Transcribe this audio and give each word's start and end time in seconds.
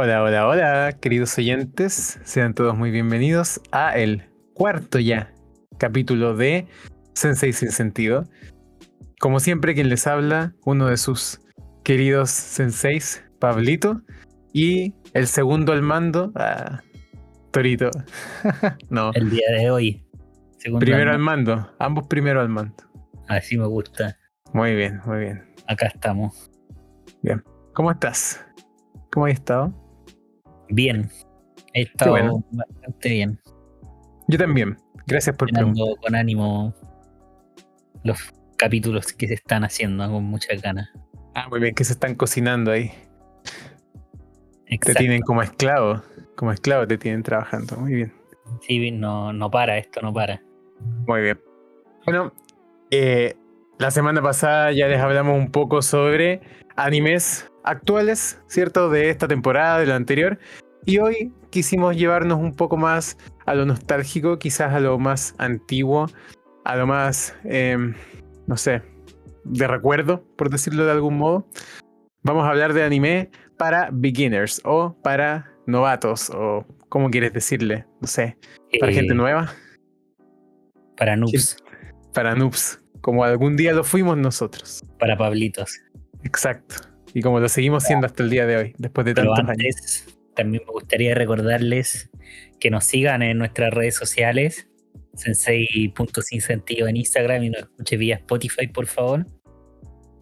Hola, 0.00 0.22
hola, 0.22 0.46
hola, 0.46 0.92
queridos 1.00 1.36
oyentes. 1.38 2.20
Sean 2.22 2.54
todos 2.54 2.78
muy 2.78 2.92
bienvenidos 2.92 3.60
a 3.72 3.98
el 3.98 4.30
cuarto 4.54 5.00
ya 5.00 5.34
capítulo 5.76 6.36
de 6.36 6.68
Sensei 7.14 7.52
sin 7.52 7.72
sentido. 7.72 8.24
Como 9.18 9.40
siempre, 9.40 9.74
quien 9.74 9.88
les 9.88 10.06
habla, 10.06 10.54
uno 10.64 10.86
de 10.86 10.98
sus 10.98 11.40
queridos 11.82 12.30
senseis, 12.30 13.24
Pablito, 13.40 14.02
y 14.52 14.94
el 15.14 15.26
segundo 15.26 15.72
al 15.72 15.82
mando, 15.82 16.30
ah, 16.36 16.80
Torito. 17.50 17.90
no. 18.90 19.10
El 19.14 19.30
día 19.30 19.50
de 19.50 19.68
hoy. 19.68 20.06
segundo 20.58 20.78
primero 20.78 21.10
al 21.10 21.18
mando, 21.18 21.74
ambos 21.80 22.06
primero 22.06 22.40
al 22.40 22.48
mando. 22.48 22.84
Así 23.26 23.58
me 23.58 23.66
gusta. 23.66 24.16
Muy 24.52 24.76
bien, 24.76 25.00
muy 25.06 25.18
bien. 25.18 25.44
Acá 25.66 25.88
estamos. 25.88 26.52
Bien. 27.20 27.42
¿Cómo 27.74 27.90
estás? 27.90 28.46
¿Cómo 29.10 29.26
has 29.26 29.32
estado? 29.32 29.87
Bien. 30.70 31.10
He 31.74 31.82
estado 31.82 32.42
bastante 32.50 33.08
bien. 33.08 33.40
Yo 34.28 34.38
también. 34.38 34.76
Gracias 35.06 35.36
por 35.36 35.50
preguntar. 35.50 35.86
con 36.02 36.14
ánimo 36.14 36.74
los 38.04 38.18
capítulos 38.56 39.12
que 39.12 39.28
se 39.28 39.34
están 39.34 39.64
haciendo 39.64 40.10
con 40.10 40.24
muchas 40.24 40.60
ganas. 40.60 40.90
Ah, 41.34 41.48
muy 41.48 41.60
bien, 41.60 41.74
que 41.74 41.84
se 41.84 41.92
están 41.92 42.14
cocinando 42.14 42.70
ahí. 42.70 42.90
Te 44.66 44.94
tienen 44.94 45.22
como 45.22 45.42
esclavo. 45.42 46.02
Como 46.36 46.52
esclavo 46.52 46.86
te 46.86 46.98
tienen 46.98 47.22
trabajando. 47.22 47.76
Muy 47.76 47.94
bien. 47.94 48.12
Sí, 48.66 48.90
no, 48.90 49.32
no 49.32 49.50
para, 49.50 49.78
esto 49.78 50.00
no 50.02 50.12
para. 50.12 50.42
Muy 51.06 51.22
bien. 51.22 51.40
Bueno, 52.04 52.32
eh, 52.90 53.36
la 53.78 53.90
semana 53.90 54.22
pasada 54.22 54.72
ya 54.72 54.88
les 54.88 55.00
hablamos 55.00 55.36
un 55.38 55.50
poco 55.50 55.82
sobre 55.82 56.40
animes 56.76 57.50
actuales, 57.68 58.40
¿cierto? 58.46 58.88
De 58.88 59.10
esta 59.10 59.28
temporada, 59.28 59.78
de 59.78 59.86
la 59.86 59.96
anterior. 59.96 60.38
Y 60.86 60.98
hoy 60.98 61.32
quisimos 61.50 61.96
llevarnos 61.96 62.38
un 62.38 62.54
poco 62.54 62.76
más 62.76 63.18
a 63.46 63.54
lo 63.54 63.66
nostálgico, 63.66 64.38
quizás 64.38 64.72
a 64.72 64.80
lo 64.80 64.98
más 64.98 65.34
antiguo, 65.38 66.06
a 66.64 66.76
lo 66.76 66.86
más, 66.86 67.36
em, 67.44 67.94
no 68.46 68.56
sé, 68.56 68.82
de 69.44 69.66
recuerdo, 69.66 70.24
por 70.36 70.50
decirlo 70.50 70.84
de 70.84 70.92
algún 70.92 71.18
modo. 71.18 71.46
Vamos 72.22 72.44
a 72.44 72.50
hablar 72.50 72.72
de 72.72 72.84
anime 72.84 73.30
para 73.56 73.90
beginners 73.92 74.60
o 74.64 74.96
para 75.02 75.52
novatos 75.66 76.30
o 76.30 76.64
como 76.88 77.10
quieres 77.10 77.32
decirle, 77.32 77.84
no 78.00 78.08
sé, 78.08 78.38
para 78.80 78.92
gente 78.92 79.12
eh, 79.12 79.16
nueva. 79.16 79.52
Para 80.96 81.16
noobs. 81.16 81.58
Para 82.14 82.34
noobs, 82.34 82.80
como 83.02 83.24
algún 83.24 83.56
día 83.56 83.72
lo 83.72 83.84
fuimos 83.84 84.16
nosotros. 84.16 84.82
Para 84.98 85.16
Pablitos. 85.16 85.78
Exacto. 86.24 86.87
Y 87.14 87.22
como 87.22 87.40
lo 87.40 87.48
seguimos 87.48 87.84
siendo 87.84 88.06
hasta 88.06 88.22
el 88.22 88.30
día 88.30 88.46
de 88.46 88.56
hoy, 88.56 88.74
después 88.78 89.04
de 89.04 89.14
tantos 89.14 89.38
años. 89.38 90.04
También 90.34 90.62
me 90.66 90.72
gustaría 90.72 91.14
recordarles 91.14 92.10
que 92.60 92.70
nos 92.70 92.84
sigan 92.84 93.22
en 93.22 93.38
nuestras 93.38 93.72
redes 93.72 93.96
sociales, 93.96 94.68
sensei.sinsentido 95.14 96.86
en 96.86 96.96
Instagram 96.96 97.42
y 97.42 97.50
nos 97.50 97.62
escuche 97.62 97.96
vía 97.96 98.16
Spotify, 98.16 98.68
por 98.68 98.86
favor. 98.86 99.26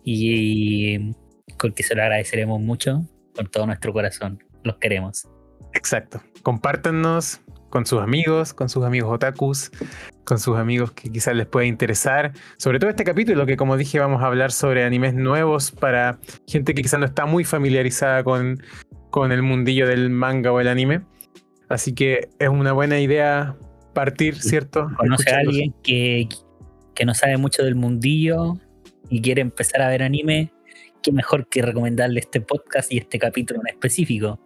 Y 0.04 1.12
con 1.58 1.72
que 1.72 1.82
se 1.82 1.94
lo 1.94 2.02
agradeceremos 2.02 2.60
mucho 2.60 3.06
con 3.34 3.50
todo 3.50 3.66
nuestro 3.66 3.92
corazón. 3.92 4.42
Los 4.62 4.76
queremos. 4.78 5.28
Exacto. 5.74 6.22
Compártanos 6.42 7.40
con 7.70 7.84
sus 7.84 8.00
amigos, 8.00 8.54
con 8.54 8.68
sus 8.68 8.84
amigos 8.84 9.12
otakus, 9.12 9.70
con 10.26 10.38
sus 10.38 10.58
amigos 10.58 10.92
que 10.92 11.10
quizás 11.10 11.34
les 11.34 11.46
pueda 11.46 11.66
interesar. 11.66 12.32
Sobre 12.58 12.78
todo 12.78 12.90
este 12.90 13.04
capítulo 13.04 13.46
que 13.46 13.56
como 13.56 13.78
dije 13.78 13.98
vamos 13.98 14.22
a 14.22 14.26
hablar 14.26 14.52
sobre 14.52 14.84
animes 14.84 15.14
nuevos 15.14 15.70
para 15.70 16.18
gente 16.46 16.74
que 16.74 16.82
quizás 16.82 17.00
no 17.00 17.06
está 17.06 17.24
muy 17.24 17.44
familiarizada 17.44 18.22
con, 18.24 18.62
con 19.10 19.32
el 19.32 19.42
mundillo 19.42 19.86
del 19.86 20.10
manga 20.10 20.52
o 20.52 20.60
el 20.60 20.68
anime. 20.68 21.02
Así 21.68 21.94
que 21.94 22.28
es 22.38 22.48
una 22.48 22.72
buena 22.72 23.00
idea 23.00 23.56
partir, 23.94 24.36
¿cierto? 24.36 24.90
Conoce 24.96 25.30
a 25.30 25.38
alguien 25.38 25.74
que, 25.82 26.28
que 26.94 27.04
no 27.04 27.14
sabe 27.14 27.38
mucho 27.38 27.62
del 27.62 27.76
mundillo 27.76 28.54
y 29.08 29.22
quiere 29.22 29.42
empezar 29.42 29.80
a 29.80 29.88
ver 29.88 30.02
anime, 30.02 30.52
qué 31.02 31.12
mejor 31.12 31.48
que 31.48 31.62
recomendarle 31.62 32.20
este 32.20 32.40
podcast 32.40 32.92
y 32.92 32.98
este 32.98 33.18
capítulo 33.18 33.60
en 33.60 33.68
específico. 33.68 34.40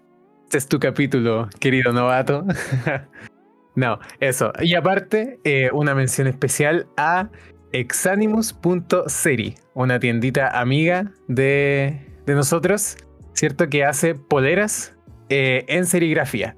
Este 0.45 0.59
es 0.59 0.69
tu 0.69 0.79
capítulo, 0.79 1.49
querido 1.59 1.93
novato. 1.93 2.45
no, 3.75 3.99
eso. 4.21 4.53
Y 4.61 4.75
aparte, 4.75 5.41
eh, 5.45 5.71
una 5.73 5.95
mención 5.95 6.27
especial 6.27 6.87
a 6.97 7.31
exanimus.seri, 7.73 9.55
una 9.75 10.01
tiendita 10.01 10.61
amiga 10.61 11.13
de, 11.29 12.07
nosotros, 12.27 12.97
¿cierto? 13.33 13.69
Que 13.69 13.85
hace 13.85 14.15
poleras 14.15 14.95
eh, 15.29 15.65
en 15.69 15.87
serigrafía. 15.87 16.57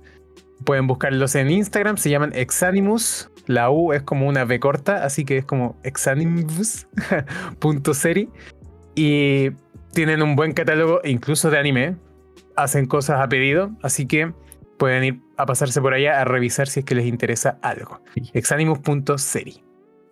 Pueden 0.65 0.87
buscarlos 0.87 1.35
en 1.35 1.51
Instagram, 1.51 1.97
se 1.97 2.11
llaman 2.11 2.31
Exanimus. 2.35 3.29
La 3.47 3.71
U 3.71 3.93
es 3.93 4.03
como 4.03 4.29
una 4.29 4.45
V 4.45 4.61
corta, 4.61 5.05
así 5.05 5.25
que 5.25 5.39
es 5.39 5.45
como 5.45 5.77
exanimus.seri. 5.83 8.29
y 8.95 9.51
tienen 9.93 10.23
un 10.23 10.37
buen 10.37 10.53
catálogo, 10.53 11.01
incluso 11.05 11.51
de 11.51 11.59
anime 11.59 11.97
hacen 12.57 12.87
cosas 12.87 13.21
a 13.21 13.29
pedido, 13.29 13.73
así 13.83 14.07
que 14.07 14.33
pueden 14.79 15.05
ir 15.05 15.21
a 15.43 15.47
pasarse 15.47 15.81
por 15.81 15.95
allá 15.95 16.21
a 16.21 16.25
revisar 16.25 16.69
si 16.69 16.81
es 16.81 16.87
que 16.87 16.95
les 16.95 17.07
interesa 17.07 17.59
algo. 17.63 18.03
Exanimus.seri. 18.33 19.63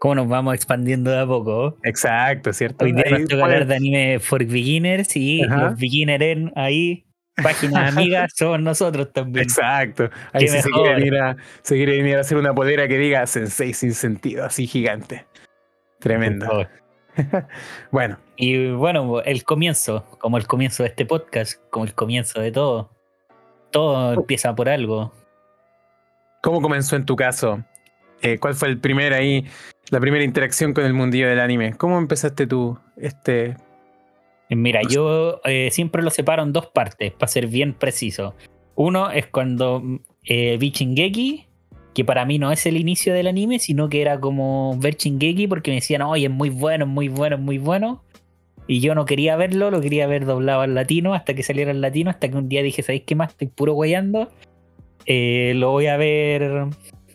¿Cómo 0.00 0.14
nos 0.14 0.28
vamos 0.28 0.54
expandiendo 0.54 1.10
de 1.10 1.18
a 1.20 1.26
poco? 1.26 1.76
Exacto, 1.82 2.54
¿cierto? 2.54 2.86
Hoy 2.86 2.92
día 2.92 3.04
nos 3.10 3.28
toca 3.28 3.44
hablar 3.44 3.66
de 3.66 3.74
anime 3.76 4.18
for 4.18 4.42
beginners 4.46 5.14
y 5.14 5.42
los 5.42 5.78
beginners 5.78 6.22
en 6.22 6.52
ahí, 6.56 7.04
páginas 7.42 7.94
amigas, 7.94 8.32
somos 8.36 8.60
nosotros 8.60 9.12
también. 9.12 9.44
Exacto. 9.44 10.08
Ahí 10.32 10.48
si 10.48 10.62
se 10.62 10.70
quiere, 10.70 11.06
ir 11.06 11.16
a, 11.16 11.36
se 11.60 11.76
quiere 11.76 12.16
a 12.16 12.20
hacer 12.20 12.38
una 12.38 12.54
polera 12.54 12.88
que 12.88 12.96
diga 12.96 13.26
Sensei 13.26 13.74
sin 13.74 13.92
sentido, 13.92 14.46
así 14.46 14.66
gigante. 14.66 15.26
Tremendo. 15.98 16.66
bueno. 17.90 18.18
Y 18.36 18.70
bueno, 18.70 19.20
el 19.20 19.44
comienzo, 19.44 20.06
como 20.18 20.38
el 20.38 20.46
comienzo 20.46 20.82
de 20.82 20.88
este 20.88 21.04
podcast, 21.04 21.60
como 21.68 21.84
el 21.84 21.92
comienzo 21.92 22.40
de 22.40 22.52
todo. 22.52 22.90
Todo 23.70 24.08
oh. 24.08 24.12
empieza 24.14 24.54
por 24.54 24.70
algo. 24.70 25.12
¿Cómo 26.42 26.62
comenzó 26.62 26.96
en 26.96 27.04
tu 27.04 27.16
caso? 27.16 27.62
Eh, 28.22 28.38
¿Cuál 28.38 28.54
fue 28.54 28.68
el 28.68 28.78
primer 28.78 29.12
ahí, 29.12 29.44
la 29.90 30.00
primera 30.00 30.24
interacción 30.24 30.72
con 30.72 30.84
el 30.84 30.94
mundillo 30.94 31.28
del 31.28 31.40
anime? 31.40 31.74
¿Cómo 31.74 31.98
empezaste 31.98 32.46
tú 32.46 32.78
este? 32.96 33.56
Mira, 34.50 34.80
yo 34.82 35.40
eh, 35.44 35.68
siempre 35.70 36.02
lo 36.02 36.10
separo 36.10 36.42
en 36.42 36.52
dos 36.52 36.66
partes, 36.66 37.12
para 37.12 37.28
ser 37.28 37.46
bien 37.46 37.74
preciso. 37.74 38.34
Uno 38.74 39.10
es 39.10 39.26
cuando 39.26 39.82
eh, 40.24 40.56
vi 40.58 40.72
que 41.94 42.04
para 42.04 42.24
mí 42.24 42.38
no 42.38 42.50
es 42.50 42.66
el 42.66 42.76
inicio 42.76 43.14
del 43.14 43.26
anime, 43.26 43.58
sino 43.58 43.88
que 43.88 44.00
era 44.00 44.18
como 44.18 44.76
ver 44.78 44.96
Chingeki 44.96 45.46
porque 45.46 45.70
me 45.70 45.76
decían, 45.76 46.02
oye, 46.02 46.26
es 46.26 46.32
muy 46.32 46.50
bueno, 46.50 46.84
es 46.84 46.90
muy 46.90 47.08
bueno, 47.08 47.36
es 47.36 47.42
muy 47.42 47.58
bueno. 47.58 48.02
Y 48.66 48.80
yo 48.80 48.94
no 48.94 49.04
quería 49.04 49.36
verlo, 49.36 49.70
lo 49.70 49.80
quería 49.80 50.06
ver 50.06 50.24
doblado 50.26 50.60
al 50.60 50.74
latino 50.74 51.14
hasta 51.14 51.34
que 51.34 51.42
saliera 51.42 51.70
el 51.70 51.80
latino, 51.80 52.10
hasta 52.10 52.28
que 52.28 52.36
un 52.36 52.48
día 52.48 52.62
dije, 52.62 52.82
¿sabéis 52.82 53.02
qué 53.04 53.14
más? 53.14 53.30
Estoy 53.30 53.48
puro 53.48 53.72
guayando. 53.72 54.30
Eh, 55.06 55.52
lo 55.56 55.70
voy 55.70 55.86
a 55.86 55.96
ver 55.96 56.68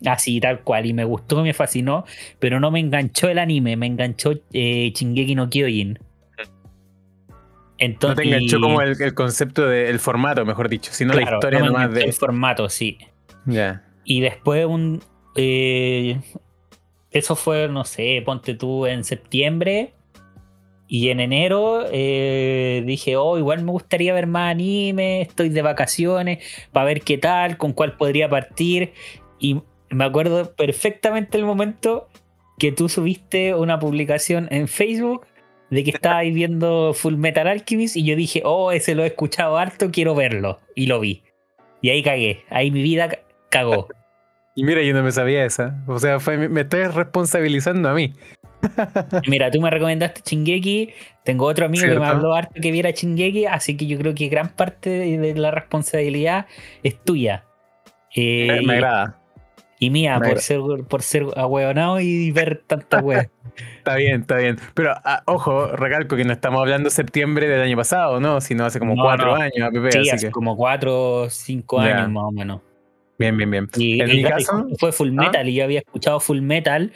así, 0.04 0.40
tal 0.40 0.60
cual. 0.60 0.86
Y 0.86 0.92
me 0.92 1.04
gustó, 1.04 1.42
me 1.42 1.54
fascinó, 1.54 2.04
pero 2.38 2.60
no 2.60 2.70
me 2.70 2.80
enganchó 2.80 3.28
el 3.28 3.38
anime, 3.38 3.76
me 3.76 3.86
enganchó 3.86 4.32
eh, 4.52 4.92
no 5.34 5.48
Kyojin. 5.48 5.98
Entonces, 7.78 8.16
no 8.16 8.30
te 8.30 8.36
enganchó 8.36 8.60
como 8.60 8.80
el, 8.80 9.14
concepto 9.14 9.66
del 9.66 9.98
formato, 9.98 10.44
mejor 10.46 10.68
dicho, 10.68 10.92
sino 10.92 11.12
la 11.12 11.22
historia 11.22 11.60
nomás 11.60 11.92
de. 11.92 12.04
El 12.04 12.12
formato, 12.12 12.68
sí. 12.68 12.98
Ya. 13.44 13.84
Y 14.04 14.20
después 14.20 14.64
un... 14.66 15.02
Eh, 15.34 16.18
eso 17.10 17.36
fue, 17.36 17.68
no 17.68 17.84
sé, 17.84 18.22
ponte 18.24 18.54
tú 18.54 18.86
en 18.86 19.04
septiembre. 19.04 19.95
Y 20.88 21.08
en 21.08 21.20
enero 21.20 21.84
eh, 21.90 22.82
dije, 22.86 23.16
oh, 23.16 23.38
igual 23.38 23.62
me 23.64 23.72
gustaría 23.72 24.14
ver 24.14 24.26
más 24.26 24.52
anime, 24.52 25.22
estoy 25.22 25.48
de 25.48 25.62
vacaciones, 25.62 26.44
para 26.72 26.86
ver 26.86 27.02
qué 27.02 27.18
tal, 27.18 27.56
con 27.56 27.72
cuál 27.72 27.96
podría 27.96 28.28
partir. 28.28 28.92
Y 29.38 29.62
me 29.90 30.04
acuerdo 30.04 30.54
perfectamente 30.54 31.38
el 31.38 31.44
momento 31.44 32.08
que 32.58 32.72
tú 32.72 32.88
subiste 32.88 33.54
una 33.54 33.78
publicación 33.78 34.48
en 34.50 34.68
Facebook 34.68 35.26
de 35.70 35.82
que 35.82 35.90
estabas 35.90 36.24
viendo 36.32 36.94
Full 36.94 37.16
Metal 37.16 37.46
Alchemist 37.48 37.96
y 37.96 38.04
yo 38.04 38.16
dije, 38.16 38.42
oh, 38.44 38.70
ese 38.72 38.94
lo 38.94 39.02
he 39.02 39.08
escuchado 39.08 39.58
harto, 39.58 39.90
quiero 39.90 40.14
verlo. 40.14 40.60
Y 40.74 40.86
lo 40.86 41.00
vi. 41.00 41.22
Y 41.82 41.90
ahí 41.90 42.02
cagué. 42.02 42.44
Ahí 42.50 42.70
mi 42.70 42.82
vida 42.82 43.10
cagó. 43.50 43.88
Y 44.58 44.64
mira, 44.64 44.80
yo 44.80 44.94
no 44.94 45.02
me 45.02 45.12
sabía 45.12 45.44
esa. 45.44 45.84
O 45.86 45.98
sea, 45.98 46.18
me 46.48 46.62
estoy 46.62 46.84
responsabilizando 46.84 47.90
a 47.90 47.94
mí. 47.94 48.14
Mira, 49.26 49.50
tú 49.50 49.60
me 49.60 49.70
recomendaste 49.70 50.20
Chingeki. 50.22 50.90
Tengo 51.24 51.46
otro 51.46 51.66
amigo 51.66 51.84
que 51.86 51.98
me 51.98 52.06
habló 52.06 52.34
harto 52.34 52.60
que 52.60 52.70
viera 52.70 52.92
Chingeki, 52.92 53.46
así 53.46 53.76
que 53.76 53.86
yo 53.86 53.98
creo 53.98 54.14
que 54.14 54.28
gran 54.28 54.48
parte 54.50 54.90
de 54.90 55.34
la 55.34 55.50
responsabilidad 55.50 56.46
es 56.82 57.02
tuya. 57.02 57.44
Eh, 58.14 58.62
me 58.64 58.74
agrada. 58.74 59.20
Y 59.78 59.90
mía, 59.90 60.18
Me- 60.18 60.28
por 60.28 60.38
ser, 60.38 60.60
por 60.88 61.02
ser 61.02 61.26
ahueonado 61.36 62.00
y 62.00 62.30
ver 62.30 62.62
tanta 62.66 63.00
wea. 63.00 63.28
Está 63.78 63.96
bien, 63.96 64.20
está 64.22 64.36
bien. 64.36 64.58
Pero 64.74 64.92
ah, 65.04 65.22
ojo, 65.26 65.68
recalco 65.68 66.16
que 66.16 66.24
no 66.24 66.32
estamos 66.32 66.60
hablando 66.60 66.90
septiembre 66.90 67.46
del 67.48 67.62
año 67.62 67.76
pasado, 67.76 68.20
¿no? 68.20 68.40
Sino 68.42 68.64
hace 68.66 68.78
como 68.78 68.94
No, 68.96 69.02
cuatro 69.02 69.28
no. 69.28 69.34
años, 69.36 69.60
APP, 69.62 69.92
Sí, 69.92 69.98
así 70.00 70.10
hace 70.10 70.26
que. 70.26 70.32
como 70.32 70.56
cuatro 70.56 71.22
o 71.22 71.30
cinco 71.30 71.78
años 71.80 72.10
más 72.10 72.24
o 72.24 72.32
menos. 72.32 72.60
Bien, 73.18 73.34
bien, 73.36 73.50
bien. 73.50 73.70
Y, 73.76 74.00
en 74.02 74.10
y 74.10 74.16
mi 74.16 74.22
caso, 74.24 74.66
fue 74.78 74.92
Full 74.92 75.08
¿Ah? 75.18 75.22
Metal 75.22 75.48
y 75.48 75.54
yo 75.54 75.64
había 75.64 75.78
escuchado 75.78 76.20
Full 76.20 76.40
Metal, 76.42 76.92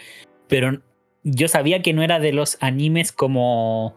pero 0.48 0.82
yo 1.22 1.48
sabía 1.48 1.82
que 1.82 1.92
no 1.92 2.02
era 2.02 2.18
de 2.18 2.32
los 2.32 2.56
animes 2.60 3.12
como, 3.12 3.96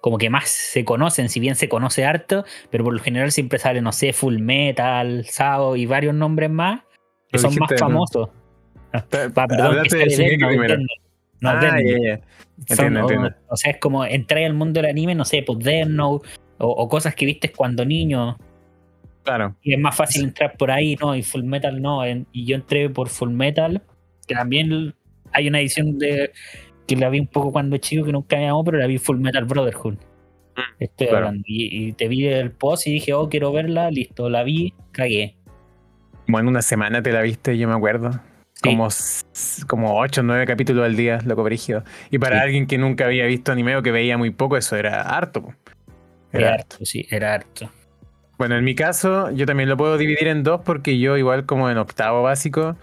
como 0.00 0.18
que 0.18 0.30
más 0.30 0.48
se 0.48 0.84
conocen, 0.84 1.28
si 1.28 1.40
bien 1.40 1.54
se 1.54 1.68
conoce 1.68 2.04
harto, 2.04 2.44
pero 2.70 2.84
por 2.84 2.92
lo 2.94 3.00
general 3.00 3.32
siempre 3.32 3.58
sale, 3.58 3.80
no 3.80 3.92
sé, 3.92 4.12
Full 4.12 4.38
Metal, 4.38 5.24
Sao 5.28 5.76
y 5.76 5.86
varios 5.86 6.14
nombres 6.14 6.50
más 6.50 6.80
que 7.28 7.38
son 7.38 7.54
más 7.58 7.70
famosos. 7.78 8.28
ah, 11.44 11.78
o, 13.48 13.56
sea, 13.56 13.70
es 13.72 13.78
como 13.78 14.04
entrar 14.04 14.44
al 14.44 14.54
mundo 14.54 14.80
del 14.80 14.90
anime, 14.90 15.14
no 15.14 15.24
sé, 15.24 15.42
pues 15.42 15.58
Death 15.60 15.88
Note, 15.88 16.28
o, 16.58 16.68
o 16.68 16.88
cosas 16.88 17.14
que 17.14 17.26
viste 17.26 17.50
cuando 17.50 17.84
niño, 17.84 18.36
Claro. 19.24 19.56
y 19.62 19.72
es 19.74 19.78
más 19.80 19.96
fácil 19.96 20.24
entrar 20.24 20.56
por 20.56 20.70
ahí, 20.70 20.96
¿no? 21.00 21.14
Y 21.14 21.22
Full 21.22 21.44
Metal 21.44 21.80
no. 21.80 22.04
en- 22.04 22.26
y 22.32 22.44
yo 22.44 22.56
entré 22.56 22.90
por 22.90 23.08
Full 23.08 23.30
Metal, 23.30 23.80
que 24.26 24.34
también 24.34 24.94
hay 25.32 25.48
una 25.48 25.60
edición 25.60 25.98
de 25.98 26.32
que 26.86 26.96
la 26.96 27.08
vi 27.08 27.20
un 27.20 27.26
poco 27.26 27.52
cuando 27.52 27.76
chico, 27.78 28.04
que 28.04 28.12
nunca 28.12 28.36
me 28.36 28.46
llamó, 28.46 28.64
pero 28.64 28.78
la 28.78 28.86
vi 28.86 28.98
Full 28.98 29.18
Metal 29.18 29.44
Brotherhood. 29.44 29.96
Estoy 30.78 31.06
claro. 31.06 31.26
hablando. 31.28 31.44
Y, 31.46 31.88
y 31.88 31.92
te 31.92 32.08
vi 32.08 32.26
el 32.26 32.50
post 32.50 32.86
y 32.86 32.92
dije, 32.92 33.14
oh, 33.14 33.28
quiero 33.28 33.52
verla, 33.52 33.90
listo, 33.90 34.28
la 34.28 34.42
vi, 34.42 34.74
cagué. 34.92 35.36
En 36.28 36.48
una 36.48 36.62
semana 36.62 37.02
te 37.02 37.12
la 37.12 37.22
viste, 37.22 37.56
yo 37.58 37.68
me 37.68 37.74
acuerdo. 37.74 38.10
Sí. 38.54 38.70
Como, 38.70 38.88
como 39.66 39.98
8 39.98 40.20
o 40.20 40.24
9 40.24 40.46
capítulos 40.46 40.84
al 40.84 40.96
día, 40.96 41.18
loco 41.24 41.42
brígido. 41.42 41.84
Y 42.10 42.18
para 42.18 42.36
Sí. 42.36 42.42
alguien 42.42 42.66
que 42.66 42.78
nunca 42.78 43.06
había 43.06 43.26
visto 43.26 43.50
anime 43.52 43.76
o 43.76 43.82
que 43.82 43.90
veía 43.90 44.16
muy 44.18 44.30
poco, 44.30 44.56
eso 44.56 44.76
era 44.76 45.02
harto. 45.02 45.54
Era 46.32 46.54
harto, 46.54 46.84
sí, 46.84 47.06
era 47.10 47.34
harto. 47.34 47.70
Bueno, 48.38 48.56
en 48.56 48.64
mi 48.64 48.74
caso, 48.74 49.30
yo 49.30 49.46
también 49.46 49.68
lo 49.68 49.76
puedo 49.76 49.98
dividir 49.98 50.28
en 50.28 50.42
dos 50.42 50.60
porque 50.64 50.98
yo, 50.98 51.16
igual 51.16 51.44
como 51.46 51.70
en 51.70 51.78
octavo 51.78 52.22
básico, 52.22 52.76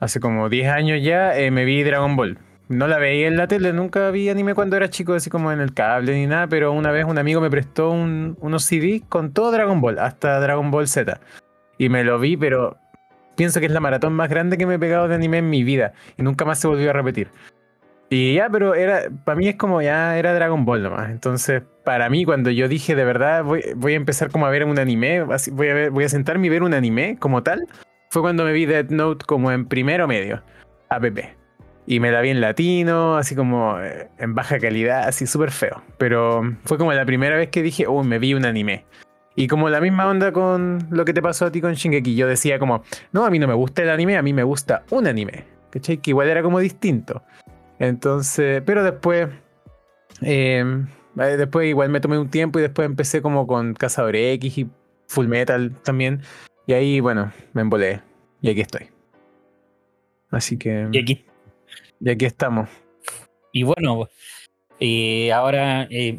hace 0.00 0.20
como 0.20 0.48
10 0.48 0.68
años 0.68 1.02
ya, 1.02 1.36
eh, 1.36 1.50
me 1.50 1.64
vi 1.64 1.82
Dragon 1.82 2.16
Ball. 2.16 2.38
No 2.68 2.88
la 2.88 2.98
veía 2.98 3.28
en 3.28 3.36
la 3.36 3.46
tele, 3.46 3.72
nunca 3.72 4.10
vi 4.10 4.28
anime 4.28 4.54
cuando 4.54 4.76
era 4.76 4.90
chico, 4.90 5.14
así 5.14 5.30
como 5.30 5.52
en 5.52 5.60
el 5.60 5.72
cable 5.72 6.14
ni 6.14 6.26
nada, 6.26 6.48
pero 6.48 6.72
una 6.72 6.90
vez 6.90 7.04
un 7.04 7.16
amigo 7.18 7.40
me 7.40 7.48
prestó 7.50 7.90
un- 7.90 8.36
unos 8.40 8.64
CD 8.64 9.02
con 9.08 9.32
todo 9.32 9.52
Dragon 9.52 9.80
Ball, 9.80 9.98
hasta 10.00 10.40
Dragon 10.40 10.70
Ball 10.72 10.88
Z. 10.88 11.20
Y 11.78 11.88
me 11.88 12.02
lo 12.02 12.18
vi, 12.18 12.36
pero 12.36 12.76
pienso 13.36 13.60
que 13.60 13.66
es 13.66 13.72
la 13.72 13.80
maratón 13.80 14.14
más 14.14 14.28
grande 14.28 14.56
que 14.58 14.66
me 14.66 14.74
he 14.74 14.78
pegado 14.80 15.06
de 15.06 15.14
anime 15.14 15.38
en 15.38 15.48
mi 15.50 15.62
vida. 15.62 15.92
Y 16.16 16.22
nunca 16.22 16.44
más 16.44 16.58
se 16.58 16.66
volvió 16.66 16.90
a 16.90 16.92
repetir. 16.92 17.28
Y 18.08 18.34
ya, 18.34 18.48
pero 18.48 18.74
era, 18.74 19.02
para 19.24 19.36
mí 19.36 19.48
es 19.48 19.56
como 19.56 19.82
ya 19.82 20.16
era 20.18 20.32
Dragon 20.34 20.64
Ball 20.64 20.82
nomás. 20.82 21.10
Entonces, 21.10 21.62
para 21.84 22.08
mí, 22.08 22.24
cuando 22.24 22.50
yo 22.50 22.66
dije 22.68 22.94
de 22.96 23.04
verdad 23.04 23.44
voy, 23.44 23.92
a 23.92 23.96
empezar 23.96 24.30
como 24.30 24.46
a 24.46 24.50
ver 24.50 24.64
un 24.64 24.78
anime, 24.78 25.22
voy 25.22 26.04
a 26.04 26.08
sentarme 26.08 26.46
y 26.46 26.50
ver 26.50 26.62
un 26.62 26.74
anime 26.74 27.16
como 27.18 27.42
tal, 27.42 27.66
fue 28.16 28.22
cuando 28.22 28.44
me 28.44 28.54
vi 28.54 28.64
Death 28.64 28.88
Note 28.88 29.26
como 29.26 29.52
en 29.52 29.66
primero 29.66 30.08
medio, 30.08 30.42
app. 30.88 31.04
Y 31.86 32.00
me 32.00 32.10
la 32.10 32.22
vi 32.22 32.30
en 32.30 32.40
latino, 32.40 33.18
así 33.18 33.36
como 33.36 33.78
eh, 33.78 34.08
en 34.16 34.34
baja 34.34 34.58
calidad, 34.58 35.06
así 35.06 35.26
súper 35.26 35.50
feo. 35.50 35.82
Pero 35.98 36.40
fue 36.64 36.78
como 36.78 36.94
la 36.94 37.04
primera 37.04 37.36
vez 37.36 37.50
que 37.50 37.60
dije, 37.60 37.86
uy, 37.86 38.06
me 38.06 38.18
vi 38.18 38.32
un 38.32 38.46
anime. 38.46 38.86
Y 39.34 39.48
como 39.48 39.68
la 39.68 39.82
misma 39.82 40.06
onda 40.06 40.32
con 40.32 40.86
lo 40.88 41.04
que 41.04 41.12
te 41.12 41.20
pasó 41.20 41.44
a 41.44 41.52
ti 41.52 41.60
con 41.60 41.74
Shingeki, 41.74 42.16
yo 42.16 42.26
decía 42.26 42.58
como, 42.58 42.84
no, 43.12 43.26
a 43.26 43.28
mí 43.28 43.38
no 43.38 43.46
me 43.46 43.52
gusta 43.52 43.82
el 43.82 43.90
anime, 43.90 44.16
a 44.16 44.22
mí 44.22 44.32
me 44.32 44.44
gusta 44.44 44.82
un 44.88 45.06
anime. 45.06 45.44
¿Cachai? 45.68 45.98
Que 45.98 46.12
igual 46.12 46.30
era 46.30 46.42
como 46.42 46.58
distinto. 46.58 47.22
Entonces, 47.78 48.62
pero 48.64 48.82
después, 48.82 49.28
eh, 50.22 50.64
eh, 51.18 51.36
después 51.36 51.68
igual 51.68 51.90
me 51.90 52.00
tomé 52.00 52.16
un 52.16 52.30
tiempo 52.30 52.60
y 52.60 52.62
después 52.62 52.86
empecé 52.86 53.20
como 53.20 53.46
con 53.46 53.74
Cazador 53.74 54.16
X 54.16 54.56
y 54.56 54.70
Full 55.06 55.26
Metal 55.26 55.76
también. 55.84 56.22
Y 56.66 56.72
ahí, 56.72 57.00
bueno, 57.00 57.32
me 57.52 57.62
embolé. 57.62 58.00
Y 58.40 58.50
aquí 58.50 58.60
estoy. 58.60 58.88
Así 60.30 60.58
que, 60.58 60.88
Y 60.92 60.98
aquí 60.98 61.24
y 62.00 62.10
aquí 62.10 62.24
estamos. 62.26 62.68
Y 63.52 63.62
bueno, 63.62 64.08
eh, 64.80 65.32
ahora 65.32 65.86
eh, 65.90 66.18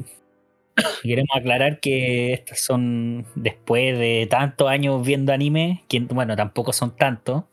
queremos 1.04 1.36
aclarar 1.36 1.80
que 1.80 2.34
estas 2.34 2.60
son 2.62 3.26
después 3.36 3.98
de 4.00 4.28
tantos 4.30 4.68
años 4.70 5.06
viendo 5.06 5.34
anime, 5.34 5.84
que 5.88 6.00
bueno, 6.00 6.36
tampoco 6.36 6.74
son 6.74 6.96
tantos, 6.96 7.44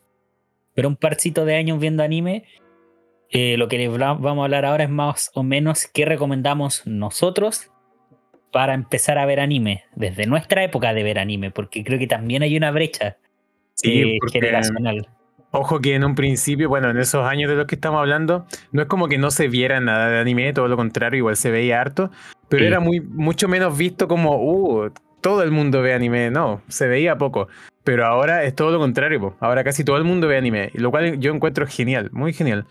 pero 0.75 0.88
un 0.88 0.96
parcito 0.96 1.44
de 1.44 1.56
años 1.56 1.79
viendo 1.81 2.02
anime. 2.02 2.44
eh, 3.31 3.56
lo 3.58 3.69
que 3.69 3.79
les 3.79 3.91
va- 3.91 4.14
vamos 4.14 4.43
a 4.43 4.44
hablar 4.44 4.64
ahora 4.64 4.85
es 4.85 4.91
más 4.91 5.31
o 5.35 5.43
menos 5.43 5.87
qué 5.93 6.05
recomendamos 6.05 6.87
nosotros 6.87 7.70
para 8.55 8.73
empezar 8.73 9.19
a 9.19 9.27
ver 9.27 9.41
anime, 9.41 9.83
desde 9.97 10.27
nuestra 10.27 10.62
época 10.62 10.95
de 10.95 11.03
ver 11.03 11.19
anime, 11.19 11.51
porque 11.51 11.83
creo 11.83 11.99
que 11.99 12.06
también 12.06 12.45
hay 12.45 12.56
una 12.56 12.71
brecha 12.71 13.17
Sí, 13.75 14.01
eh, 14.03 14.19
generacional. 14.33 15.09
Ojo 15.51 15.81
que 15.81 15.97
en 15.97 16.05
un 16.05 16.15
principio, 16.15 16.69
bueno, 16.69 16.89
en 16.89 16.99
esos 16.99 17.27
años 17.27 17.51
de 17.51 17.56
los 17.56 17.67
que 17.67 17.75
estamos 17.75 17.99
hablando, 17.99 18.47
no 18.71 18.83
es 18.83 18.87
como 18.87 19.09
que 19.09 19.19
no 19.19 19.33
se 19.33 19.49
viera 19.49 19.81
nada 19.81 20.09
de 20.09 20.21
anime, 20.21 20.53
todo 20.53 20.69
lo 20.69 20.77
contrario, 20.77 21.19
igual 21.19 21.35
se 21.37 21.51
veía 21.51 21.81
harto, 21.81 22.12
pero 22.49 22.61
Sí. 22.62 22.67
era 22.69 22.79
muy, 22.79 23.01
mucho 23.01 23.49
menos 23.49 23.77
visto 23.77 24.06
como, 24.06 24.37
uh, 24.41 24.91
todo 25.21 25.43
el 25.43 25.51
mundo 25.51 25.83
ve 25.83 25.93
anime, 25.93 26.31
no, 26.31 26.62
se 26.69 26.87
veía 26.87 27.19
poco. 27.19 27.49
Pero 27.83 28.06
ahora 28.06 28.45
es 28.45 28.55
todo 28.55 28.71
lo 28.71 28.79
contrario, 28.79 29.19
po. 29.21 29.37
ahora 29.41 29.65
casi 29.65 29.83
todo 29.83 29.97
el 29.97 30.05
mundo 30.05 30.29
ve 30.29 30.37
anime, 30.37 30.71
lo 30.75 30.93
cual 30.93 31.19
yo 31.19 31.35
encuentro 31.35 31.67
genial, 31.67 32.09
muy 32.12 32.33
genial. 32.33 32.67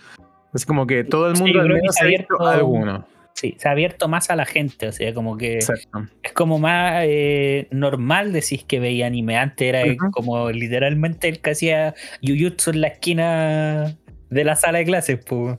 Es 0.53 0.65
como 0.65 0.87
que 0.87 1.03
todo 1.03 1.29
el 1.29 1.35
Sí, 1.35 1.43
mundo 1.43 1.57
yo 1.57 1.61
al 1.63 1.73
menos 1.73 2.01
ha 2.01 2.05
visto 2.05 2.39
alguno. 2.47 3.05
Sí, 3.33 3.55
se 3.57 3.67
ha 3.67 3.71
abierto 3.71 4.07
más 4.07 4.29
a 4.29 4.35
la 4.35 4.45
gente, 4.45 4.87
o 4.87 4.91
sea, 4.91 5.13
como 5.13 5.37
que... 5.37 5.55
Exacto. 5.55 6.05
es 6.21 6.31
como 6.33 6.59
más 6.59 7.03
eh, 7.05 7.67
normal 7.71 8.31
decir 8.31 8.65
que 8.65 8.79
veía 8.79 9.07
anime. 9.07 9.37
Antes 9.37 9.67
era 9.67 9.83
como 10.11 10.51
literalmente 10.51 11.29
el 11.29 11.39
que 11.39 11.51
hacía 11.51 11.95
Jujutsu 12.21 12.71
en 12.71 12.81
la 12.81 12.87
esquina 12.87 13.97
de 14.29 14.43
la 14.43 14.55
sala 14.55 14.79
de 14.79 14.85
clases. 14.85 15.19
Pues. 15.25 15.57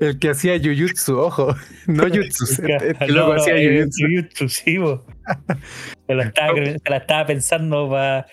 El 0.00 0.18
que 0.18 0.30
hacía 0.30 0.58
Jujutsu, 0.58 1.18
ojo, 1.18 1.54
no 1.86 2.04
Jutsu, 2.04 2.62
que 2.66 3.12
No, 3.12 3.32
hacía 3.32 3.56
eh, 3.56 3.80
Jujutsu. 3.80 4.06
Jujutsu, 4.06 4.48
sí, 4.48 4.78
po. 4.78 5.04
Se 6.06 6.14
la 6.14 6.24
estaba, 6.26 6.54
se 6.54 6.90
la 6.90 6.96
estaba 6.96 7.26
pensando 7.26 7.90
para 7.90 8.26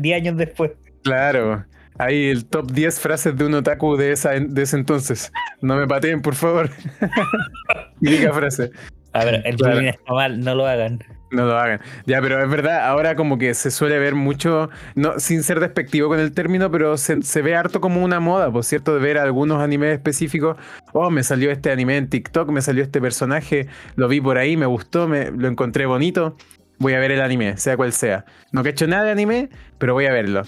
10 0.00 0.16
años 0.16 0.36
después. 0.36 0.72
Claro. 1.02 1.64
Ahí 1.98 2.28
el 2.28 2.44
top 2.46 2.72
10 2.72 2.98
frases 3.00 3.36
de 3.36 3.44
un 3.44 3.54
otaku 3.54 3.96
de, 3.96 4.12
esa, 4.12 4.30
de 4.30 4.62
ese 4.62 4.76
entonces. 4.76 5.32
No 5.60 5.76
me 5.76 5.86
pateen, 5.86 6.22
por 6.22 6.34
favor. 6.34 6.70
Típica 8.00 8.32
frase. 8.32 8.70
A 9.12 9.24
ver, 9.24 9.42
el 9.44 9.56
Claro. 9.56 9.80
está 9.80 10.12
mal, 10.12 10.40
no 10.40 10.56
lo 10.56 10.66
hagan. 10.66 10.98
No 11.30 11.46
lo 11.46 11.56
hagan. 11.56 11.80
Ya, 12.04 12.20
pero 12.20 12.42
es 12.42 12.50
verdad, 12.50 12.86
ahora 12.86 13.14
como 13.14 13.38
que 13.38 13.54
se 13.54 13.70
suele 13.70 13.98
ver 13.98 14.14
mucho, 14.16 14.70
no, 14.96 15.18
sin 15.20 15.44
ser 15.44 15.60
despectivo 15.60 16.08
con 16.08 16.18
el 16.18 16.32
término, 16.32 16.70
pero 16.70 16.96
se, 16.96 17.22
se 17.22 17.42
ve 17.42 17.54
harto 17.54 17.80
como 17.80 18.02
una 18.02 18.18
moda, 18.18 18.50
por 18.50 18.64
cierto, 18.64 18.92
de 18.94 19.00
ver 19.00 19.18
algunos 19.18 19.62
animes 19.62 19.92
específicos. 19.92 20.56
Oh, 20.92 21.10
me 21.10 21.22
salió 21.22 21.50
este 21.52 21.70
anime 21.70 21.96
en 21.96 22.08
TikTok, 22.08 22.50
me 22.50 22.60
salió 22.60 22.82
este 22.82 23.00
personaje, 23.00 23.68
lo 23.94 24.08
vi 24.08 24.20
por 24.20 24.36
ahí, 24.36 24.56
me 24.56 24.66
gustó, 24.66 25.06
me, 25.06 25.30
lo 25.30 25.46
encontré 25.48 25.86
bonito. 25.86 26.36
Voy 26.78 26.94
a 26.94 26.98
ver 26.98 27.12
el 27.12 27.20
anime, 27.20 27.56
sea 27.56 27.76
cual 27.76 27.92
sea. 27.92 28.24
No 28.50 28.64
que 28.64 28.70
he 28.70 28.72
hecho 28.72 28.88
nada 28.88 29.04
de 29.04 29.12
anime, 29.12 29.48
pero 29.78 29.94
voy 29.94 30.06
a 30.06 30.12
verlo. 30.12 30.42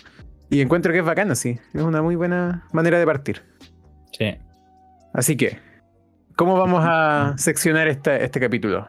Y 0.51 0.61
encuentro 0.61 0.93
que 0.93 0.99
es 1.01 1.05
bacano, 1.05 1.35
sí. 1.35 1.59
Es 1.75 1.83
una 1.83 2.03
muy 2.03 2.17
buena 2.17 2.67
manera 2.73 2.99
de 2.99 3.07
partir. 3.07 3.43
Sí. 4.13 4.37
Así 5.13 5.37
que, 5.37 5.59
¿cómo 6.37 6.57
vamos 6.59 6.83
a 6.87 7.35
seccionar 7.37 7.89
esta- 7.89 8.17
este 8.17 8.39
capítulo? 8.41 8.89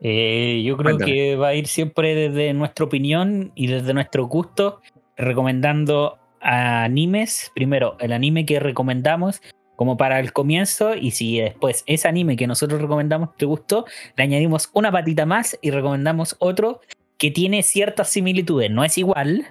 Eh, 0.00 0.62
yo 0.64 0.76
creo 0.76 0.96
Cuéntame. 0.96 1.12
que 1.12 1.36
va 1.36 1.48
a 1.48 1.54
ir 1.54 1.66
siempre 1.68 2.14
desde 2.14 2.52
nuestra 2.52 2.84
opinión 2.84 3.52
y 3.54 3.66
desde 3.68 3.94
nuestro 3.94 4.26
gusto, 4.26 4.80
recomendando 5.16 6.18
animes. 6.40 7.50
Primero, 7.54 7.96
el 8.00 8.12
anime 8.12 8.44
que 8.46 8.60
recomendamos 8.60 9.40
como 9.76 9.96
para 9.96 10.20
el 10.20 10.32
comienzo 10.32 10.94
y 10.94 11.10
si 11.10 11.38
después 11.40 11.84
ese 11.86 12.08
anime 12.08 12.36
que 12.36 12.46
nosotros 12.46 12.80
recomendamos 12.80 13.36
te 13.36 13.44
gustó, 13.46 13.84
le 14.16 14.24
añadimos 14.24 14.70
una 14.72 14.90
patita 14.90 15.26
más 15.26 15.58
y 15.60 15.70
recomendamos 15.70 16.36
otro 16.38 16.80
que 17.18 17.30
tiene 17.30 17.62
ciertas 17.62 18.08
similitudes. 18.08 18.70
No 18.70 18.84
es 18.84 18.96
igual, 18.98 19.46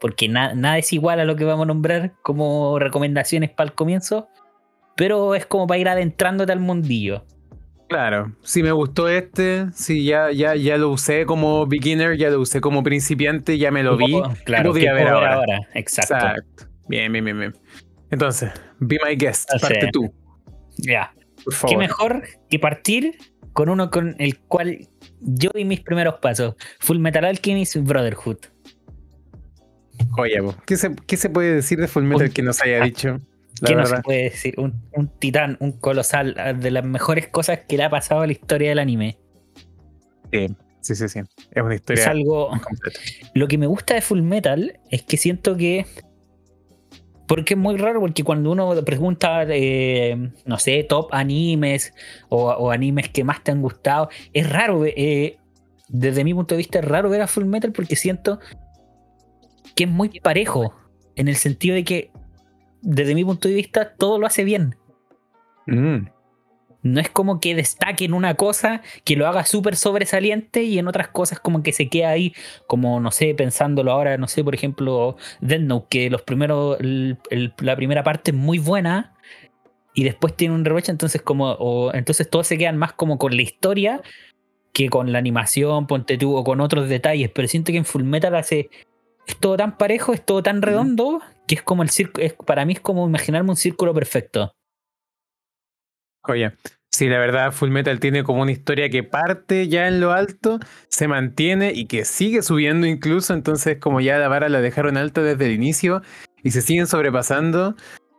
porque 0.00 0.28
na- 0.28 0.54
nada 0.54 0.78
es 0.78 0.92
igual 0.92 1.20
a 1.20 1.24
lo 1.24 1.36
que 1.36 1.44
vamos 1.44 1.64
a 1.64 1.66
nombrar 1.68 2.14
como 2.22 2.78
recomendaciones 2.78 3.50
para 3.50 3.68
el 3.70 3.74
comienzo, 3.74 4.28
pero 4.96 5.34
es 5.34 5.46
como 5.46 5.66
para 5.66 5.78
ir 5.78 5.88
adentrándote 5.88 6.52
al 6.52 6.60
mundillo. 6.60 7.24
Claro, 7.88 8.32
si 8.42 8.62
me 8.62 8.70
gustó 8.70 9.08
este, 9.08 9.66
si 9.72 10.04
ya, 10.04 10.30
ya, 10.30 10.54
ya 10.54 10.76
lo 10.78 10.90
usé 10.90 11.26
como 11.26 11.66
beginner, 11.66 12.16
ya 12.16 12.30
lo 12.30 12.40
usé 12.40 12.60
como 12.60 12.82
principiante, 12.84 13.58
ya 13.58 13.72
me 13.72 13.82
lo 13.82 13.96
vi. 13.96 14.20
Claro, 14.44 14.70
podía 14.70 14.90
¿qué 14.90 14.94
ver 14.96 15.08
ahora? 15.08 15.60
Exacto. 15.74 16.14
Exacto. 16.14 16.64
Bien, 16.88 17.12
bien, 17.12 17.24
bien, 17.24 17.38
bien. 17.40 17.54
Entonces, 18.12 18.50
Be 18.78 18.98
My 19.04 19.16
Guest, 19.16 19.50
O 19.54 19.58
sea, 19.58 19.68
parte 19.68 19.88
tú, 19.92 20.12
Ya. 20.76 21.12
por 21.44 21.68
Qué 21.68 21.76
mejor 21.76 22.22
que 22.48 22.58
partir 22.60 23.16
con 23.52 23.68
uno 23.68 23.90
con 23.90 24.14
el 24.20 24.38
cual 24.38 24.86
yo 25.20 25.50
di 25.52 25.64
mis 25.64 25.80
primeros 25.80 26.14
pasos. 26.20 26.54
Full 26.78 26.98
Metal 26.98 27.24
Alchemist 27.24 27.76
Brotherhood. 27.78 28.38
Joya. 30.10 30.40
¿Qué 30.66 30.76
se, 30.76 30.94
qué 31.06 31.16
se 31.16 31.30
puede 31.30 31.54
decir 31.54 31.80
de 31.80 31.88
Fullmetal 31.88 32.32
que 32.32 32.42
nos 32.42 32.60
haya 32.62 32.82
ah, 32.82 32.84
dicho? 32.84 33.18
La 33.60 33.68
¿Qué 33.68 33.74
no 33.74 33.84
se 33.84 33.90
verdad. 33.90 34.02
puede 34.04 34.22
decir? 34.24 34.54
Un, 34.58 34.74
un 34.92 35.08
titán, 35.18 35.56
un 35.60 35.72
colosal, 35.72 36.34
ah, 36.38 36.52
de 36.52 36.70
las 36.70 36.84
mejores 36.84 37.28
cosas 37.28 37.60
que 37.68 37.76
le 37.76 37.84
ha 37.84 37.90
pasado 37.90 38.22
a 38.22 38.26
la 38.26 38.32
historia 38.32 38.70
del 38.70 38.78
anime. 38.78 39.18
Sí, 40.32 40.46
sí, 40.80 40.94
sí, 40.94 41.08
sí. 41.08 41.20
Es 41.52 41.62
una 41.62 41.74
Es 41.74 41.80
historia 41.80 42.10
algo. 42.10 42.48
completa. 42.48 42.98
Lo 43.34 43.48
que 43.48 43.58
me 43.58 43.66
gusta 43.66 43.94
de 43.94 44.00
Full 44.00 44.22
Metal 44.22 44.78
es 44.90 45.02
que 45.02 45.16
siento 45.16 45.56
que. 45.56 45.86
Porque 47.26 47.54
es 47.54 47.60
muy 47.60 47.76
raro, 47.76 48.00
porque 48.00 48.24
cuando 48.24 48.50
uno 48.50 48.74
pregunta, 48.84 49.44
eh, 49.48 50.30
no 50.46 50.58
sé, 50.58 50.82
top 50.82 51.10
animes 51.12 51.92
o, 52.28 52.50
o 52.50 52.70
animes 52.72 53.08
que 53.10 53.22
más 53.22 53.44
te 53.44 53.52
han 53.52 53.62
gustado, 53.62 54.08
es 54.32 54.50
raro, 54.50 54.84
eh, 54.84 55.38
desde 55.86 56.24
mi 56.24 56.34
punto 56.34 56.54
de 56.54 56.58
vista, 56.58 56.80
es 56.80 56.84
raro 56.84 57.08
ver 57.08 57.20
a 57.22 57.28
Full 57.28 57.44
Metal 57.44 57.70
porque 57.70 57.94
siento 57.94 58.40
que 59.74 59.84
es 59.84 59.90
muy 59.90 60.08
parejo, 60.20 60.74
en 61.16 61.28
el 61.28 61.36
sentido 61.36 61.74
de 61.74 61.84
que, 61.84 62.10
desde 62.82 63.14
mi 63.14 63.24
punto 63.24 63.48
de 63.48 63.54
vista, 63.54 63.94
todo 63.94 64.18
lo 64.18 64.26
hace 64.26 64.44
bien. 64.44 64.76
Mm, 65.66 66.06
No 66.82 66.98
es 66.98 67.10
como 67.10 67.40
que 67.40 67.54
destaque 67.54 68.06
en 68.06 68.14
una 68.14 68.34
cosa, 68.36 68.80
que 69.04 69.14
lo 69.14 69.26
haga 69.26 69.44
súper 69.44 69.76
sobresaliente 69.76 70.62
y 70.62 70.78
en 70.78 70.88
otras 70.88 71.08
cosas 71.08 71.38
como 71.38 71.62
que 71.62 71.72
se 71.72 71.90
queda 71.90 72.08
ahí, 72.08 72.32
como 72.66 73.00
no 73.00 73.10
sé, 73.10 73.34
pensándolo 73.34 73.92
ahora, 73.92 74.16
no 74.16 74.26
sé, 74.28 74.42
por 74.42 74.54
ejemplo, 74.54 75.16
Death 75.42 75.60
Note, 75.60 75.86
que 75.90 76.08
los 76.08 76.22
primeros, 76.22 76.80
el- 76.80 77.18
el- 77.28 77.52
la 77.60 77.76
primera 77.76 78.02
parte 78.02 78.30
es 78.30 78.36
muy 78.36 78.58
buena 78.58 79.14
y 79.92 80.04
después 80.04 80.34
tiene 80.36 80.54
un 80.54 80.64
rewatch, 80.64 80.88
entonces 80.88 81.20
como, 81.20 81.50
o, 81.52 81.92
entonces 81.92 82.30
todos 82.30 82.46
se 82.46 82.56
quedan 82.56 82.78
más 82.78 82.94
como 82.94 83.18
con 83.18 83.36
la 83.36 83.42
historia 83.42 84.00
que 84.72 84.88
con 84.88 85.12
la 85.12 85.18
animación, 85.18 85.86
ponte 85.86 86.16
tú, 86.16 86.34
o 86.34 86.44
con 86.44 86.60
otros 86.62 86.88
detalles, 86.88 87.30
pero 87.34 87.46
siento 87.46 87.72
que 87.72 87.78
en 87.78 87.84
Full 87.84 88.04
Metal 88.04 88.34
hace, 88.36 88.70
es 89.30 89.36
todo 89.36 89.56
tan 89.56 89.76
parejo, 89.76 90.12
es 90.12 90.24
todo 90.24 90.42
tan 90.42 90.62
redondo, 90.62 91.20
que 91.46 91.54
es 91.54 91.62
como 91.62 91.82
el 91.82 91.90
círculo, 91.90 92.26
para 92.46 92.64
mí 92.64 92.74
es 92.74 92.80
como 92.80 93.06
imaginarme 93.06 93.50
un 93.50 93.56
círculo 93.56 93.94
perfecto. 93.94 94.52
joya. 96.22 96.54
Sí, 96.92 97.08
la 97.08 97.18
verdad, 97.18 97.52
Full 97.52 97.70
Metal 97.70 98.00
tiene 98.00 98.24
como 98.24 98.42
una 98.42 98.50
historia 98.50 98.90
que 98.90 99.04
parte 99.04 99.68
ya 99.68 99.86
en 99.86 100.00
lo 100.00 100.10
alto, 100.10 100.58
se 100.88 101.06
mantiene 101.06 101.72
y 101.72 101.86
que 101.86 102.04
sigue 102.04 102.42
subiendo 102.42 102.86
incluso, 102.86 103.32
entonces 103.32 103.78
como 103.78 104.00
ya 104.00 104.18
la 104.18 104.26
vara 104.26 104.48
la 104.48 104.60
dejaron 104.60 104.96
alta 104.96 105.22
desde 105.22 105.46
el 105.46 105.52
inicio 105.52 106.02
y 106.42 106.50
se 106.50 106.62
siguen 106.62 106.88
sobrepasando. 106.88 107.76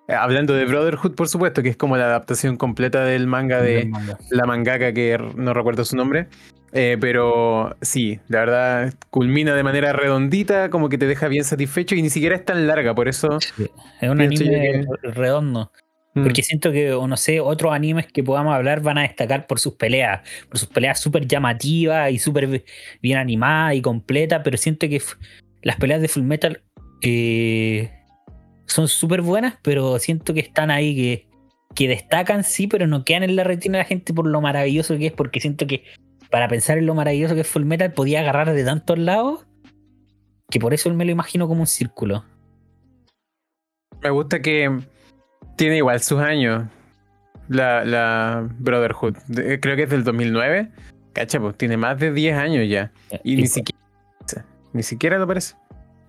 Eh, 0.08 0.14
Hablando 0.14 0.54
de 0.54 0.66
Brotherhood, 0.66 1.16
por 1.16 1.28
supuesto, 1.28 1.62
que 1.62 1.70
es 1.70 1.78
como 1.78 1.98
la 1.98 2.06
adaptación 2.06 2.56
completa 2.56 3.04
del 3.04 3.28
manga 3.28 3.62
de, 3.62 3.86
manga. 3.86 4.18
la 4.30 4.46
mangaka 4.46 4.94
que 4.94 5.18
no 5.36 5.54
recuerdo 5.54 5.84
su 5.84 5.98
nombre. 5.98 6.30
Eh, 6.74 6.98
pero 7.02 7.76
sí, 7.82 8.20
la 8.30 8.40
verdad 8.40 8.94
culmina 9.10 9.54
de 9.56 9.64
manera 9.64 9.92
redondita, 9.92 10.70
como 10.70 10.88
que 10.88 10.98
te 10.98 11.06
deja 11.06 11.28
bien 11.28 11.44
satisfecho 11.44 11.96
y 11.96 12.02
ni 12.02 12.10
siquiera 12.10 12.36
es 12.36 12.46
tan 12.46 12.66
larga, 12.68 12.96
por 12.96 13.08
eso. 13.10 13.40
Sí, 13.42 13.66
Es 14.00 14.10
un 14.10 14.22
anime 14.22 14.86
redondo. 15.04 15.72
mm, 16.14 16.24
Porque 16.24 16.44
siento 16.44 16.72
que, 16.72 16.94
o 16.94 17.08
no 17.08 17.18
sé, 17.18 17.42
otros 17.42 17.74
animes 17.74 18.08
que 18.08 18.24
podamos 18.24 18.54
hablar 18.56 18.82
van 18.82 18.98
a 18.98 19.02
destacar 19.02 19.48
por 19.48 19.60
sus 19.60 19.74
peleas. 19.76 20.22
Por 20.48 20.60
sus 20.60 20.70
peleas 20.70 21.00
súper 21.00 21.28
llamativas 21.28 22.10
y 22.12 22.20
súper 22.20 22.48
bi- 22.48 22.64
bien 23.02 23.18
animadas 23.18 23.76
y 23.76 23.82
completas. 23.82 24.42
Pero 24.44 24.58
siento 24.58 24.88
que 24.88 25.02
las 25.64 25.76
peleas 25.76 26.00
de 26.02 26.08
Full 26.08 26.24
Metal 26.24 26.62
eh, 27.02 27.92
son 28.66 28.88
súper 28.88 29.22
buenas, 29.22 29.58
pero 29.62 30.00
siento 30.00 30.34
que 30.34 30.40
están 30.40 30.72
ahí 30.72 30.96
que, 30.96 31.28
que 31.76 31.88
destacan, 31.90 32.44
sí, 32.46 32.68
pero 32.68 32.88
no 32.88 33.04
quedan 33.04 33.24
en 33.24 33.36
la 33.36 33.44
retina 33.44 33.78
de 33.78 33.84
la 33.84 33.88
gente 33.90 34.14
por 34.14 34.26
lo 34.26 34.40
maravilloso 34.40 34.98
que 34.98 35.08
es. 35.08 35.12
Porque 35.14 35.42
siento 35.42 35.68
que 35.68 35.84
para 36.32 36.48
pensar 36.48 36.78
en 36.78 36.86
lo 36.86 36.96
maravilloso 36.96 37.36
que 37.36 37.42
es 37.42 37.48
Full 37.48 37.66
Metal 37.66 37.94
podía 37.94 38.22
agarrar 38.22 38.54
de 38.54 38.64
tantos 38.64 38.98
lados 38.98 39.46
que 40.50 40.60
por 40.60 40.74
eso 40.74 40.94
me 40.94 41.06
lo 41.06 41.12
imagino 41.12 41.48
como 41.48 41.62
un 41.62 41.68
círculo. 41.68 42.26
me 44.02 44.10
gusta 44.10 44.42
que 44.42 44.80
tiene 45.56 45.78
igual 45.78 46.02
sus 46.02 46.20
años 46.20 46.64
la, 47.48 47.86
la 47.86 48.48
Brotherhood. 48.60 49.16
Creo 49.28 49.76
que 49.76 49.84
es 49.84 49.90
del 49.90 50.04
2009. 50.04 50.70
Cacha, 51.14 51.40
pues 51.40 51.58
tiene 51.58 51.78
más 51.78 52.00
de 52.00 52.12
10 52.12 52.38
años 52.38 52.70
ya. 52.70 52.92
Y 53.24 53.36
ni 53.36 53.48
siquiera, 53.48 53.80
ni 54.74 54.84
siquiera 54.84 55.18
lo 55.18 55.28
parece. 55.28 55.56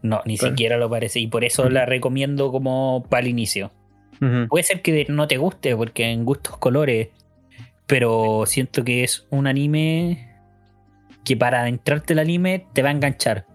No, 0.03 0.23
ni 0.25 0.37
siquiera 0.37 0.77
lo 0.77 0.89
parece. 0.89 1.21
Y 1.21 1.27
por 1.27 1.45
eso 1.45 1.69
la 1.69 1.87
recomiendo 1.87 2.51
como 2.51 3.05
para 3.09 3.23
el 3.23 3.29
inicio. 3.29 3.73
Puede 4.49 4.63
ser 4.63 4.83
que 4.83 5.05
no 5.09 5.27
te 5.27 5.37
guste, 5.37 5.75
porque 5.75 6.05
en 6.11 6.25
gustos 6.25 6.57
colores. 6.59 7.09
Pero 7.93 8.45
siento 8.47 8.85
que 8.85 9.05
es 9.05 9.27
un 9.29 9.47
anime 9.47 10.35
que 11.27 11.37
para 11.37 11.61
adentrarte 11.61 12.15
el 12.15 12.21
anime 12.21 12.67
te 12.73 12.83
va 12.83 12.89
a 12.89 12.93
enganchar. 12.93 13.47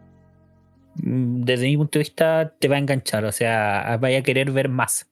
Mm, 0.94 1.41
Desde 1.41 1.65
mi 1.65 1.75
punto 1.75 1.98
de 1.98 2.03
vista, 2.03 2.53
te 2.60 2.67
va 2.67 2.75
a 2.75 2.77
enganchar. 2.77 3.25
O 3.25 3.32
sea, 3.32 3.98
vaya 4.00 4.20
a 4.20 4.22
querer 4.22 4.51
ver 4.51 4.70
más 4.70 5.10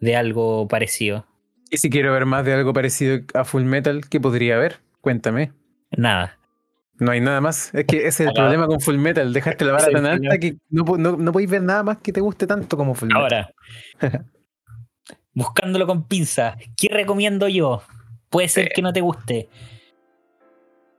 de 0.00 0.16
algo 0.16 0.66
parecido. 0.68 1.26
Y 1.70 1.76
si 1.76 1.90
quiero 1.90 2.14
ver 2.14 2.24
más 2.24 2.46
de 2.46 2.54
algo 2.54 2.72
parecido 2.72 3.18
a 3.34 3.44
Full 3.44 3.64
Metal, 3.64 4.00
¿qué 4.08 4.20
podría 4.20 4.56
haber? 4.56 4.80
Cuéntame. 5.02 5.52
Nada. 5.90 6.38
No 6.98 7.10
hay 7.10 7.20
nada 7.20 7.42
más. 7.42 7.74
Es 7.74 7.84
que 7.84 8.06
ese 8.06 8.22
es 8.22 8.28
el 8.28 8.32
problema 8.32 8.66
con 8.68 8.80
Full 8.80 8.96
Metal. 8.96 9.34
Dejaste 9.34 9.66
la 9.66 9.72
vara 9.72 9.90
tan 9.90 10.06
alta 10.06 10.38
que 10.38 10.56
no, 10.70 10.82
no, 10.96 11.18
no 11.18 11.30
podéis 11.30 11.50
ver 11.50 11.62
nada 11.62 11.82
más 11.82 11.98
que 11.98 12.10
te 12.10 12.22
guste 12.22 12.46
tanto 12.46 12.78
como 12.78 12.94
Full 12.94 13.08
Metal. 13.08 13.22
Ahora, 13.22 13.54
buscándolo 15.34 15.86
con 15.86 16.08
pinza, 16.08 16.56
¿qué 16.74 16.88
recomiendo 16.88 17.48
yo? 17.48 17.82
Puede 18.36 18.48
ser 18.50 18.68
que 18.68 18.82
no 18.82 18.92
te 18.92 19.00
guste. 19.00 19.48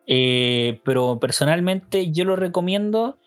Eh, 0.07 0.81
pero 0.83 1.19
personalmente 1.19 2.11
yo 2.11 2.25
lo 2.25 2.35
recomiendo. 2.35 3.19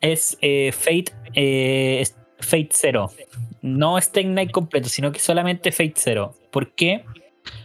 Es 0.00 0.36
eh, 0.40 0.72
Fate, 0.72 1.12
eh, 1.32 2.04
Fate 2.40 2.70
Zero. 2.72 3.12
No 3.60 3.96
Stay 3.98 4.24
Night 4.24 4.50
completo, 4.50 4.88
sino 4.88 5.12
que 5.12 5.20
solamente 5.20 5.70
Fate 5.70 5.94
Zero. 5.94 6.34
¿Por 6.50 6.74
qué? 6.74 7.04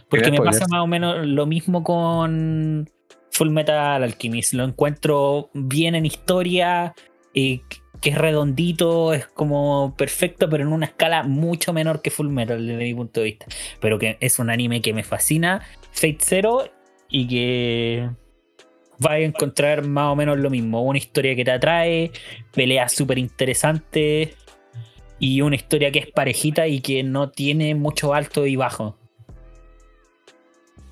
Porque 0.08 0.30
me 0.30 0.38
pasa 0.38 0.64
más 0.68 0.80
o 0.80 0.86
menos 0.86 1.26
lo 1.26 1.44
mismo 1.44 1.82
con 1.82 2.88
Full 3.32 3.50
Metal 3.50 4.00
Alchemist. 4.04 4.52
Lo 4.52 4.62
encuentro 4.62 5.50
bien 5.54 5.96
en 5.96 6.06
historia, 6.06 6.94
que 8.00 8.10
es 8.10 8.18
redondito, 8.18 9.12
es 9.12 9.26
como 9.26 9.94
perfecto, 9.96 10.48
pero 10.48 10.64
en 10.64 10.72
una 10.72 10.86
escala 10.86 11.22
mucho 11.22 11.72
menor 11.72 12.02
que 12.02 12.10
Full 12.10 12.28
Metal 12.28 12.64
desde 12.66 12.84
mi 12.84 12.94
punto 12.94 13.20
de 13.20 13.26
vista. 13.26 13.46
Pero 13.80 13.98
que 13.98 14.16
es 14.20 14.38
un 14.38 14.50
anime 14.50 14.80
que 14.80 14.92
me 14.92 15.02
fascina, 15.02 15.62
Fate 15.92 16.18
Zero, 16.20 16.70
y 17.08 17.26
que 17.26 18.10
va 19.04 19.12
a 19.12 19.18
encontrar 19.20 19.86
más 19.86 20.12
o 20.12 20.16
menos 20.16 20.38
lo 20.38 20.50
mismo. 20.50 20.82
Una 20.82 20.98
historia 20.98 21.34
que 21.34 21.44
te 21.44 21.50
atrae, 21.50 22.10
peleas 22.52 22.92
súper 22.92 23.18
interesantes 23.18 24.36
y 25.18 25.40
una 25.40 25.56
historia 25.56 25.90
que 25.90 26.00
es 26.00 26.06
parejita 26.06 26.66
y 26.68 26.80
que 26.80 27.02
no 27.02 27.30
tiene 27.30 27.74
mucho 27.74 28.14
alto 28.14 28.46
y 28.46 28.56
bajo. 28.56 28.97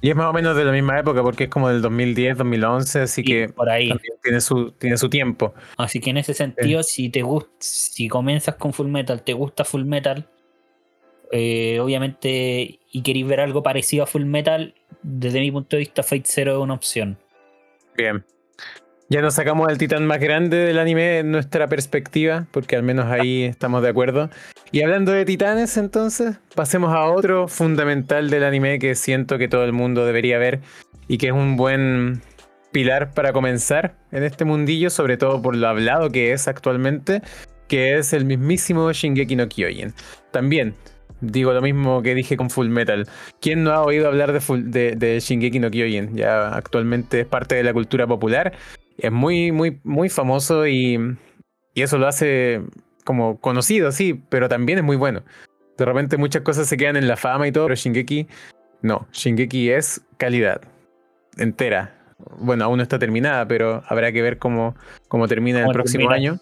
Y 0.00 0.10
es 0.10 0.16
más 0.16 0.26
o 0.26 0.32
menos 0.32 0.56
de 0.56 0.64
la 0.64 0.72
misma 0.72 0.98
época 0.98 1.22
porque 1.22 1.44
es 1.44 1.50
como 1.50 1.68
del 1.68 1.80
2010, 1.82 2.38
2011, 2.38 3.00
así 3.00 3.22
Y 3.22 3.24
que 3.24 3.48
por 3.48 3.68
ahí. 3.68 3.88
también 3.88 4.14
tiene 4.22 4.40
su, 4.40 4.70
tiene 4.72 4.96
su 4.98 5.08
tiempo. 5.08 5.54
Así 5.76 6.00
que 6.00 6.10
en 6.10 6.18
ese 6.18 6.34
sentido, 6.34 6.82
si 6.82 7.08
te 7.08 7.22
gusta, 7.22 7.50
si 7.58 8.08
comienzas 8.08 8.56
con 8.56 8.72
Full 8.72 8.88
Metal, 8.88 9.22
te 9.22 9.32
gusta 9.32 9.64
Full 9.64 9.84
Metal, 9.84 10.28
eh, 11.32 11.80
obviamente, 11.80 12.78
y 12.92 13.02
queréis 13.02 13.26
ver 13.26 13.40
algo 13.40 13.62
parecido 13.62 14.04
a 14.04 14.06
Full 14.06 14.24
Metal, 14.24 14.74
desde 15.02 15.40
mi 15.40 15.50
punto 15.50 15.76
de 15.76 15.80
vista, 15.80 16.02
Fate 16.02 16.22
Zero 16.26 16.52
es 16.52 16.58
una 16.58 16.74
opción. 16.74 17.18
Bien. 17.96 18.24
Ya 19.08 19.22
nos 19.22 19.34
sacamos 19.34 19.68
el 19.70 19.78
titán 19.78 20.04
más 20.04 20.18
grande 20.18 20.56
del 20.56 20.80
anime 20.80 21.18
en 21.18 21.30
nuestra 21.30 21.68
perspectiva, 21.68 22.46
porque 22.50 22.74
al 22.74 22.82
menos 22.82 23.06
ahí 23.06 23.44
estamos 23.44 23.80
de 23.82 23.88
acuerdo. 23.88 24.30
Y 24.72 24.82
hablando 24.82 25.12
de 25.12 25.24
titanes, 25.24 25.76
entonces, 25.76 26.38
pasemos 26.56 26.92
a 26.92 27.04
otro 27.04 27.46
fundamental 27.46 28.30
del 28.30 28.42
anime 28.42 28.80
que 28.80 28.96
siento 28.96 29.38
que 29.38 29.46
todo 29.46 29.62
el 29.62 29.72
mundo 29.72 30.04
debería 30.04 30.38
ver 30.38 30.58
y 31.06 31.18
que 31.18 31.28
es 31.28 31.32
un 31.32 31.56
buen 31.56 32.20
pilar 32.72 33.14
para 33.14 33.32
comenzar 33.32 33.94
en 34.10 34.24
este 34.24 34.44
mundillo, 34.44 34.90
sobre 34.90 35.16
todo 35.16 35.40
por 35.40 35.54
lo 35.54 35.68
hablado 35.68 36.10
que 36.10 36.32
es 36.32 36.48
actualmente, 36.48 37.22
que 37.68 37.98
es 37.98 38.12
el 38.12 38.24
mismísimo 38.24 38.90
Shingeki 38.92 39.36
no 39.36 39.48
Kyojin. 39.48 39.94
También 40.32 40.74
digo 41.20 41.52
lo 41.52 41.62
mismo 41.62 42.02
que 42.02 42.16
dije 42.16 42.36
con 42.36 42.50
Full 42.50 42.70
Metal. 42.70 43.08
¿Quién 43.40 43.62
no 43.62 43.70
ha 43.70 43.82
oído 43.82 44.08
hablar 44.08 44.32
de, 44.32 44.96
de 44.96 45.20
Shingeki 45.20 45.60
no 45.60 45.70
Kyojin? 45.70 46.16
Ya 46.16 46.48
actualmente 46.48 47.20
es 47.20 47.26
parte 47.26 47.54
de 47.54 47.62
la 47.62 47.72
cultura 47.72 48.04
popular. 48.08 48.52
Es 48.98 49.12
muy, 49.12 49.52
muy, 49.52 49.80
muy 49.84 50.08
famoso 50.08 50.66
y, 50.66 50.98
y 51.74 51.82
eso 51.82 51.98
lo 51.98 52.06
hace 52.06 52.62
como 53.04 53.40
conocido, 53.40 53.92
sí, 53.92 54.22
pero 54.28 54.48
también 54.48 54.78
es 54.78 54.84
muy 54.84 54.96
bueno. 54.96 55.22
De 55.76 55.84
repente 55.84 56.16
muchas 56.16 56.42
cosas 56.42 56.66
se 56.68 56.76
quedan 56.76 56.96
en 56.96 57.06
la 57.06 57.16
fama 57.16 57.46
y 57.46 57.52
todo, 57.52 57.66
pero 57.66 57.74
Shingeki 57.76 58.26
no. 58.82 59.06
Shingeki 59.12 59.70
es 59.70 60.02
calidad 60.16 60.60
entera. 61.36 61.92
Bueno, 62.38 62.64
aún 62.64 62.78
no 62.78 62.82
está 62.82 62.98
terminada, 62.98 63.46
pero 63.46 63.82
habrá 63.88 64.10
que 64.10 64.22
ver 64.22 64.38
cómo, 64.38 64.74
cómo 65.08 65.28
termina 65.28 65.60
el 65.60 65.70
próximo 65.70 66.08
termina. 66.08 66.32
año. 66.32 66.40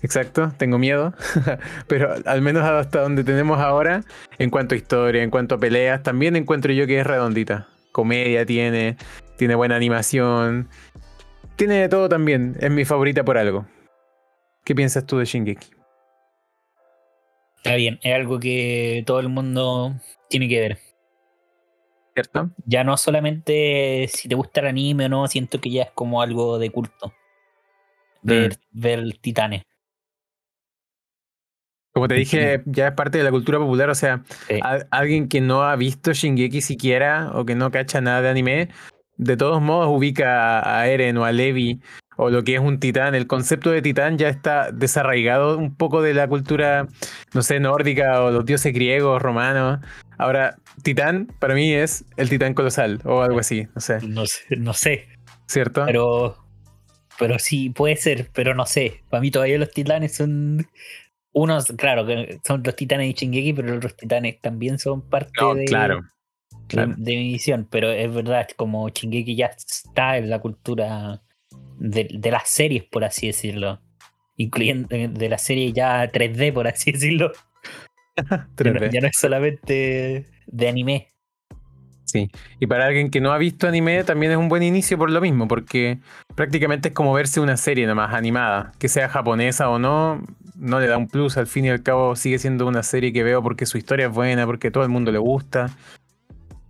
Exacto, 0.00 0.52
tengo 0.56 0.78
miedo. 0.78 1.12
pero 1.88 2.14
al 2.24 2.42
menos 2.42 2.62
hasta 2.64 3.00
donde 3.00 3.24
tenemos 3.24 3.58
ahora, 3.58 4.04
en 4.38 4.50
cuanto 4.50 4.74
a 4.74 4.78
historia, 4.78 5.22
en 5.22 5.30
cuanto 5.30 5.56
a 5.56 5.58
peleas, 5.58 6.02
también 6.02 6.36
encuentro 6.36 6.72
yo 6.72 6.86
que 6.86 7.00
es 7.00 7.06
redondita. 7.06 7.68
Comedia 7.90 8.46
tiene, 8.46 8.96
tiene 9.36 9.56
buena 9.56 9.74
animación, 9.74 10.68
tiene 11.58 11.74
de 11.74 11.88
todo 11.88 12.08
también. 12.08 12.56
Es 12.60 12.70
mi 12.70 12.84
favorita 12.86 13.24
por 13.24 13.36
algo. 13.36 13.66
¿Qué 14.64 14.74
piensas 14.74 15.04
tú 15.04 15.18
de 15.18 15.24
Shingeki? 15.26 15.68
Está 17.58 17.74
bien, 17.74 17.98
es 18.02 18.14
algo 18.14 18.38
que 18.38 19.02
todo 19.06 19.18
el 19.20 19.28
mundo 19.28 19.94
tiene 20.30 20.48
que 20.48 20.60
ver. 20.60 20.78
¿Cierto? 22.14 22.50
Ya 22.64 22.84
no 22.84 22.96
solamente 22.96 24.08
si 24.12 24.28
te 24.28 24.34
gusta 24.34 24.60
el 24.60 24.68
anime 24.68 25.06
o 25.06 25.08
no, 25.08 25.26
siento 25.26 25.60
que 25.60 25.70
ya 25.70 25.82
es 25.82 25.90
como 25.90 26.22
algo 26.22 26.58
de 26.58 26.70
culto. 26.70 27.12
Ver, 28.22 28.52
Mm. 28.72 28.80
ver 28.80 29.18
titanes. 29.20 29.62
Como 31.92 32.06
te 32.06 32.14
dije, 32.14 32.62
ya 32.66 32.88
es 32.88 32.94
parte 32.94 33.18
de 33.18 33.24
la 33.24 33.30
cultura 33.30 33.58
popular, 33.58 33.90
o 33.90 33.94
sea, 33.94 34.22
Sí. 34.46 34.60
a- 34.62 34.84
alguien 34.90 35.28
que 35.28 35.40
no 35.40 35.62
ha 35.62 35.74
visto 35.74 36.12
Shingeki 36.12 36.60
siquiera 36.60 37.32
o 37.34 37.44
que 37.44 37.56
no 37.56 37.70
cacha 37.72 38.00
nada 38.00 38.22
de 38.22 38.28
anime, 38.28 38.68
de 39.18 39.36
todos 39.36 39.60
modos 39.60 39.88
ubica 39.90 40.78
a 40.78 40.86
Eren 40.86 41.16
o 41.18 41.24
a 41.24 41.32
Levi 41.32 41.80
o 42.16 42.30
lo 42.30 42.42
que 42.42 42.54
es 42.54 42.60
un 42.60 42.80
titán. 42.80 43.14
El 43.14 43.26
concepto 43.26 43.70
de 43.70 43.82
titán 43.82 44.18
ya 44.18 44.28
está 44.28 44.72
desarraigado 44.72 45.56
un 45.58 45.74
poco 45.74 46.02
de 46.02 46.14
la 46.14 46.26
cultura, 46.26 46.88
no 47.34 47.42
sé, 47.42 47.60
nórdica 47.60 48.22
o 48.22 48.30
los 48.30 48.44
dioses 48.44 48.72
griegos, 48.72 49.22
romanos. 49.22 49.80
Ahora, 50.18 50.56
titán 50.82 51.28
para 51.38 51.54
mí 51.54 51.72
es 51.72 52.04
el 52.16 52.28
titán 52.28 52.54
colosal 52.54 53.00
o 53.04 53.22
algo 53.22 53.38
así, 53.38 53.68
no 53.74 53.80
sé, 53.80 54.00
No 54.02 54.26
sé, 54.26 54.56
no 54.56 54.72
sé, 54.72 55.08
¿cierto? 55.46 55.84
pero, 55.86 56.36
pero 57.18 57.38
sí, 57.38 57.70
puede 57.70 57.96
ser, 57.96 58.30
pero 58.32 58.54
no 58.54 58.66
sé. 58.66 59.02
Para 59.10 59.20
mí 59.20 59.30
todavía 59.30 59.58
los 59.58 59.70
titanes 59.70 60.16
son 60.16 60.66
unos, 61.32 61.66
claro, 61.76 62.04
son 62.44 62.62
los 62.64 62.74
titanes 62.74 63.06
de 63.06 63.12
Shingeki, 63.12 63.52
pero 63.52 63.80
los 63.80 63.96
titanes 63.96 64.40
también 64.40 64.78
son 64.80 65.02
parte 65.02 65.32
No, 65.40 65.54
de, 65.54 65.64
claro. 65.66 66.00
De- 66.68 66.74
claro. 66.74 66.94
de 66.96 67.16
mi 67.16 67.32
visión, 67.32 67.66
pero 67.70 67.90
es 67.90 68.12
verdad, 68.12 68.46
es 68.48 68.54
como 68.54 68.88
Shingeki 68.88 69.36
ya 69.36 69.46
está 69.46 70.16
en 70.18 70.30
la 70.30 70.38
cultura 70.40 71.22
de, 71.78 72.08
de 72.12 72.30
las 72.30 72.48
series, 72.48 72.84
por 72.84 73.04
así 73.04 73.26
decirlo. 73.28 73.80
Incluyendo 74.36 74.88
de 74.88 75.28
la 75.28 75.38
serie 75.38 75.72
ya 75.72 76.10
3D, 76.12 76.52
por 76.52 76.68
así 76.68 76.92
decirlo. 76.92 77.32
Ya 78.16 78.72
no, 78.72 78.80
3D. 78.80 78.90
ya 78.90 79.00
no 79.00 79.06
es 79.06 79.16
solamente 79.16 80.26
de 80.46 80.68
anime. 80.68 81.08
Sí, 82.04 82.30
y 82.58 82.66
para 82.66 82.86
alguien 82.86 83.10
que 83.10 83.20
no 83.20 83.32
ha 83.32 83.38
visto 83.38 83.68
anime 83.68 84.02
también 84.02 84.32
es 84.32 84.38
un 84.38 84.48
buen 84.48 84.62
inicio 84.62 84.96
por 84.98 85.10
lo 85.10 85.20
mismo, 85.20 85.46
porque 85.46 85.98
prácticamente 86.34 86.88
es 86.88 86.94
como 86.94 87.12
verse 87.12 87.38
una 87.38 87.56
serie 87.58 87.86
nomás 87.86 88.14
animada, 88.14 88.72
que 88.78 88.88
sea 88.88 89.08
japonesa 89.10 89.68
o 89.68 89.78
no, 89.78 90.22
no 90.56 90.80
le 90.80 90.86
da 90.86 90.96
un 90.96 91.06
plus, 91.06 91.36
al 91.36 91.46
fin 91.46 91.66
y 91.66 91.68
al 91.68 91.82
cabo 91.82 92.16
sigue 92.16 92.38
siendo 92.38 92.66
una 92.66 92.82
serie 92.82 93.12
que 93.12 93.22
veo 93.22 93.42
porque 93.42 93.66
su 93.66 93.76
historia 93.76 94.06
es 94.06 94.12
buena, 94.12 94.46
porque 94.46 94.70
todo 94.70 94.82
el 94.84 94.88
mundo 94.88 95.12
le 95.12 95.18
gusta. 95.18 95.70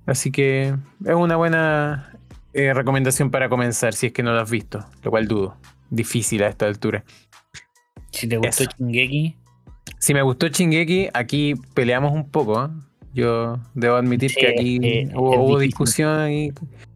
Así 0.08 0.32
que 0.32 0.74
es 1.04 1.14
una 1.14 1.36
buena 1.36 2.18
eh, 2.54 2.72
recomendación 2.72 3.30
para 3.30 3.50
comenzar 3.50 3.92
si 3.92 4.06
es 4.06 4.12
que 4.12 4.22
no 4.22 4.32
lo 4.32 4.40
has 4.40 4.50
visto, 4.50 4.86
lo 5.02 5.10
cual 5.10 5.28
dudo, 5.28 5.58
difícil 5.90 6.42
a 6.44 6.48
esta 6.48 6.64
altura. 6.64 7.04
Si 8.10 8.26
te 8.26 8.38
gustó 8.38 8.64
Eso. 8.64 8.72
Shingeki, 8.78 9.36
Si 9.98 10.14
me 10.14 10.22
gustó 10.22 10.48
Shingeki, 10.48 11.10
aquí 11.12 11.56
peleamos 11.74 12.14
un 12.14 12.30
poco. 12.30 12.64
¿eh? 12.64 12.68
Yo 13.12 13.58
debo 13.74 13.96
admitir 13.96 14.30
Sí, 14.30 14.40
que 14.40 14.48
aquí 14.48 14.78
eh, 14.82 15.10
hubo, 15.14 15.58
discusión 15.58 16.32
y 16.32 16.52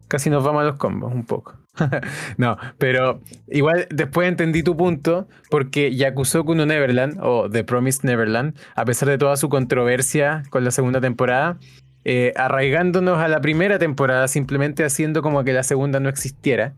casi 0.07 0.31
nos 0.31 0.43
vamos 0.43 0.63
a 0.63 0.65
los 0.65 0.77
combos 0.77 1.13
un 1.13 1.23
poco. 1.23 1.53
no, 2.37 2.57
pero 2.79 3.21
igual 3.47 3.87
después 3.91 4.27
entendí 4.27 4.63
tu 4.63 4.75
punto 4.75 5.27
porque 5.51 5.95
Yakusoku 5.95 6.55
no 6.55 6.65
Neverland 6.65 7.19
o 7.21 7.47
The 7.47 7.63
Promised 7.63 8.05
Neverland, 8.05 8.57
a 8.75 8.85
pesar 8.85 9.09
de 9.09 9.19
toda 9.19 9.37
su 9.37 9.49
controversia 9.49 10.41
con 10.49 10.63
la 10.63 10.71
segunda 10.71 10.99
temporada, 10.99 11.59
eh, 12.05 12.33
arraigándonos 12.35 13.19
a 13.19 13.27
la 13.27 13.41
primera 13.41 13.79
temporada, 13.79 14.27
simplemente 14.27 14.83
haciendo 14.83 15.21
como 15.21 15.43
que 15.43 15.53
la 15.53 15.63
segunda 15.63 15.99
no 15.99 16.09
existiera. 16.09 16.75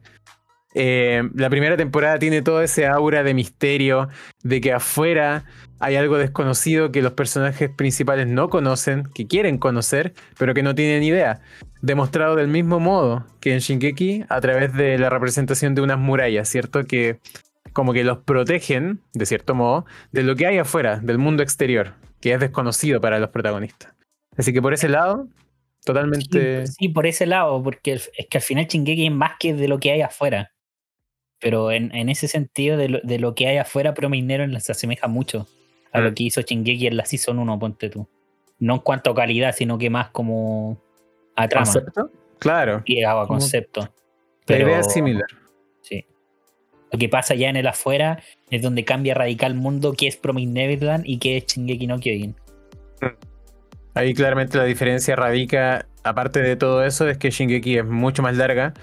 Eh, 0.78 1.24
la 1.34 1.50
primera 1.50 1.78
temporada 1.78 2.20
tiene 2.20 2.42
todo 2.42 2.62
ese 2.62 2.86
aura 2.86 3.24
de 3.24 3.34
misterio, 3.34 4.10
de 4.44 4.60
que 4.60 4.74
afuera 4.74 5.46
hay 5.80 5.96
algo 5.96 6.18
desconocido 6.18 6.92
que 6.92 7.02
los 7.02 7.14
personajes 7.14 7.70
principales 7.70 8.28
no 8.28 8.50
conocen, 8.50 9.04
que 9.14 9.26
quieren 9.26 9.58
conocer, 9.58 10.14
pero 10.38 10.54
que 10.54 10.64
no 10.64 10.76
tienen 10.76 11.04
idea. 11.04 11.42
Demostrado 11.82 12.36
del 12.36 12.50
mismo 12.50 12.80
modo 12.80 13.26
que 13.40 13.54
en 13.54 13.60
Shingeki, 13.60 14.26
a 14.28 14.42
través 14.42 14.74
de 14.74 14.98
la 14.98 15.10
representación 15.10 15.76
de 15.76 15.82
unas 15.82 16.00
murallas, 16.00 16.50
¿cierto? 16.50 16.84
Que 16.84 17.20
como 17.72 17.94
que 17.94 18.04
los 18.04 18.20
protegen, 18.20 19.02
de 19.14 19.26
cierto 19.26 19.56
modo, 19.56 19.86
de 20.12 20.24
lo 20.24 20.36
que 20.36 20.48
hay 20.48 20.58
afuera, 20.58 20.98
del 20.98 21.18
mundo 21.18 21.44
exterior, 21.44 21.94
que 22.22 22.34
es 22.34 22.40
desconocido 22.40 23.02
para 23.02 23.20
los 23.20 23.30
protagonistas. 23.30 23.94
Así 24.38 24.52
que 24.54 24.62
por 24.62 24.74
ese 24.74 24.90
lado, 24.90 25.28
totalmente... 25.84 26.68
sí, 26.68 26.74
sí, 26.80 26.90
por 26.90 27.06
ese 27.08 27.26
lado, 27.26 27.62
porque 27.64 27.94
el- 27.94 28.02
es 28.18 28.28
que 28.30 28.38
al 28.38 28.42
final 28.44 28.66
Shingeki 28.66 29.06
es 29.08 29.12
más 29.12 29.34
que 29.40 29.54
de 29.54 29.68
lo 29.68 29.80
que 29.80 29.92
hay 29.92 30.02
afuera. 30.02 30.52
Pero 31.40 31.72
en, 31.72 31.94
en 31.96 32.10
ese 32.10 32.28
sentido, 32.28 32.78
de 32.78 32.90
lo, 32.90 33.00
de 33.04 33.20
lo 33.20 33.36
que 33.36 33.48
hay 33.48 33.58
afuera, 33.58 33.94
Promised 33.94 34.26
Neverland 34.26 34.62
se 34.62 34.72
asemeja 34.72 35.08
mucho 35.08 35.48
a 35.92 36.00
Mm. 36.00 36.04
lo 36.04 36.14
que 36.14 36.24
hizo 36.24 36.42
Shingeki 36.42 36.88
en 36.88 36.98
la 36.98 37.06
Season 37.06 37.38
1, 37.40 37.60
ponte 37.60 37.90
tú. 37.90 38.08
No 38.60 38.76
en 38.76 38.80
cuanto 38.80 39.12
a 39.12 39.16
calidad, 39.16 39.54
sino 39.56 39.78
que 39.78 39.90
más 39.90 40.10
como 40.10 40.82
a 41.36 41.48
trama 41.48 41.66
¿Concepto? 41.66 42.12
Claro, 42.40 42.82
y 42.86 43.04
a 43.04 43.14
concepto. 43.28 43.90
la 44.48 44.58
idea 44.60 44.80
es 44.80 44.92
similar. 44.92 45.28
Sí. 45.82 46.06
Lo 46.92 47.00
que 47.00 47.10
pasa 47.10 47.36
ya 47.36 47.50
en 47.50 47.58
el 47.58 47.68
afuera 47.68 48.22
es 48.50 48.62
donde 48.62 48.84
cambia 48.86 49.14
radical 49.14 49.52
el 49.54 49.58
mundo, 49.58 49.94
que 49.94 50.08
es 50.08 50.16
Promised 50.18 50.50
Neverland 50.52 51.04
y 51.06 51.18
que 51.18 51.38
es 51.38 51.46
Shingeki 51.46 51.88
no 51.88 52.00
Kyojin. 52.00 52.36
Ahí 53.96 54.14
claramente 54.14 54.58
la 54.58 54.66
diferencia 54.66 55.16
radica, 55.16 55.86
aparte 56.04 56.42
de 56.42 56.56
todo 56.56 56.84
eso, 56.86 57.08
es 57.08 57.18
que 57.18 57.30
Shingeki 57.32 57.80
es 57.80 57.86
mucho 57.86 58.22
más 58.22 58.36
larga. 58.38 58.74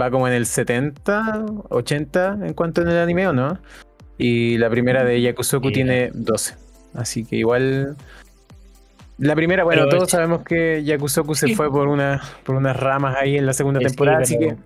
Va 0.00 0.10
como 0.10 0.26
en 0.26 0.32
el 0.34 0.46
70, 0.46 1.44
80 1.68 2.38
en 2.46 2.54
cuanto 2.54 2.80
en 2.82 2.88
el 2.88 2.96
anime, 2.98 3.28
¿o 3.28 3.32
no? 3.32 3.58
Y 4.18 4.56
la 4.58 4.70
primera 4.70 5.04
de 5.04 5.20
Yakusoku 5.20 5.68
Eh. 5.68 5.72
tiene 5.72 6.10
12. 6.14 6.54
Así 6.94 7.24
que 7.24 7.36
igual... 7.36 7.96
La 9.18 9.34
primera, 9.36 9.64
bueno, 9.64 9.82
Pero 9.84 9.90
todos 9.96 10.04
es- 10.08 10.10
sabemos 10.12 10.42
que 10.42 10.82
Yakusoku 10.84 11.34
se 11.34 11.54
fue 11.54 11.70
por, 11.70 11.88
una, 11.88 12.22
por 12.44 12.54
unas 12.56 12.76
ramas 12.76 13.16
ahí 13.20 13.36
en 13.36 13.46
la 13.46 13.52
segunda 13.52 13.80
temporada, 13.80 14.18
así 14.22 14.38
que... 14.38 14.56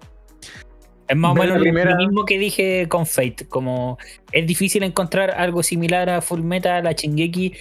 Es 1.09 1.17
más 1.17 1.33
o 1.33 1.35
menos 1.35 1.59
primera- 1.59 1.93
lo 1.93 1.97
mismo 1.99 2.25
que 2.25 2.37
dije 2.39 2.87
con 2.89 3.07
Fate. 3.07 3.47
Como 3.49 3.97
es 4.33 4.45
difícil 4.47 4.83
encontrar 4.83 5.31
algo 5.33 5.63
similar 5.63 6.11
a 6.11 6.21
Full 6.21 6.41
Metal, 6.43 6.85
a 6.87 6.93
Shingeki, 6.93 7.53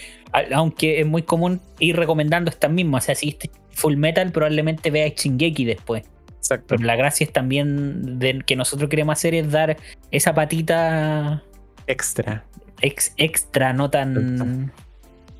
aunque 0.53 0.99
es 1.01 1.05
muy 1.07 1.21
común 1.23 1.61
ir 1.79 1.95
recomendando 1.95 2.49
estas 2.49 2.71
mismas. 2.71 3.03
O 3.03 3.05
sea, 3.07 3.15
si 3.15 3.27
viste 3.27 3.49
Full 3.71 3.95
Metal, 3.97 4.31
probablemente 4.31 4.91
veas 4.91 5.13
Shingeki 5.15 5.65
después. 5.65 6.03
Exacto. 6.37 6.65
Pero 6.75 6.83
la 6.83 6.95
gracia 6.95 7.23
es 7.25 7.33
también 7.33 8.19
de 8.19 8.41
que 8.45 8.55
nosotros 8.55 8.89
queremos 8.89 9.13
hacer 9.13 9.33
es 9.35 9.51
dar 9.51 9.77
esa 10.11 10.33
patita 10.33 11.41
Extra. 11.87 12.43
ex- 12.81 13.13
extra, 13.17 13.73
no 13.73 13.89
tan 13.89 14.71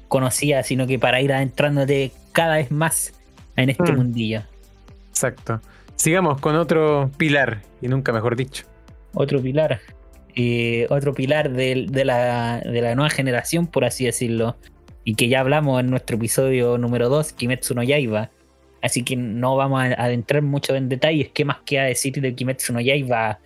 conocida, 0.08 0.63
sino 0.63 0.88
que 0.88 0.97
para 0.99 1.21
ir 1.21 1.31
adentrándote 1.34 2.12
cada 2.31 2.55
vez 2.55 2.71
más 2.71 3.13
en 3.55 3.69
este 3.69 3.91
Mm. 3.91 3.95
mundillo. 3.97 4.41
Exacto. 5.10 5.62
Sigamos 5.95 6.39
con 6.41 6.55
otro 6.55 7.10
pilar, 7.17 7.62
y 7.81 7.88
nunca 7.88 8.12
mejor 8.12 8.36
dicho. 8.36 8.65
Otro 9.13 9.41
pilar. 9.41 9.79
eh, 10.38 10.86
otro 10.89 11.13
pilar 11.13 11.49
de, 11.53 11.88
la, 12.03 12.60
de 12.60 12.81
la 12.81 12.93
nueva 12.95 13.10
generación, 13.10 13.67
por 13.67 13.86
así 13.86 14.03
decirlo. 14.03 14.58
Y 15.05 15.15
que 15.15 15.29
ya 15.29 15.39
hablamos 15.39 15.79
en 15.79 15.91
nuestro 15.91 16.17
episodio 16.17 16.77
número 16.79 17.09
2, 17.09 17.33
Kimetsu 17.33 17.75
no 17.75 17.83
Yaiba. 17.83 18.31
Así 18.81 19.03
que 19.03 19.15
no 19.15 19.55
vamos 19.55 19.81
a 19.81 20.03
adentrar 20.03 20.41
mucho 20.41 20.75
en 20.75 20.89
detalles. 20.89 21.29
¿Qué 21.29 21.45
más 21.45 21.59
queda 21.65 21.83
decir 21.83 22.19
de 22.19 22.33
Kimetsu 22.33 22.73
no 22.73 22.81
Yaiba? 22.81 23.39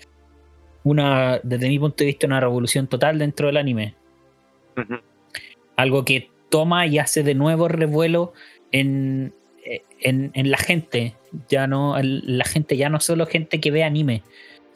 Una, 0.84 1.40
desde 1.44 1.68
mi 1.68 1.78
punto 1.78 1.98
de 1.98 2.06
vista, 2.06 2.28
una 2.28 2.40
revolución 2.40 2.88
total 2.88 3.20
dentro 3.20 3.48
del 3.48 3.58
anime. 3.58 3.96
Algo 5.76 6.06
que 6.06 6.30
toma 6.50 6.88
y 6.88 6.98
hace 6.98 7.24
de 7.24 7.36
nuevo 7.36 7.68
revuelo 7.68 8.34
en, 8.72 9.34
en, 10.00 10.32
en 10.34 10.52
la 10.52 10.58
gente. 10.58 11.16
Ya 11.50 11.68
no, 11.68 11.96
la 12.02 12.46
gente 12.46 12.78
ya 12.78 12.90
no 12.90 13.02
solo 13.02 13.26
gente 13.26 13.60
que 13.60 13.70
ve 13.70 13.84
anime, 13.84 14.24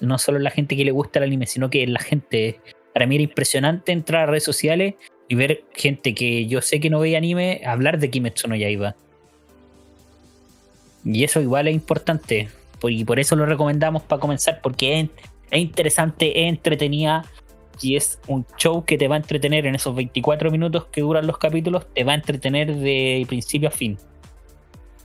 no 0.02 0.18
solo 0.18 0.38
la 0.38 0.52
gente 0.52 0.76
que 0.76 0.86
le 0.86 0.92
gusta 0.92 1.20
el 1.20 1.26
anime, 1.26 1.48
sino 1.48 1.70
que 1.70 1.88
la 1.88 2.00
gente. 2.00 2.60
Para 2.94 3.08
mí 3.08 3.16
era 3.16 3.24
impresionante 3.24 3.92
entrar 3.92 4.24
a 4.24 4.26
redes 4.28 4.44
sociales 4.44 4.96
y 5.34 5.36
ver 5.36 5.64
gente 5.74 6.14
que 6.14 6.46
yo 6.46 6.62
sé 6.62 6.80
que 6.80 6.92
no 6.92 7.00
veía 7.00 7.18
anime 7.18 7.62
hablar 7.66 7.98
de 7.98 8.12
Kimetsu 8.12 8.48
no 8.48 8.56
Yaiba. 8.56 8.96
Y 11.04 11.24
eso 11.24 11.42
igual 11.42 11.68
es 11.68 11.74
importante. 11.74 12.50
por- 12.80 12.92
Y 12.92 13.04
por 13.04 13.18
eso 13.20 13.36
lo 13.36 13.46
recomendamos 13.46 14.04
para 14.04 14.20
comenzar, 14.20 14.60
porque 14.62 15.00
es, 15.00 15.10
es 15.50 15.60
interesante, 15.60 16.44
es 16.44 16.50
entretenida 16.50 17.26
y 17.82 17.96
es 17.96 18.20
un 18.28 18.46
show 18.58 18.84
que 18.86 18.98
te 18.98 19.08
va 19.08 19.16
a 19.16 19.20
entretener 19.20 19.66
en 19.66 19.74
esos 19.76 19.96
24 19.96 20.52
minutos 20.52 20.86
que 20.92 21.02
duran 21.02 21.26
los 21.26 21.38
capítulos, 21.40 21.86
te 21.96 22.04
va 22.04 22.12
a 22.12 22.16
entretener 22.16 22.76
de 22.76 23.26
principio 23.28 23.70
a 23.70 23.72
fin. 23.72 23.98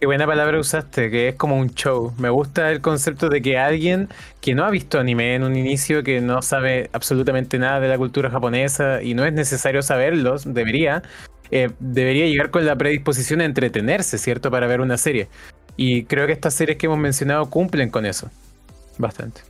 Qué 0.01 0.07
buena 0.07 0.27
palabra 0.27 0.61
usaste, 0.61 1.11
que 1.11 1.29
es 1.29 1.35
como 1.35 1.57
un 1.57 1.75
show. 1.75 2.15
Me 2.19 2.31
gusta 2.31 2.71
el 2.71 2.81
concepto 2.81 3.29
de 3.29 3.43
que 3.43 3.59
alguien 3.59 4.09
que 4.41 4.55
no 4.55 4.65
ha 4.65 4.71
visto 4.71 5.01
anime 5.01 5.35
en 5.35 5.43
un 5.43 5.57
inicio, 5.57 6.05
que 6.05 6.21
no 6.21 6.41
sabe 6.41 6.89
absolutamente 6.93 7.59
nada 7.59 7.81
de 7.81 7.89
la 7.89 7.99
cultura 7.99 8.31
japonesa 8.31 9.03
y 9.03 9.15
no 9.15 9.25
es 9.25 9.33
necesario 9.33 9.83
saberlo, 9.83 10.37
debería, 10.45 11.03
eh, 11.51 11.71
debería 11.81 12.27
llegar 12.27 12.53
con 12.53 12.65
la 12.65 12.77
predisposición 12.77 13.41
a 13.41 13.45
entretenerse, 13.45 14.19
¿cierto? 14.19 14.53
Para 14.53 14.69
ver 14.69 14.81
una 14.81 14.99
serie. 14.99 15.27
Y 15.77 16.05
creo 16.05 16.29
que 16.29 16.33
estas 16.33 16.55
series 16.55 16.79
que 16.79 16.87
hemos 16.87 16.99
mencionado 16.99 17.51
cumplen 17.51 17.91
con 17.91 18.07
eso. 18.07 18.31
Bastante. 18.99 19.41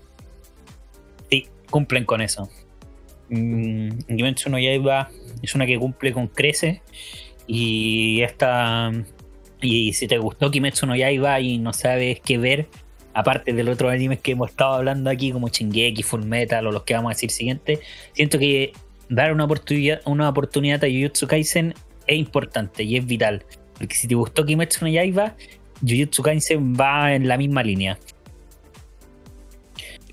Sí, 1.28 1.46
cumplen 1.68 2.06
con 2.06 2.22
eso. 2.22 2.48
mm, 3.28 3.88
no 4.48 4.58
Yaiba 4.58 5.10
es 5.42 5.54
una 5.54 5.66
que 5.66 5.78
cumple 5.78 6.14
con 6.14 6.26
crece 6.28 6.80
y 7.46 8.22
esta 8.22 8.92
y 9.60 9.92
si 9.92 10.06
te 10.06 10.18
gustó 10.18 10.50
Kimetsu 10.50 10.86
no 10.86 10.94
Yaiba 10.96 11.40
y 11.40 11.58
no 11.58 11.72
sabes 11.72 12.20
qué 12.20 12.38
ver 12.38 12.68
aparte 13.14 13.52
del 13.52 13.68
otro 13.68 13.88
animes 13.88 14.20
que 14.20 14.32
hemos 14.32 14.50
estado 14.50 14.74
hablando 14.74 15.10
aquí 15.10 15.32
como 15.32 15.48
Shingeki, 15.48 16.02
Full 16.02 16.22
Metal 16.24 16.66
o 16.66 16.72
los 16.72 16.84
que 16.84 16.94
vamos 16.94 17.10
a 17.10 17.14
decir 17.14 17.30
siguiente 17.30 17.80
siento 18.12 18.38
que 18.38 18.72
dar 19.08 19.32
una 19.32 19.44
oportunidad 19.44 20.00
una 20.04 20.28
oportunidad 20.28 20.84
a 20.84 20.86
Jujutsu 20.88 21.26
Kaisen 21.26 21.74
es 22.06 22.16
importante 22.18 22.84
y 22.84 22.96
es 22.96 23.04
vital 23.06 23.44
porque 23.78 23.94
si 23.94 24.06
te 24.08 24.14
gustó 24.14 24.44
Kimetsu 24.46 24.84
no 24.84 24.90
Yaiba 24.90 25.34
Jujutsu 25.80 26.22
Kaisen 26.22 26.74
va 26.74 27.14
en 27.14 27.26
la 27.26 27.36
misma 27.36 27.62
línea 27.62 27.98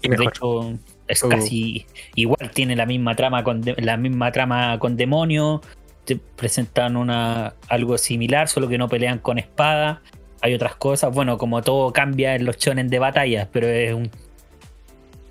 Y 0.02 0.08
de 0.10 0.16
hecho, 0.26 0.74
es 1.08 1.24
casi 1.30 1.86
igual, 2.16 2.52
tiene 2.52 2.76
la 2.76 2.86
misma 2.86 3.16
trama 3.16 3.44
con 3.44 3.62
de- 3.62 3.76
la 3.78 3.98
misma 3.98 4.32
trama 4.32 4.78
con 4.80 4.98
demonio. 4.98 5.62
Te 6.06 6.18
presentan 6.18 6.96
una 6.96 7.56
algo 7.68 7.98
similar, 7.98 8.48
solo 8.48 8.68
que 8.68 8.78
no 8.78 8.88
pelean 8.88 9.20
con 9.20 9.38
espada. 9.38 10.02
Hay 10.42 10.54
otras 10.54 10.76
cosas. 10.76 11.14
Bueno, 11.14 11.38
como 11.38 11.62
todo 11.62 11.92
cambia 11.92 12.36
en 12.36 12.46
los 12.46 12.58
shonen 12.58 12.88
de 12.90 13.00
batallas, 13.00 13.48
pero 13.52 13.68
es 13.68 13.94
un, 13.94 14.12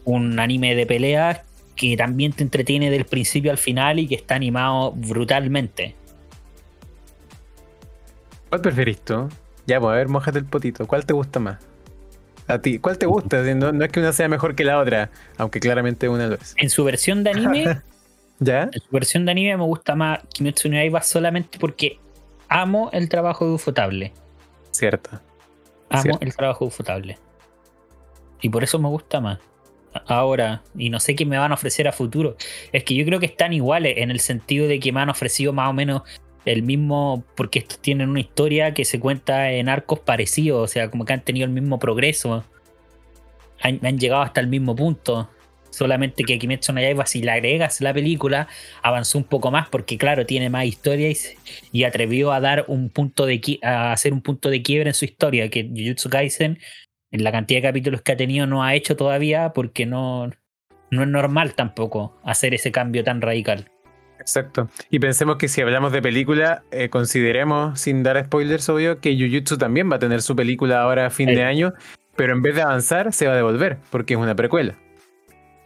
un 0.05 0.39
anime 0.39 0.75
de 0.75 0.87
peleas 0.87 1.41
que 1.77 1.97
también 1.97 2.33
te 2.33 2.43
entretiene 2.43 2.91
del 2.91 3.05
principio 3.05 3.51
al 3.51 3.59
final 3.59 3.99
y 3.99 4.07
que 4.07 4.15
está 4.15 4.35
animado 4.35 4.93
brutalmente. 4.93 5.95
¿Cuál 8.49 8.61
preferís 8.61 9.01
tú? 9.01 9.29
Ya, 9.67 9.81
pues 9.81 9.93
a 9.93 9.97
ver, 9.97 10.09
mojate 10.09 10.39
el 10.39 10.45
potito. 10.45 10.87
¿Cuál 10.87 11.05
te 11.07 11.13
gusta 11.13 11.41
más? 11.41 11.59
A 12.47 12.59
ti, 12.59 12.79
¿cuál 12.79 12.99
te 12.99 13.07
gusta? 13.07 13.43
No, 13.55 13.73
no 13.73 13.85
es 13.85 13.91
que 13.91 14.01
una 14.01 14.13
sea 14.13 14.29
mejor 14.29 14.55
que 14.55 14.65
la 14.65 14.79
otra, 14.79 15.11
aunque 15.39 15.61
claramente 15.61 16.09
una 16.09 16.27
lo 16.27 16.35
es. 16.35 16.55
En 16.59 16.69
su 16.69 16.85
versión 16.85 17.25
de 17.25 17.31
anime, 17.31 17.81
¿Ya? 18.45 18.63
En 18.73 18.81
su 18.81 18.91
versión 18.91 19.25
de 19.25 19.33
anime 19.33 19.57
me 19.57 19.65
gusta 19.65 19.95
más 19.95 20.21
Kimetsu 20.33 20.69
no 20.69 20.75
Yaiba 20.77 21.03
solamente 21.03 21.59
porque 21.59 21.99
amo 22.49 22.91
el 22.93 23.09
trabajo 23.09 23.47
de 23.47 23.53
Ufotable. 23.53 24.13
Cierto. 24.71 25.11
Amo 25.89 26.03
Cierto. 26.03 26.25
el 26.25 26.37
trabajo 26.37 26.65
de 26.65 26.69
Ufotable. 26.69 27.19
Y 28.41 28.49
por 28.49 28.63
eso 28.63 28.79
me 28.79 28.89
gusta 28.89 29.21
más. 29.21 29.39
Ahora, 30.07 30.63
y 30.77 30.91
no 30.91 31.01
sé 31.01 31.15
qué 31.15 31.25
me 31.25 31.39
van 31.39 31.53
a 31.53 31.55
ofrecer 31.55 31.87
a 31.89 31.93
futuro. 31.93 32.37
Es 32.73 32.85
que 32.85 32.95
yo 32.95 33.05
creo 33.05 33.21
que 33.21 33.27
están 33.27 33.53
iguales 33.53 33.95
en 33.99 34.11
el 34.11 34.21
sentido 34.21 34.67
de 34.67 34.81
que 34.81 34.93
me 34.93 35.01
han 35.01 35.09
ofrecido 35.09 35.53
más 35.53 35.71
o 35.71 35.73
menos 35.73 36.03
el 36.45 36.63
mismo, 36.63 37.25
porque 37.37 37.61
estos 37.61 37.79
tienen 37.79 38.11
una 38.11 38.21
historia 38.21 38.75
que 38.75 38.85
se 38.85 39.01
cuenta 39.01 39.51
en 39.53 39.69
arcos 39.69 40.01
parecidos, 40.01 40.63
o 40.63 40.67
sea, 40.67 40.91
como 40.91 41.05
que 41.05 41.15
han 41.15 41.23
tenido 41.23 41.47
el 41.47 41.53
mismo 41.53 41.79
progreso. 41.79 42.45
Han, 43.63 43.81
han 43.87 43.99
llegado 43.99 44.23
hasta 44.23 44.41
el 44.41 44.49
mismo 44.49 44.77
punto. 44.77 45.31
Solamente 45.75 46.23
que 46.23 46.39
Kimetsu 46.39 46.73
no 46.73 46.81
Yaiba, 46.81 47.05
si 47.05 47.21
le 47.21 47.33
agregas 47.33 47.81
la 47.81 47.93
película, 47.93 48.47
avanzó 48.83 49.19
un 49.19 49.25
poco 49.25 49.51
más 49.51 49.69
porque, 49.69 49.99
claro, 49.99 50.25
tiene 50.25 50.49
más 50.51 50.67
historia 50.67 51.13
y, 51.73 51.85
atrevió 51.85 52.33
a 52.33 52.41
dar 52.41 52.65
un 52.69 52.91
punto 52.91 53.27
de 53.27 53.41
a 53.63 53.93
hacer 53.93 54.13
un 54.13 54.23
punto 54.23 54.51
de 54.51 54.63
quiebre 54.63 54.91
en 54.91 54.95
su 54.95 55.05
historia. 55.05 55.51
Que 55.51 55.65
Jujutsu 55.65 56.09
Kaisen, 56.09 56.59
en 57.11 57.25
la 57.25 57.33
cantidad 57.33 57.59
de 57.59 57.69
capítulos 57.69 58.03
que 58.03 58.13
ha 58.13 58.17
tenido, 58.17 58.47
no 58.47 58.63
ha 58.63 58.75
hecho 58.75 58.95
todavía 58.95 59.53
porque 59.53 59.85
no, 59.85 60.31
no 60.91 61.03
es 61.03 61.09
normal 61.09 61.55
tampoco 61.55 62.21
hacer 62.25 62.55
ese 62.55 62.71
cambio 62.71 63.03
tan 63.03 63.21
radical. 63.21 63.69
Exacto. 64.21 64.69
Y 64.91 65.01
pensemos 65.01 65.37
que 65.37 65.49
si 65.49 65.61
hablamos 65.61 65.93
de 65.93 66.01
película, 66.01 66.63
eh, 66.71 66.89
consideremos, 66.89 67.81
sin 67.81 68.03
dar 68.05 68.25
spoilers, 68.25 68.69
obvio, 68.69 69.01
que 69.01 69.17
Jujutsu 69.19 69.59
también 69.59 69.91
va 69.91 69.97
a 69.97 69.99
tener 69.99 70.23
su 70.23 70.37
película 70.37 70.83
ahora 70.83 71.07
a 71.07 71.11
fin 71.11 71.29
Sí. 71.29 71.35
de 71.35 71.43
año, 71.43 71.75
pero 72.17 72.33
en 72.33 72.43
vez 72.43 72.55
de 72.55 72.63
avanzar, 72.63 73.13
se 73.13 73.27
va 73.27 73.33
a 73.33 73.37
devolver, 73.37 73.79
porque 73.91 74.15
es 74.15 74.21
una 74.21 74.37
precuela. 74.37 74.77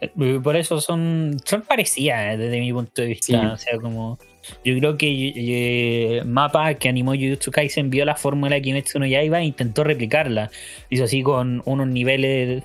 Eh, 0.01 0.39
Por 0.41 0.55
eso 0.55 0.79
son, 0.81 1.37
son 1.43 1.61
parecidas 1.61 2.33
eh, 2.33 2.37
desde 2.37 2.59
mi 2.59 2.71
punto 2.71 3.01
de 3.01 3.07
vista. 3.07 3.25
Sí. 3.25 3.45
O 3.45 3.57
sea, 3.57 3.77
como. 3.79 4.17
Yo 4.63 4.77
creo 4.79 4.97
que 4.97 5.33
eh, 5.35 6.23
Mapa, 6.25 6.73
que 6.75 6.89
animó 6.89 7.11
Jujutsu 7.11 7.51
Kaisen, 7.51 7.89
vio 7.89 8.05
la 8.05 8.15
fórmula 8.15 8.55
de 8.55 8.61
Kimetsu 8.61 8.97
no 8.97 9.05
Yaiba 9.05 9.41
e 9.41 9.45
intentó 9.45 9.83
replicarla. 9.83 10.49
Hizo 10.89 11.03
así 11.03 11.21
con 11.21 11.61
unos 11.65 11.87
niveles 11.87 12.63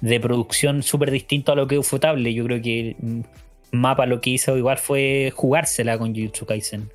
de 0.00 0.20
producción 0.20 0.82
súper 0.82 1.10
distintos 1.10 1.52
a 1.52 1.56
lo 1.56 1.66
que 1.66 1.74
es 1.74 1.80
Ufotable. 1.80 2.32
Yo 2.32 2.44
creo 2.44 2.62
que 2.62 2.96
mm, 3.00 3.20
Mapa 3.72 4.06
lo 4.06 4.20
que 4.20 4.30
hizo 4.30 4.56
igual 4.56 4.78
fue 4.78 5.32
jugársela 5.34 5.98
con 5.98 6.14
Jujutsu 6.14 6.46
Kaisen. 6.46 6.90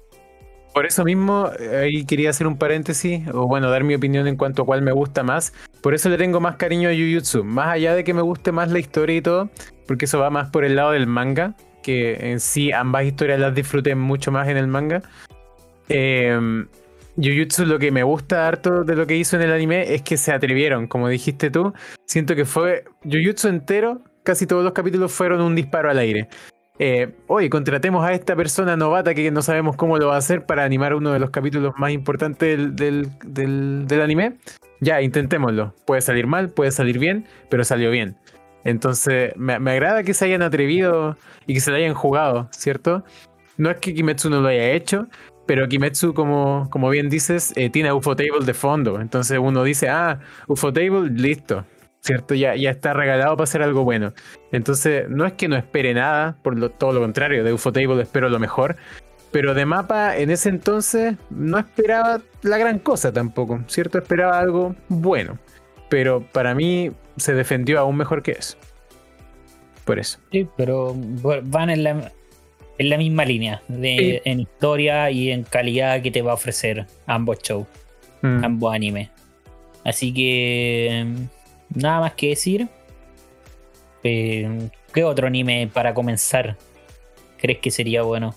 Por 0.74 0.86
eso 0.86 1.04
mismo, 1.04 1.50
ahí 1.82 2.06
quería 2.06 2.30
hacer 2.30 2.48
un 2.48 2.58
paréntesis, 2.58 3.28
o 3.34 3.46
bueno, 3.46 3.70
dar 3.70 3.84
mi 3.84 3.94
opinión 3.94 4.26
en 4.28 4.38
cuanto 4.38 4.62
a 4.62 4.66
cuál 4.66 4.82
me 4.82 4.94
gusta 4.94 5.22
más. 5.22 5.54
Por 5.82 5.94
eso 5.94 6.08
le 6.08 6.18
tengo 6.18 6.40
más 6.40 6.56
cariño 6.56 6.88
a 6.88 6.94
Jujutsu, 6.94 7.44
más 7.44 7.68
allá 7.68 7.94
de 7.94 8.06
que 8.06 8.14
me 8.14 8.22
guste 8.22 8.54
más 8.54 8.72
la 8.72 8.80
historia 8.80 9.18
y 9.18 9.22
todo, 9.22 9.50
porque 9.92 10.06
eso 10.06 10.20
va 10.20 10.30
más 10.30 10.50
por 10.50 10.64
el 10.64 10.78
lado 10.78 10.92
del 10.92 11.06
manga, 11.06 11.54
que 11.84 12.32
en 12.32 12.40
sí 12.40 12.72
ambas 12.72 13.04
historias 13.04 13.42
las 13.42 13.54
disfruté 13.54 13.94
mucho 13.94 14.32
más 14.32 14.48
en 14.48 14.56
el 14.56 14.68
manga. 14.68 15.02
Eh, 15.90 16.64
Jujutsu 17.18 17.66
lo 17.66 17.78
que 17.78 17.92
me 17.92 18.04
gusta 18.04 18.48
harto 18.48 18.86
de 18.86 18.96
lo 18.96 19.06
que 19.06 19.18
hizo 19.18 19.36
en 19.36 19.42
el 19.42 19.52
anime 19.52 19.94
es 19.94 20.02
que 20.02 20.16
se 20.16 20.32
atrevieron, 20.32 20.88
como 20.88 21.10
dijiste 21.10 21.52
tú, 21.52 21.74
siento 22.06 22.38
que 22.38 22.46
fue 22.46 22.86
Jujutsu 23.04 23.50
entero, 23.50 24.00
casi 24.24 24.48
todos 24.48 24.64
los 24.64 24.72
capítulos 24.72 25.12
fueron 25.12 25.42
un 25.42 25.56
disparo 25.56 25.90
al 25.92 25.98
aire. 25.98 26.30
Eh, 26.80 27.10
oye, 27.28 27.50
contratemos 27.50 28.06
a 28.06 28.14
esta 28.14 28.34
persona 28.34 28.78
novata 28.78 29.14
que 29.14 29.30
no 29.30 29.42
sabemos 29.42 29.76
cómo 29.76 29.98
lo 29.98 30.08
va 30.08 30.16
a 30.16 30.20
hacer 30.20 30.46
para 30.46 30.64
animar 30.64 30.96
uno 30.96 31.12
de 31.12 31.20
los 31.20 31.32
capítulos 31.32 31.74
más 31.78 31.92
importantes 31.92 32.58
del, 32.58 32.78
del, 32.78 33.10
del- 33.26 33.88
del 33.88 34.02
anime. 34.02 34.38
Ya, 34.80 35.02
intentémoslo. 35.02 35.76
Puede 35.86 36.00
salir 36.00 36.28
mal, 36.28 36.50
puede 36.50 36.72
salir 36.72 36.98
bien, 36.98 37.26
pero 37.50 37.66
salió 37.66 37.92
bien. 37.92 38.16
Entonces, 38.64 39.34
me, 39.36 39.60
me 39.60 39.72
agrada 39.72 40.04
que 40.04 40.14
se 40.14 40.26
hayan 40.26 40.42
atrevido 40.42 41.18
y 41.48 41.54
que 41.54 41.60
se 41.60 41.72
lo 41.72 41.78
hayan 41.78 41.94
jugado, 41.94 42.48
¿cierto? 42.52 43.04
No 43.58 43.70
es 43.70 43.78
que 43.78 43.94
Kimetsu 43.94 44.30
no 44.30 44.42
lo 44.42 44.48
haya 44.48 44.72
hecho, 44.72 45.08
pero 45.46 45.68
Kimetsu, 45.68 46.14
como, 46.14 46.70
como 46.70 46.90
bien 46.90 47.10
dices, 47.10 47.54
eh, 47.56 47.70
tiene 47.70 47.90
a 47.90 47.96
Ufotable 47.96 48.46
de 48.46 48.54
fondo. 48.54 49.02
Entonces 49.02 49.38
uno 49.38 49.64
dice, 49.64 49.90
ah, 49.90 50.20
Ufotable, 50.48 51.10
listo. 51.10 51.66
¿Cierto? 52.00 52.34
Ya, 52.34 52.56
ya 52.56 52.72
está 52.72 52.94
regalado 52.94 53.36
para 53.36 53.44
hacer 53.44 53.62
algo 53.62 53.84
bueno. 53.84 54.14
Entonces, 54.52 55.08
no 55.08 55.26
es 55.26 55.34
que 55.34 55.48
no 55.48 55.56
espere 55.56 55.94
nada, 55.94 56.36
por 56.42 56.58
lo, 56.58 56.72
todo 56.72 56.94
lo 56.94 57.02
contrario, 57.02 57.44
de 57.44 57.54
Ufotable 57.54 58.02
espero 58.02 58.30
lo 58.30 58.40
mejor. 58.40 58.76
Pero 59.32 59.54
de 59.54 59.66
mapa, 59.66 60.18
en 60.18 60.32
ese 60.32 60.50
entonces, 60.50 61.16
no 61.30 61.60
esperaba 61.60 62.22
la 62.42 62.58
gran 62.58 62.80
cosa 62.80 63.14
tampoco, 63.14 63.62
¿cierto? 63.68 64.00
Esperaba 64.00 64.40
algo 64.40 64.76
bueno. 64.88 65.38
Pero 65.90 66.26
para 66.32 66.56
mí 66.56 66.92
se 67.18 67.34
defendió 67.34 67.80
aún 67.80 67.98
mejor 67.98 68.24
que 68.24 68.32
eso. 68.32 68.58
Por 69.86 70.00
eso. 70.00 70.20
Sí, 70.32 70.48
pero 70.58 70.96
van 71.44 71.70
en 71.70 71.84
la, 71.84 72.12
en 72.78 72.90
la 72.90 72.98
misma 72.98 73.26
línea, 73.26 73.62
de, 73.68 74.22
Sí. 74.24 74.30
en 74.30 74.40
historia 74.42 75.10
y 75.12 75.32
en 75.32 75.44
calidad 75.44 76.02
que 76.02 76.12
te 76.12 76.22
va 76.22 76.32
a 76.32 76.36
ofrecer 76.36 76.86
ambos 77.08 77.40
shows. 77.40 77.68
Mm. 78.22 78.44
ambos 78.46 78.74
animes. 78.74 79.10
Así 79.84 80.14
que 80.14 81.08
nada 81.74 82.02
más 82.02 82.14
que 82.14 82.30
decir. 82.30 82.68
Eh, 84.04 84.70
¿Qué 84.94 85.04
otro 85.04 85.28
anime 85.28 85.70
para 85.74 85.94
comenzar 85.94 86.58
crees 87.40 87.60
que 87.60 87.72
sería 87.72 88.04
bueno? 88.04 88.36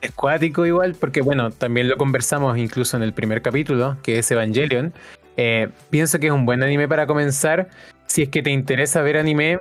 Es 0.00 0.12
cuático 0.12 0.64
igual, 0.66 0.94
porque 0.98 1.20
bueno, 1.20 1.50
también 1.50 1.88
lo 1.88 1.96
conversamos 1.96 2.56
incluso 2.58 2.96
en 2.96 3.02
el 3.02 3.12
primer 3.12 3.42
capítulo, 3.42 3.96
que 4.02 4.18
es 4.18 4.30
Evangelion. 4.30 4.92
Eh, 5.36 5.68
pienso 5.90 6.18
que 6.18 6.26
es 6.26 6.32
un 6.32 6.46
buen 6.46 6.62
anime 6.62 6.88
para 6.88 7.06
comenzar 7.06 7.68
si 8.06 8.22
es 8.22 8.28
que 8.28 8.42
te 8.42 8.50
interesa 8.50 9.02
ver 9.02 9.16
anime 9.16 9.58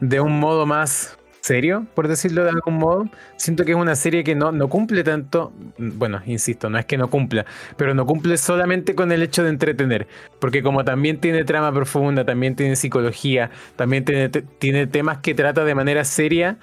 de 0.00 0.20
un 0.20 0.38
modo 0.40 0.66
más 0.66 1.16
serio, 1.44 1.86
por 1.94 2.08
decirlo 2.08 2.42
de 2.44 2.50
algún 2.50 2.78
modo. 2.78 3.04
Siento 3.36 3.64
que 3.64 3.72
es 3.72 3.76
una 3.76 3.94
serie 3.94 4.24
que 4.24 4.34
no, 4.34 4.50
no 4.50 4.68
cumple 4.68 5.04
tanto, 5.04 5.52
bueno, 5.78 6.22
insisto, 6.26 6.70
no 6.70 6.78
es 6.78 6.86
que 6.86 6.96
no 6.96 7.10
cumpla, 7.10 7.44
pero 7.76 7.94
no 7.94 8.06
cumple 8.06 8.36
solamente 8.38 8.94
con 8.94 9.12
el 9.12 9.22
hecho 9.22 9.44
de 9.44 9.50
entretener, 9.50 10.08
porque 10.40 10.62
como 10.62 10.84
también 10.84 11.20
tiene 11.20 11.44
trama 11.44 11.72
profunda, 11.72 12.24
también 12.24 12.56
tiene 12.56 12.76
psicología, 12.76 13.50
también 13.76 14.04
tiene, 14.04 14.30
tiene 14.30 14.86
temas 14.86 15.18
que 15.18 15.34
trata 15.34 15.64
de 15.64 15.74
manera 15.74 16.04
seria, 16.04 16.58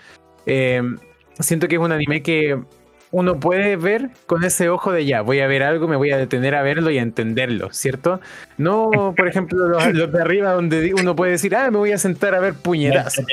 eh, 0.47 0.81
siento 1.39 1.67
que 1.67 1.75
es 1.75 1.81
un 1.81 1.91
anime 1.91 2.23
que 2.23 2.59
uno 3.12 3.39
puede 3.39 3.76
ver 3.76 4.10
con 4.26 4.43
ese 4.43 4.69
ojo 4.69 4.91
de 4.91 5.06
ya, 5.06 5.21
voy 5.21 5.41
a 5.41 5.47
ver 5.47 5.63
algo, 5.63 5.88
me 5.88 5.97
voy 5.97 6.12
a 6.12 6.17
detener 6.17 6.56
a 6.56 6.62
verlo 6.63 6.89
y 6.91 6.97
a 6.97 7.02
entenderlo, 7.02 7.71
¿cierto? 7.71 8.21
No, 8.58 9.13
por 9.15 9.28
ejemplo, 9.28 9.67
los, 9.67 9.86
los 9.93 10.12
de 10.12 10.21
arriba 10.21 10.54
donde 10.54 10.93
uno 10.93 11.15
puede 11.15 11.34
decir, 11.34 11.56
ah, 11.56 11.69
me 11.69 11.78
voy 11.78 11.91
a 11.91 11.97
sentar 11.97 12.34
a 12.36 12.39
ver 12.39 12.54
puñetazos. 12.54 13.26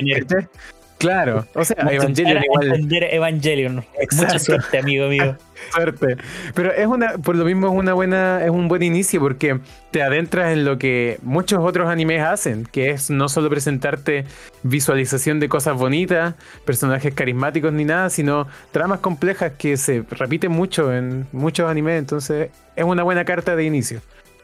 Claro, 0.99 1.47
o 1.55 1.65
sea, 1.65 1.77
Evangelion 1.91 2.43
igual 2.43 2.67
entender 2.67 3.05
Evangelion. 3.15 3.85
Exacto. 4.01 4.17
Mucha 4.27 4.39
suerte, 4.39 4.79
amigo 4.79 5.09
mío. 5.09 5.37
suerte. 5.73 6.17
Pero 6.55 6.73
es 6.73 6.87
una, 6.87 7.19
por 7.19 7.37
lo 7.37 7.45
mismo 7.45 7.69
es 7.69 7.73
una 7.73 7.95
buena, 7.95 8.45
es 8.45 8.51
un 8.51 8.67
buen 8.69 8.83
inicio 8.83 9.21
porque 9.21 9.61
te 9.93 10.03
adentras 10.03 10.53
en 10.53 10.65
lo 10.65 10.79
que 10.79 11.19
muchos 11.23 11.61
otros 11.61 11.89
animes 11.89 12.23
hacen, 12.23 12.65
que 12.65 12.91
es 12.91 13.11
no 13.11 13.29
solo 13.29 13.49
presentarte 13.49 14.25
visualización 14.63 15.39
de 15.41 15.49
cosas 15.49 15.77
bonitas, 15.77 16.35
personajes 16.65 17.15
carismáticos 17.15 17.73
ni 17.73 17.85
nada, 17.85 18.11
sino 18.11 18.49
tramas 18.73 18.99
complejas 18.99 19.53
que 19.57 19.77
se 19.77 20.05
repiten 20.11 20.51
mucho 20.51 20.93
en 20.93 21.27
muchos 21.33 21.71
animes. 21.71 21.99
Entonces, 21.99 22.51
es 22.75 22.85
una 22.85 23.05
buena 23.05 23.25
carta 23.25 23.55
de 23.55 23.65
inicio, 23.65 24.01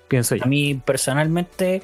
pienso 0.08 0.36
yo. 0.36 0.44
A 0.44 0.46
mí 0.46 0.80
personalmente, 0.84 1.82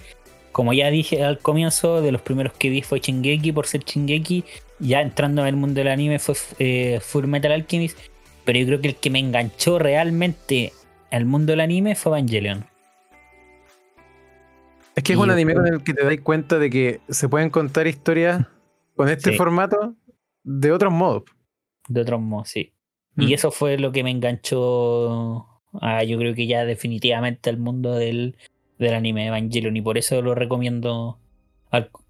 como 0.53 0.73
ya 0.73 0.91
dije 0.91 1.25
al 1.25 1.39
comienzo, 1.39 2.03
de 2.03 2.13
los 2.13 2.23
primeros 2.23 2.53
que 2.53 2.71
vi 2.71 2.83
fue 2.83 3.01
Shingeki 3.01 3.53
por 3.53 3.67
ser 3.67 3.85
Shingeki 3.85 4.45
ya 4.81 5.01
entrando 5.03 5.43
en 5.43 5.49
el 5.49 5.57
mundo 5.57 5.81
del 5.81 5.89
anime 5.89 6.19
fue 6.19 6.35
eh, 6.59 7.01
Full 7.01 7.27
Metal 7.27 7.53
Alchemist, 7.53 7.99
pero 8.45 8.59
yo 8.59 8.67
creo 8.67 8.81
que 8.81 8.89
el 8.89 8.97
que 8.97 9.11
me 9.11 9.19
enganchó 9.19 9.79
realmente 9.79 10.73
al 11.11 11.27
mundo 11.27 11.53
del 11.53 11.61
anime 11.61 11.95
fue 11.95 12.19
Evangelion. 12.19 12.65
Es 14.97 15.05
que 15.05 15.13
es 15.13 15.19
un 15.19 15.31
anime 15.31 15.55
con 15.55 15.67
el 15.67 15.83
que 15.83 15.95
te 15.95 16.05
das 16.05 16.21
cuenta 16.21 16.59
de 16.59 16.69
que 16.69 17.01
se 17.09 17.29
pueden 17.29 17.51
contar 17.51 17.87
historias 17.87 18.47
con 18.97 19.09
este 19.09 19.33
formato 19.33 19.95
de 20.43 20.73
otros 20.73 20.93
modos. 20.93 21.23
De 21.89 22.01
otros 22.01 22.21
modos, 22.21 22.49
sí. 22.49 22.73
Y 23.17 23.27
mm. 23.27 23.33
eso 23.33 23.51
fue 23.51 23.79
lo 23.79 23.93
que 23.93 24.03
me 24.03 24.11
enganchó 24.11 25.47
a, 25.81 26.03
yo 26.05 26.19
creo 26.19 26.35
que 26.35 26.47
ya 26.47 26.65
definitivamente 26.65 27.51
al 27.51 27.59
mundo 27.59 27.95
del, 27.95 28.37
del 28.81 28.95
anime 28.95 29.29
Evangelion. 29.29 29.77
Y 29.77 29.83
por 29.83 29.99
eso 29.99 30.21
lo 30.23 30.35
recomiendo 30.35 31.19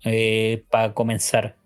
eh, 0.04 0.64
para 0.70 0.94
comenzar. 0.94 1.56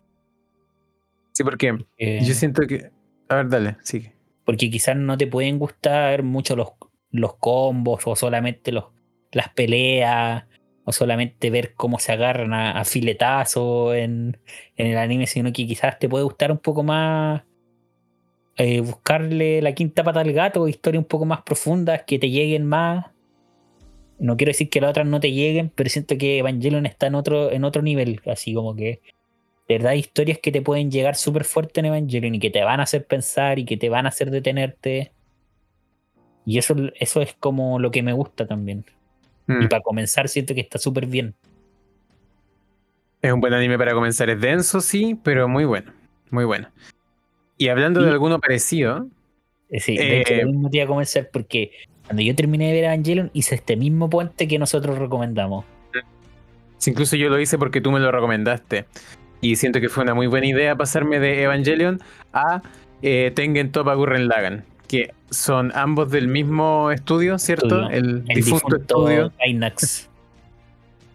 Sí, 1.33 1.45
porque 1.45 1.77
yo 1.99 2.35
siento 2.35 2.63
que. 2.67 2.91
A 3.29 3.37
ver, 3.37 3.49
dale, 3.49 3.77
sigue. 3.83 4.13
Porque 4.45 4.71
quizás 4.71 4.97
no 4.97 5.17
te 5.17 5.27
pueden 5.27 5.59
gustar 5.59 6.23
mucho 6.23 6.57
los, 6.57 6.69
los 7.11 7.37
combos 7.37 8.07
o 8.07 8.15
solamente 8.15 8.73
los, 8.73 8.87
las 9.33 9.49
peleas 9.51 10.45
o 10.85 10.93
solamente 10.93 11.49
ver 11.51 11.73
cómo 11.75 11.99
se 11.99 12.13
agarran 12.13 12.53
a, 12.53 12.85
filetazo 12.85 13.95
en, 13.95 14.39
en, 14.77 14.87
el 14.87 14.99
anime, 14.99 15.27
sino 15.27 15.51
que 15.51 15.67
quizás 15.67 15.99
te 15.99 16.11
puede 16.11 16.25
gustar 16.25 16.53
un 16.53 16.59
poco 16.59 16.83
más 16.83 17.43
eh, 18.57 18.81
buscarle 18.81 19.61
la 19.63 19.73
quinta 19.73 20.05
pata 20.05 20.21
al 20.21 20.33
gato, 20.33 20.69
historias 20.69 21.03
un 21.03 21.09
poco 21.09 21.25
más 21.25 21.43
profundas 21.43 22.05
que 22.07 22.19
te 22.19 22.31
lleguen 22.31 22.67
más. 22.67 23.07
No 24.19 24.37
quiero 24.37 24.51
decir 24.51 24.71
que 24.71 24.81
las 24.81 24.91
otras 24.91 25.07
no 25.07 25.21
te 25.21 25.33
lleguen, 25.33 25.71
pero 25.75 25.91
siento 25.91 26.17
que 26.17 26.39
Evangelion 26.39 26.87
está 26.87 27.07
en 27.07 27.15
otro, 27.15 27.51
en 27.51 27.65
otro 27.65 27.83
nivel, 27.83 28.21
así 28.27 28.55
como 28.55 28.75
que 28.75 29.01
de 29.69 29.79
verdad 29.79 29.95
historias 29.95 30.39
que 30.39 30.53
te 30.53 30.63
pueden 30.63 30.91
llegar 30.91 31.17
súper 31.17 31.45
fuerte 31.45 31.81
en 31.81 31.87
Evangelion 31.87 32.35
y 32.35 32.39
que 32.39 32.51
te 32.51 32.63
van 32.63 32.81
a 32.81 32.85
hacer 32.85 33.07
pensar 33.07 33.59
y 33.59 33.65
que 33.65 33.77
te 33.77 33.89
van 33.89 34.07
a 34.07 34.11
hacer 34.11 34.31
detenerte. 34.31 35.13
Y 36.47 36.59
eso, 36.59 36.77
eso 37.01 37.23
es 37.23 37.35
como 37.35 37.79
lo 37.79 37.91
que 37.91 38.03
me 38.03 38.13
gusta 38.13 38.47
también. 38.47 38.85
Y 39.49 39.53
mm. 39.53 39.69
para 39.69 39.83
comenzar, 39.83 40.29
siento 40.29 40.55
que 40.55 40.61
está 40.61 40.79
súper 40.79 41.07
bien. 41.07 41.35
Es 43.23 43.33
un 43.33 43.41
buen 43.41 43.55
anime 43.55 43.79
para 43.79 43.95
comenzar. 43.95 44.29
Es 44.29 44.41
denso, 44.41 44.81
sí, 44.81 45.19
pero 45.23 45.49
muy 45.49 45.65
bueno. 45.65 45.93
Muy 46.31 46.45
bueno. 46.45 46.69
Y 47.57 47.69
hablando 47.69 48.03
de 48.03 48.11
alguno 48.11 48.39
parecido. 48.39 49.09
Eh, 49.71 49.81
sí, 49.81 49.97
de 49.97 50.21
hecho, 50.21 50.35
eh, 50.35 50.45
mismo 50.45 50.69
te 50.69 50.77
iba 50.79 50.85
a 50.85 50.89
comenzar 50.89 51.31
porque 51.33 51.71
cuando 52.07 52.23
yo 52.23 52.35
terminé 52.35 52.69
de 52.69 52.73
ver 52.75 52.85
Evangelion 52.85 53.31
hice 53.33 53.55
este 53.55 53.77
mismo 53.77 54.11
puente 54.11 54.47
que 54.49 54.59
nosotros 54.59 54.99
recomendamos. 54.99 55.65
incluso 56.87 57.17
yo 57.17 57.31
lo 57.31 57.41
hice 57.41 57.59
porque 57.59 57.81
tú 57.81 57.91
me 57.91 58.01
lo 58.01 58.11
recomendaste. 58.11 58.87
Y 59.41 59.57
siento 59.57 59.81
que 59.81 59.89
fue 59.89 60.05
una 60.05 60.15
muy 60.15 60.27
buena 60.27 60.47
idea 60.47 60.77
pasarme 60.77 61.21
de 61.21 61.43
Evangelion 61.43 62.01
a 62.33 62.63
eh, 63.03 63.33
Tengen 63.35 63.73
Toppa 63.73 63.95
Gurren 63.95 64.29
Lagan 64.29 64.65
que 64.87 65.13
son 65.31 65.73
ambos 65.75 66.11
del 66.11 66.29
mismo 66.29 66.91
estudio, 66.91 67.39
¿cierto? 67.39 67.89
El, 67.89 68.25
difunto, 68.25 68.77
estudio. 68.77 69.33
Gainax. 69.39 70.09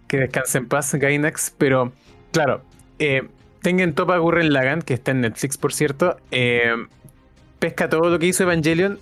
Que 0.07 0.17
descanse 0.17 0.57
en 0.57 0.67
paz, 0.67 0.93
Gainax. 0.95 1.53
Pero, 1.57 1.93
claro, 2.31 2.61
eh, 2.97 3.27
Tengen 3.61 3.93
Topa 3.93 4.17
Gurren 4.17 4.51
Lagan, 4.51 4.81
que 4.81 4.93
está 4.93 5.11
en 5.11 5.21
Netflix, 5.21 5.57
por 5.57 5.73
cierto, 5.73 6.17
eh, 6.31 6.73
pesca 7.59 7.89
todo 7.89 8.09
lo 8.09 8.19
que 8.19 8.27
hizo 8.27 8.43
Evangelion 8.43 8.99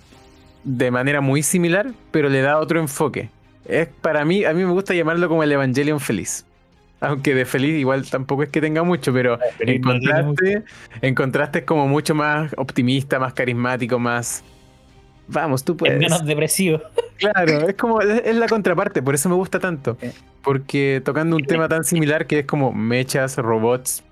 de 0.64 0.90
manera 0.90 1.20
muy 1.20 1.42
similar, 1.42 1.92
pero 2.10 2.28
le 2.28 2.42
da 2.42 2.58
otro 2.58 2.80
enfoque. 2.80 3.30
Es 3.64 3.88
para 3.88 4.24
mí, 4.24 4.44
a 4.44 4.52
mí 4.52 4.64
me 4.64 4.72
gusta 4.72 4.94
llamarlo 4.94 5.28
como 5.28 5.42
el 5.42 5.52
Evangelion 5.52 6.00
feliz. 6.00 6.44
Aunque 7.00 7.34
de 7.34 7.44
feliz 7.44 7.78
igual 7.78 8.08
tampoco 8.10 8.42
es 8.42 8.48
que 8.48 8.60
tenga 8.60 8.82
mucho, 8.82 9.12
pero 9.12 9.38
en 9.60 9.80
contraste, 9.80 10.64
en 11.00 11.14
contraste 11.14 11.60
es 11.60 11.64
como 11.64 11.86
mucho 11.86 12.14
más 12.14 12.52
optimista, 12.56 13.20
más 13.20 13.34
carismático, 13.34 14.00
más 14.00 14.42
Vamos, 15.28 15.62
tú 15.62 15.76
puedes. 15.76 15.96
Es 15.96 16.00
menos 16.00 16.24
depresivo. 16.24 16.80
Claro, 17.18 17.68
es 17.68 17.74
como, 17.74 18.00
es 18.00 18.36
la 18.36 18.46
contraparte, 18.46 19.02
por 19.02 19.12
eso 19.12 19.28
me 19.28 19.34
gusta 19.34 19.58
tanto. 19.58 19.98
Porque 20.40 21.02
tocando 21.04 21.34
un 21.34 21.42
tema 21.42 21.68
tan 21.68 21.82
similar 21.82 22.28
que 22.28 22.38
es 22.38 22.46
como 22.46 22.72
mechas, 22.72 23.34
robots. 23.38 24.04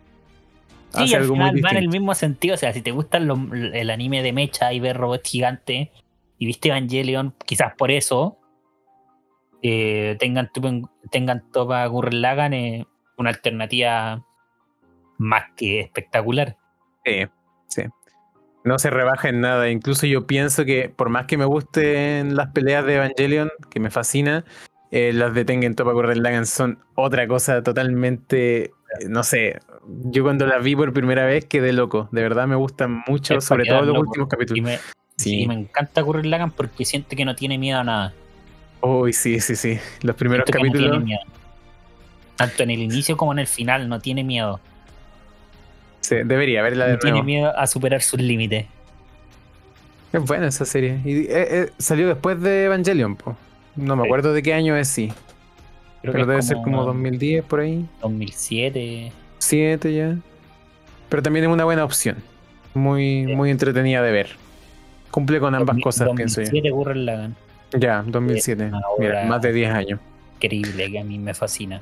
Sí, 0.92 1.14
al 1.14 1.22
final 1.22 1.64
va 1.64 1.70
en 1.70 1.76
el 1.76 1.88
mismo 1.88 2.16
sentido. 2.16 2.56
O 2.56 2.58
sea, 2.58 2.72
si 2.72 2.82
te 2.82 2.90
gusta 2.90 3.18
el 3.18 3.90
anime 3.90 4.24
de 4.24 4.32
mecha 4.32 4.72
y 4.72 4.80
ver 4.80 4.96
robots 4.96 5.30
gigantes 5.30 5.90
y 6.38 6.46
viste 6.46 6.68
Evangelion, 6.68 7.34
quizás 7.44 7.74
por 7.74 7.90
eso 7.90 8.38
eh, 9.62 10.16
tengan, 10.18 10.50
tengan 11.10 11.50
Topa 11.50 11.86
Gurren 11.86 12.22
Lagan 12.22 12.52
eh, 12.54 12.86
una 13.16 13.30
alternativa 13.30 14.24
más 15.18 15.44
que 15.56 15.80
espectacular. 15.80 16.56
Sí, 17.04 17.26
sí 17.68 17.82
no 18.66 18.80
se 18.80 18.90
rebaja 18.90 19.28
en 19.28 19.40
nada. 19.40 19.70
Incluso 19.70 20.06
yo 20.06 20.26
pienso 20.26 20.64
que 20.64 20.92
por 20.94 21.08
más 21.08 21.26
que 21.26 21.38
me 21.38 21.44
gusten 21.44 22.34
las 22.34 22.50
peleas 22.50 22.84
de 22.84 22.96
Evangelion, 22.96 23.48
que 23.70 23.78
me 23.78 23.90
fascina, 23.90 24.44
eh, 24.90 25.12
las 25.14 25.32
de 25.34 25.44
Tengen 25.44 25.76
Topa 25.76 25.92
Gurren 25.92 26.22
Lagan 26.22 26.46
son 26.46 26.80
otra 26.96 27.28
cosa 27.28 27.62
totalmente, 27.62 28.72
no 29.08 29.22
sé, 29.22 29.60
yo 29.86 30.24
cuando 30.24 30.46
las 30.46 30.64
vi 30.64 30.74
por 30.74 30.92
primera 30.92 31.24
vez 31.26 31.44
quedé 31.44 31.72
loco, 31.72 32.08
de 32.10 32.22
verdad 32.22 32.48
me 32.48 32.56
gustan 32.56 33.04
mucho, 33.06 33.40
sobre 33.40 33.66
todo 33.66 33.82
los 33.82 33.98
últimos 33.98 34.28
capítulos. 34.28 34.58
Y 34.58 34.62
me, 34.62 34.78
sí. 35.16 35.46
me 35.46 35.54
encanta 35.54 36.00
Gurren 36.00 36.30
Lagan 36.30 36.50
porque 36.50 36.84
siente 36.84 37.16
que 37.16 37.24
no 37.24 37.34
tiene 37.34 37.58
miedo 37.58 37.80
a 37.80 37.84
nada. 37.84 38.14
Uy, 38.80 39.12
sí, 39.12 39.40
sí, 39.40 39.56
sí, 39.56 39.78
los 40.02 40.16
primeros 40.16 40.48
capítulos. 40.50 41.02
Tanto 42.36 42.62
en 42.62 42.70
el 42.70 42.80
inicio 42.80 43.16
como 43.16 43.32
en 43.32 43.38
el 43.38 43.46
final, 43.46 43.88
no 43.88 43.98
tiene 44.00 44.22
miedo 44.22 44.60
debería 46.14 46.62
verla 46.62 46.86
de 46.86 46.92
no 46.94 46.98
Tiene 46.98 47.22
miedo 47.22 47.56
a 47.56 47.66
superar 47.66 48.02
sus 48.02 48.20
límites. 48.20 48.66
Es 50.12 50.22
buena 50.22 50.48
esa 50.48 50.64
serie. 50.64 51.00
Y 51.04 51.22
eh, 51.22 51.28
eh, 51.30 51.70
salió 51.78 52.08
después 52.08 52.40
de 52.40 52.64
Evangelion, 52.64 53.16
po. 53.16 53.36
No 53.74 53.96
me 53.96 54.04
acuerdo 54.04 54.32
de 54.32 54.42
qué 54.42 54.54
año 54.54 54.76
es, 54.76 54.88
sí. 54.88 55.12
Pero 56.02 56.24
debe 56.24 56.40
ser 56.42 56.58
como 56.58 56.84
2010 56.84 57.44
por 57.44 57.60
ahí. 57.60 57.84
2007. 58.00 59.12
7 59.38 59.94
ya. 59.94 60.16
Pero 61.08 61.22
también 61.22 61.44
es 61.44 61.50
una 61.50 61.64
buena 61.64 61.84
opción. 61.84 62.16
Muy, 62.74 63.26
muy 63.26 63.50
entretenida 63.50 64.02
de 64.02 64.12
ver. 64.12 64.36
Cumple 65.16 65.40
con 65.40 65.54
ambas 65.54 65.78
cosas, 65.82 66.10
pienso 66.14 66.42
yo. 66.42 66.48
2007 66.48 66.70
Gurren 66.72 67.06
Lagan. 67.06 67.36
Ya, 67.72 68.02
2007. 68.06 68.70
Mira, 68.98 69.24
más 69.24 69.40
de 69.40 69.50
10 69.50 69.70
años. 69.70 70.00
Increíble, 70.34 70.92
que 70.92 70.98
a 70.98 71.04
mí 71.04 71.18
me 71.18 71.32
fascina. 71.32 71.80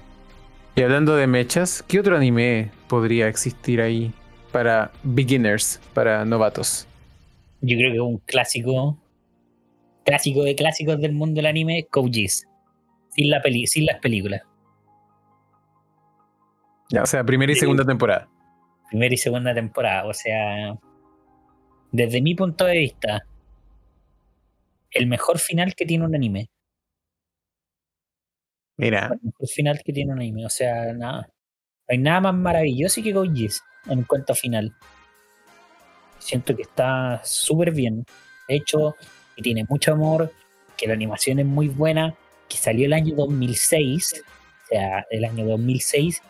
Y 0.77 0.83
hablando 0.83 1.17
de 1.17 1.27
mechas, 1.27 1.83
¿qué 1.83 1.99
otro 1.99 2.17
anime 2.17 2.71
podría 2.87 3.27
existir 3.27 3.81
ahí 3.81 4.13
para 4.53 4.93
beginners, 5.03 5.81
para 5.95 6.25
novatos? 6.25 6.87
Yo 7.61 7.77
creo 7.77 7.93
que 7.95 8.01
un 8.01 8.19
clásico, 8.19 8.97
clásico 10.05 10.45
de 10.45 10.55
clásicos 10.55 11.01
del 11.01 11.15
mundo 11.15 11.39
del 11.39 11.47
anime, 11.47 11.89
Code 11.91 12.29
sin, 12.29 13.31
la 13.31 13.43
peli 13.43 13.67
sin 13.67 13.87
las 13.87 13.99
películas. 13.99 14.43
Ya, 16.89 17.03
o 17.03 17.07
sea, 17.07 17.25
primera 17.25 17.51
y 17.51 17.57
segunda 17.57 17.85
temporada. 17.85 18.29
Primera 18.91 19.13
y 19.13 19.19
segunda 19.19 19.53
temporada, 19.53 20.07
o 20.07 20.15
sea, 20.15 20.79
desde 21.95 22.21
mi 22.21 22.35
punto 22.35 22.65
de 22.65 22.77
vista, 22.77 23.25
el 24.91 25.07
mejor 25.07 25.39
final 25.39 25.77
que 25.77 25.87
tiene 25.87 26.05
un 26.05 26.13
anime. 26.13 26.49
Mira. 28.77 29.17
El 29.39 29.49
final 29.49 29.81
que 29.85 29.93
tiene 29.93 30.13
un 30.13 30.19
anime. 30.19 30.45
O 30.45 30.49
sea, 30.51 30.93
nada. 30.93 31.21
No 31.21 31.27
hay 31.87 31.99
nada 31.99 32.21
más 32.21 32.35
maravilloso 32.35 33.01
que 33.01 33.13
Go 33.13 33.25
en 33.25 34.03
cuanto 34.09 34.35
final. 34.35 34.75
Siento 36.19 36.57
que 36.57 36.63
está 36.63 37.21
súper 37.25 37.71
bien 37.71 38.05
hecho, 38.49 38.97
que 39.37 39.43
tiene 39.43 39.65
mucho 39.69 39.93
amor, 39.93 40.33
que 40.77 40.89
la 40.89 40.95
animación 40.95 41.39
es 41.39 41.47
muy 41.47 41.69
buena, 41.69 42.17
que 42.49 42.57
salió 42.57 42.87
el 42.87 42.93
año 42.93 43.15
2006, 43.15 44.25
o 44.65 44.67
sea, 44.67 45.07
el 45.11 45.25
año 45.25 45.47
2006, 45.47 46.21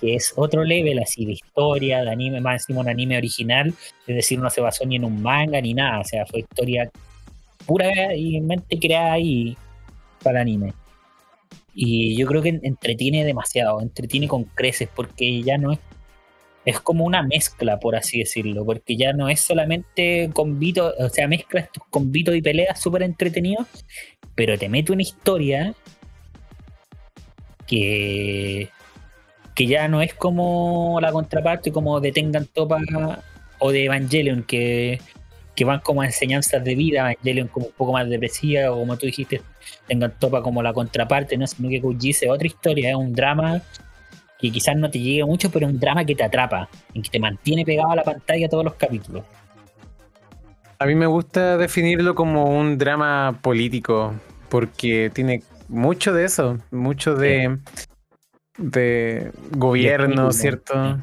que 0.00 0.14
es 0.14 0.32
otro 0.36 0.64
level 0.64 0.98
así 0.98 1.24
de 1.24 1.32
historia, 1.32 2.02
de 2.02 2.10
anime, 2.10 2.40
más 2.40 2.62
encima 2.62 2.80
un 2.80 2.88
anime 2.88 3.16
original, 3.16 3.74
es 4.06 4.16
decir, 4.16 4.38
no 4.38 4.50
se 4.50 4.60
basó 4.60 4.84
ni 4.84 4.96
en 4.96 5.04
un 5.04 5.22
manga 5.22 5.60
ni 5.60 5.74
nada, 5.74 6.00
o 6.00 6.04
sea, 6.04 6.26
fue 6.26 6.40
historia 6.40 6.90
pura 7.66 8.14
y 8.14 8.40
mente 8.40 8.78
creada 8.78 9.12
ahí 9.14 9.56
para 10.22 10.40
anime. 10.40 10.72
Y 11.74 12.16
yo 12.16 12.26
creo 12.26 12.40
que 12.42 12.58
entretiene 12.62 13.24
demasiado, 13.24 13.82
entretiene 13.82 14.26
con 14.28 14.44
creces, 14.44 14.88
porque 14.94 15.42
ya 15.42 15.58
no 15.58 15.72
es. 15.72 15.78
Es 16.64 16.80
como 16.80 17.04
una 17.04 17.22
mezcla, 17.22 17.78
por 17.78 17.94
así 17.94 18.18
decirlo, 18.18 18.64
porque 18.64 18.96
ya 18.96 19.12
no 19.12 19.28
es 19.28 19.40
solamente 19.40 20.30
convito, 20.32 20.92
o 20.98 21.08
sea, 21.10 21.28
mezcla 21.28 21.60
estos 21.60 21.84
convitos 21.90 22.34
y 22.34 22.42
peleas 22.42 22.80
súper 22.80 23.02
entretenidos, 23.02 23.68
pero 24.34 24.58
te 24.58 24.68
mete 24.68 24.90
una 24.90 25.02
historia 25.02 25.74
que, 27.68 28.68
que 29.56 29.66
ya 29.66 29.88
no 29.88 30.02
es 30.02 30.14
como 30.14 30.98
la 31.00 31.10
contraparte, 31.10 31.72
como 31.72 31.98
de 31.98 32.12
Tengan 32.12 32.46
Topa 32.46 32.78
o 33.58 33.72
de 33.72 33.86
Evangelion, 33.86 34.44
que 34.44 35.00
que 35.56 35.64
van 35.64 35.80
como 35.80 36.02
a 36.02 36.06
enseñanzas 36.06 36.62
de 36.62 36.74
vida, 36.74 37.00
Evangelion 37.00 37.48
como 37.48 37.66
un 37.66 37.72
poco 37.72 37.92
más 37.92 38.08
depresiva, 38.08 38.70
o 38.70 38.80
como 38.80 38.96
tú 38.98 39.06
dijiste, 39.06 39.40
tengan 39.88 40.12
topa 40.18 40.42
como 40.42 40.62
la 40.62 40.72
contraparte, 40.72 41.36
no 41.38 41.46
sino 41.46 41.70
que 41.70 41.80
Koji 41.80 42.10
es 42.10 42.24
otra 42.28 42.46
historia, 42.46 42.90
es 42.90 42.96
un 42.96 43.14
drama 43.14 43.62
que 44.38 44.50
quizás 44.50 44.76
no 44.76 44.90
te 44.90 45.00
llegue 45.00 45.24
mucho, 45.24 45.50
pero 45.50 45.66
es 45.66 45.72
un 45.72 45.80
drama 45.80 46.04
que 46.04 46.14
te 46.14 46.22
atrapa, 46.22 46.68
en 46.92 47.02
que 47.02 47.08
te 47.08 47.18
mantiene 47.18 47.64
pegado 47.64 47.90
a 47.90 47.96
la 47.96 48.04
pantalla 48.04 48.48
todos 48.50 48.64
los 48.64 48.74
capítulos. 48.74 49.24
A 50.78 50.84
mí 50.84 50.94
me 50.94 51.06
gusta 51.06 51.56
definirlo 51.56 52.14
como 52.14 52.44
un 52.44 52.76
drama 52.76 53.38
político, 53.40 54.12
porque 54.50 55.10
tiene 55.14 55.42
mucho 55.68 56.12
de 56.12 56.26
eso, 56.26 56.58
mucho 56.70 57.14
de, 57.14 57.58
de 58.58 59.32
gobierno, 59.52 60.32
¿cierto? 60.32 60.98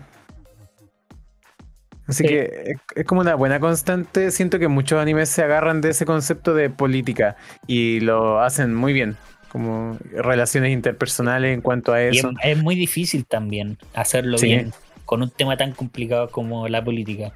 Así 2.05 2.23
que 2.25 2.75
es 2.95 3.05
como 3.05 3.21
una 3.21 3.35
buena 3.35 3.59
constante. 3.59 4.31
Siento 4.31 4.59
que 4.59 4.67
muchos 4.67 4.99
animes 4.99 5.29
se 5.29 5.43
agarran 5.43 5.81
de 5.81 5.89
ese 5.89 6.05
concepto 6.05 6.53
de 6.53 6.69
política 6.69 7.37
y 7.65 8.01
lo 8.01 8.41
hacen 8.41 8.75
muy 8.75 8.91
bien, 8.91 9.15
como 9.49 9.97
relaciones 10.11 10.71
interpersonales 10.71 11.53
en 11.53 11.61
cuanto 11.61 11.93
a 11.93 12.01
eso. 12.01 12.31
es, 12.43 12.61
muy 12.61 12.75
difícil 12.75 13.25
también 13.25 13.77
hacerlo 13.93 14.37
bien 14.37 14.73
con 15.05 15.21
un 15.21 15.29
tema 15.29 15.57
tan 15.57 15.73
complicado 15.73 16.29
como 16.29 16.67
la 16.67 16.83
política. 16.83 17.33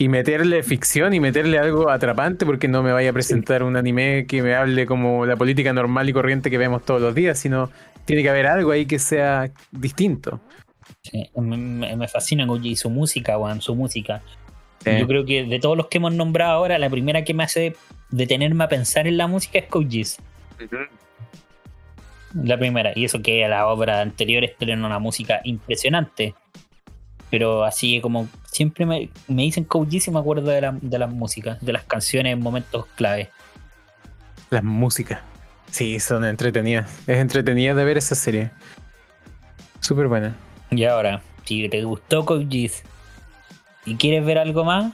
Y 0.00 0.08
meterle 0.08 0.62
ficción 0.62 1.12
y 1.12 1.20
meterle 1.20 1.58
algo 1.58 1.90
atrapante, 1.90 2.46
porque 2.46 2.68
no 2.68 2.82
me 2.82 2.90
vaya 2.90 3.10
a 3.10 3.12
presentar 3.12 3.62
un 3.62 3.76
anime 3.76 4.24
que 4.26 4.40
me 4.40 4.54
hable 4.54 4.86
como 4.86 5.26
la 5.26 5.36
política 5.36 5.74
normal 5.74 6.08
y 6.08 6.14
corriente 6.14 6.48
que 6.48 6.56
vemos 6.56 6.86
todos 6.86 7.02
los 7.02 7.14
días, 7.14 7.38
sino 7.38 7.68
tiene 8.06 8.22
que 8.22 8.30
haber 8.30 8.46
algo 8.46 8.70
ahí 8.70 8.86
que 8.86 8.98
sea 8.98 9.50
distinto. 9.70 10.40
Sí, 11.02 11.28
me, 11.36 12.08
fascina 12.08 12.46
y 12.62 12.76
su 12.76 12.88
música, 12.88 13.36
Juan, 13.36 13.60
su 13.60 13.74
música. 13.74 14.22
Yo 14.86 15.06
creo 15.06 15.26
que 15.26 15.44
de 15.44 15.58
todos 15.58 15.76
los 15.76 15.88
que 15.88 15.98
hemos 15.98 16.14
nombrado 16.14 16.52
ahora, 16.52 16.78
la 16.78 16.88
primera 16.88 17.22
que 17.22 17.34
me 17.34 17.44
hace 17.44 17.76
detenerme 18.08 18.64
a 18.64 18.68
pensar 18.68 19.06
en 19.06 19.18
la 19.18 19.26
música 19.26 19.58
es 19.58 19.66
Koji's. 19.66 20.16
La 22.42 22.58
primera, 22.58 22.92
y 22.94 23.04
eso 23.04 23.20
que 23.20 23.46
la 23.46 23.66
obra 23.66 24.00
anterior 24.00 24.48
tiene 24.58 24.82
una 24.82 24.98
música 24.98 25.42
impresionante. 25.44 26.34
Pero 27.30 27.64
así 27.64 28.00
como 28.00 28.28
siempre 28.44 28.86
me, 28.86 29.10
dicen 29.28 29.64
Koji's 29.64 30.08
y 30.08 30.10
me 30.10 30.18
acuerdo 30.18 30.50
de, 30.50 30.60
la, 30.60 30.76
de 30.80 30.98
las 30.98 31.10
músicas, 31.10 31.60
de 31.60 31.72
las 31.72 31.84
canciones 31.84 32.32
en 32.32 32.40
momentos 32.40 32.86
clave. 32.96 33.30
Las 34.50 34.64
músicas. 34.64 35.20
Sí, 35.70 36.00
son 36.00 36.24
entretenidas. 36.24 36.90
Es 37.06 37.18
entretenida 37.18 37.74
de 37.74 37.84
ver 37.84 37.98
esa 37.98 38.14
serie. 38.14 38.50
Súper 39.80 40.08
buena. 40.08 40.34
Y 40.70 40.84
ahora, 40.84 41.22
si 41.44 41.68
te 41.68 41.82
gustó 41.84 42.24
Code 42.24 42.70
y 43.86 43.96
quieres 43.96 44.24
ver 44.24 44.38
algo 44.38 44.64
más, 44.64 44.92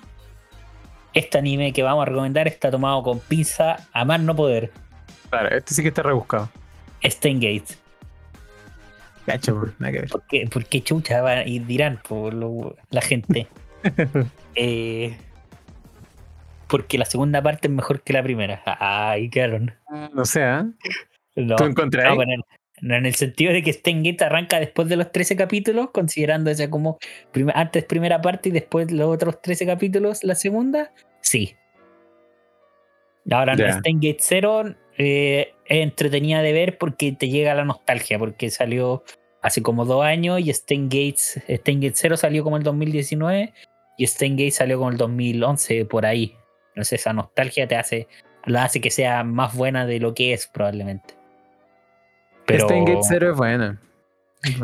este 1.12 1.38
anime 1.38 1.72
que 1.72 1.83
vamos 1.83 2.03
a 2.03 2.07
recomendar 2.07 2.46
está 2.46 2.70
tomado 2.70 3.03
con 3.03 3.20
pizza 3.20 3.77
a 3.92 4.05
más 4.05 4.20
no 4.20 4.37
poder. 4.37 4.70
Claro, 5.31 5.57
este 5.57 5.75
sí 5.75 5.83
que 5.83 5.88
está 5.88 6.03
rebuscado. 6.03 6.51
Gates. 7.03 7.79
Gacho, 9.27 9.75
nada 9.79 9.93
que 9.93 10.01
ver. 10.01 10.09
¿Por 10.09 10.27
qué, 10.27 10.49
por 10.51 10.65
qué 10.67 10.83
chucha 10.83 11.21
va 11.21 11.45
y 11.45 11.59
dirán 11.59 12.01
por 12.09 12.35
la 12.91 13.01
gente? 13.01 13.49
eh, 14.55 15.17
porque 16.69 16.99
la 16.99 17.05
segunda 17.05 17.43
parte 17.43 17.69
es 17.69 17.75
mejor 17.75 18.03
que 18.03 18.12
la 18.12 18.23
primera. 18.23 18.62
Ay, 18.65 19.29
claro. 19.31 19.61
No 20.12 20.25
sé, 20.25 20.43
¿eh? 20.43 20.62
No, 21.37 21.57
¿Tú 21.57 21.65
encontrás? 21.65 22.17
en 22.83 23.07
el 23.07 23.15
sentido 23.15 23.53
de 23.53 23.62
que 23.62 23.73
Stengate 23.73 24.25
arranca 24.25 24.61
después 24.61 24.89
de 24.89 24.97
los 24.97 25.11
13 25.11 25.37
capítulos, 25.37 25.91
considerando 25.91 26.51
esa 26.51 26.69
como 26.69 26.99
antes 27.55 27.85
primera 27.85 28.21
parte 28.21 28.51
y 28.51 28.53
después 28.53 28.93
los 28.93 29.09
otros 29.09 29.41
13 29.41 29.67
capítulos 29.67 30.23
la 30.25 30.35
segunda, 30.35 30.93
sí. 31.21 31.57
Ahora, 33.31 33.57
yeah. 33.57 33.79
Stengate 33.79 34.19
0 34.21 34.75
eh, 34.99 35.55
entretenida 35.69 36.43
de 36.43 36.53
ver 36.53 36.79
porque 36.79 37.13
te 37.13 37.29
llega 37.29 37.55
la 37.55 37.65
nostalgia, 37.65 38.19
porque 38.19 38.51
salió 38.51 39.05
hace 39.43 39.63
como 39.63 39.85
dos 39.85 40.05
años 40.05 40.41
y 40.41 40.53
Stengate, 40.53 41.17
Stengate 41.17 41.93
0 41.95 42.17
salió 42.17 42.43
como 42.45 42.57
el 42.57 42.63
2019 42.63 43.53
y 43.97 44.07
Stengate 44.07 44.51
salió 44.51 44.79
como 44.79 44.91
el 44.91 44.97
2011, 44.97 45.85
por 45.85 46.07
ahí. 46.07 46.35
Entonces 46.71 47.01
esa 47.01 47.13
nostalgia 47.13 47.67
te 47.67 47.77
hace, 47.77 48.09
la 48.45 48.65
hace 48.65 48.81
que 48.81 48.91
sea 48.91 49.25
más 49.25 49.55
buena 49.55 49.87
de 49.87 50.01
lo 50.01 50.15
que 50.15 50.33
es 50.33 50.47
probablemente. 50.47 51.15
Pero, 52.47 52.69
Steingate 52.69 53.01
0 53.03 53.31
es 53.31 53.37
buena. 53.37 53.81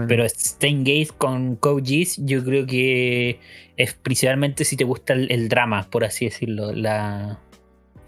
Pero 0.07 0.29
Steingate 0.29 1.09
con 1.19 1.57
Code 1.57 2.07
yo 2.19 2.45
creo 2.45 2.67
que 2.67 3.41
es 3.77 3.95
principalmente 3.95 4.65
si 4.65 4.77
te 4.77 4.85
gusta 4.85 5.15
el, 5.15 5.49
drama, 5.49 5.89
por 5.91 6.05
así 6.05 6.27
decirlo. 6.27 6.73
La, 6.73 7.41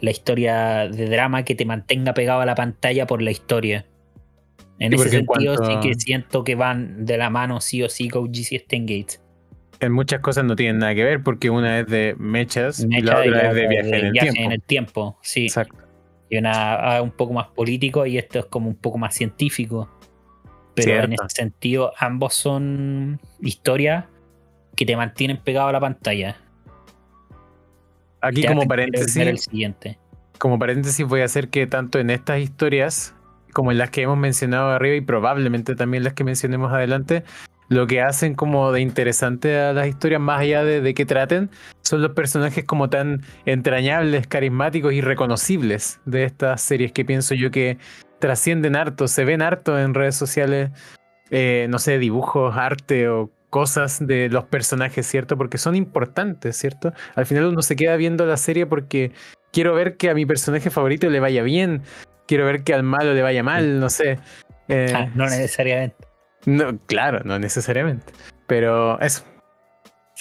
la, 0.05 0.11
historia 0.11 0.89
de 0.89 1.09
drama 1.09 1.45
que 1.45 1.55
te 1.55 1.65
mantenga 1.65 2.15
pegado 2.15 2.41
a 2.41 2.47
la 2.47 2.55
pantalla 2.55 3.07
por 3.07 3.23
la 3.23 3.31
historia. 3.31 3.87
En 4.79 4.93
ese 4.93 5.09
sentido, 5.09 5.57
sí 5.65 5.73
que 5.83 5.95
siento 5.95 6.45
que 6.45 6.55
van 6.55 7.07
de 7.07 7.17
la 7.17 7.31
mano 7.31 7.61
sí 7.61 7.83
o 7.83 7.89
sí 7.89 8.09
Code 8.09 8.31
y 8.39 8.45
Steingate. 8.59 9.21
En 9.81 9.93
muchas 9.93 10.21
cosas 10.21 10.45
no 10.45 10.57
tienen 10.57 10.79
nada 10.79 10.95
que 10.95 11.05
ver 11.05 11.23
porque 11.23 11.51
una 11.51 11.81
es 11.81 11.87
de 11.87 12.15
mechas 12.19 12.87
y 12.89 13.01
la 13.01 13.21
otra 13.21 13.51
es 13.51 13.55
de 13.55 13.69
viaje, 13.69 13.99
en, 13.99 14.07
el 14.07 14.13
tiempo. 14.13 14.41
en 14.41 14.53
el 14.53 14.63
tiempo. 14.63 15.19
Sí. 15.23 15.45
Exacto 15.47 15.85
y 16.29 16.39
una 16.39 17.01
un 17.03 17.11
poco 17.11 17.33
más 17.33 17.49
político 17.49 18.07
y 18.07 18.19
esto 18.19 18.41
es 18.41 18.47
como 18.47 18.69
un 18.69 18.77
poco 18.77 18.99
más 18.99 19.15
científico. 19.15 19.89
Pero 20.75 21.05
en 21.05 21.13
ese 21.13 21.29
sentido, 21.29 21.93
ambos 21.99 22.35
son 22.35 23.21
historias 23.41 24.07
que 24.75 24.85
te 24.85 24.97
mantienen 24.97 25.37
pegado 25.37 25.69
a 25.69 25.73
la 25.73 25.79
pantalla. 25.79 26.37
Aquí 28.27 28.45
como 28.45 28.67
paréntesis. 28.67 29.17
El 29.17 29.39
siguiente. 29.39 29.99
Como 30.39 30.59
paréntesis 30.59 31.07
voy 31.07 31.21
a 31.21 31.25
hacer 31.25 31.49
que 31.49 31.67
tanto 31.67 31.99
en 31.99 32.11
estas 32.11 32.41
historias 32.41 33.15
como 33.53 33.71
en 33.71 33.79
las 33.79 33.91
que 33.91 34.03
hemos 34.03 34.19
mencionado 34.19 34.71
arriba 34.71 34.97
y 34.97 35.01
probablemente 35.01 35.77
también 35.77 36.03
las 36.03 36.13
que 36.15 36.25
mencionemos 36.25 36.73
adelante, 36.73 37.23
lo 37.69 37.87
que 37.87 38.03
hacen 38.03 38.35
como 38.35 38.73
de 38.73 38.81
interesante 38.81 39.59
a 39.59 39.73
las 39.73 39.87
historias, 39.87 40.21
más 40.21 40.41
allá 40.41 40.65
de, 40.65 40.81
de 40.81 40.93
que 40.93 41.07
traten, 41.07 41.51
son 41.81 42.03
los 42.03 42.13
personajes 42.13 42.65
como 42.65 42.91
tan 42.91 43.23
entrañables, 43.47 44.27
carismáticos 44.27 44.93
y 44.93 45.01
reconocibles 45.01 46.01
de 46.05 46.25
estas 46.25 46.61
series 46.61 46.93
que 46.93 47.05
pienso 47.05 47.35
yo 47.35 47.51
que 47.51 47.79
trascienden 48.19 48.77
harto, 48.77 49.09
se 49.09 49.25
ven 49.25 49.43
harto 49.43 49.79
en 49.79 49.95
redes 49.95 50.17
sociales, 50.17 50.71
eh, 51.31 51.67
no 51.71 51.79
sé, 51.79 51.99
dibujos, 51.99 52.57
arte 52.57 53.09
o 53.09 53.31
cosas 53.55 54.05
de 54.05 54.29
los 54.31 54.47
personajes, 54.47 55.07
¿cierto? 55.07 55.39
Porque 55.39 55.59
son 55.59 55.77
importantes, 55.77 56.57
¿cierto? 56.57 56.93
Al 57.15 57.25
final 57.25 57.45
uno 57.45 57.63
se 57.63 57.77
queda 57.77 57.95
viendo 57.95 58.27
la 58.27 58.37
serie 58.37 58.67
porque 58.67 59.13
quiero 59.53 59.77
ver 59.77 59.97
que 59.97 60.11
a 60.11 60.15
mi 60.15 60.27
personaje 60.27 60.71
favorito 60.71 61.09
le 61.09 61.21
vaya 61.21 61.45
bien, 61.45 61.83
quiero 62.27 62.47
ver 62.47 62.65
que 62.65 62.75
al 62.75 62.83
malo 62.83 63.15
le 63.15 63.23
vaya 63.23 63.45
mal, 63.45 63.79
no 63.79 63.91
sé. 63.91 64.19
Eh, 64.67 64.93
ah, 64.93 65.09
no 65.15 65.27
necesariamente. 65.27 65.95
No, 66.47 66.77
claro, 66.87 67.21
no 67.25 67.39
necesariamente. 67.39 68.13
Pero 68.49 68.99
eso. 69.01 69.23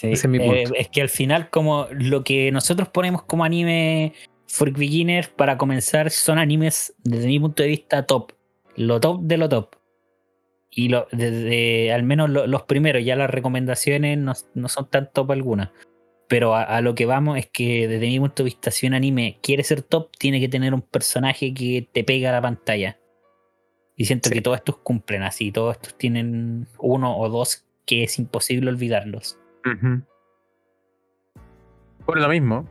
es, 0.04 0.24
eh, 0.26 0.66
es 0.76 0.88
que 0.90 1.02
al 1.02 1.10
final, 1.10 1.50
como 1.50 1.88
lo 1.90 2.24
que 2.24 2.52
nosotros 2.52 2.88
ponemos 2.90 3.24
como 3.24 3.44
anime 3.44 4.14
for 4.48 4.70
beginners 4.70 5.30
para 5.30 5.58
comenzar 5.58 6.12
son 6.12 6.38
animes 6.38 6.94
desde 7.04 7.26
mi 7.26 7.40
punto 7.40 7.64
de 7.64 7.70
vista 7.70 8.06
top. 8.06 8.34
Lo 8.76 9.00
top 9.00 9.22
de 9.24 9.38
lo 9.38 9.50
top. 9.50 9.76
Y 10.76 10.90
lo, 10.90 11.08
desde 11.12 11.94
al 11.94 12.04
menos 12.04 12.30
los 12.30 12.64
primeros, 12.64 13.04
ya 13.06 13.16
las 13.16 13.30
recomendaciones 13.30 14.18
no, 14.18 14.34
son 14.70 14.90
tan 14.90 15.12
top 15.12 15.32
algunas. 15.32 15.70
Pero 16.28 16.56
a, 16.56 16.82
lo 16.82 16.96
que 16.96 17.06
vamos 17.06 17.38
es 17.38 17.48
que 17.48 17.88
desde 17.88 18.08
mi 18.08 18.20
punto 18.20 18.42
de 18.42 18.46
vista, 18.46 18.72
si 18.72 18.88
un 18.88 18.96
anime 18.96 19.38
quiere 19.44 19.64
ser 19.64 19.84
top, 19.84 20.10
tiene 20.18 20.40
que 20.40 20.50
tener 20.50 20.74
un 20.74 20.82
personaje 20.82 21.54
que 21.54 21.88
te 21.92 22.04
pega 22.04 22.30
a 22.30 22.34
la 22.34 22.42
pantalla. 22.42 22.98
Y 23.96 24.06
siento 24.06 24.32
que 24.32 24.42
todos 24.42 24.58
estos 24.58 24.78
cumplen 24.78 25.22
así, 25.22 25.52
todos 25.52 25.76
estos 25.76 25.96
tienen 25.96 26.68
uno 26.80 27.16
o 27.18 27.30
dos 27.30 27.66
que 27.86 28.04
es 28.04 28.18
imposible 28.18 28.70
olvidarlos. 28.70 29.38
Por 32.06 32.20
lo 32.20 32.28
mismo, 32.30 32.68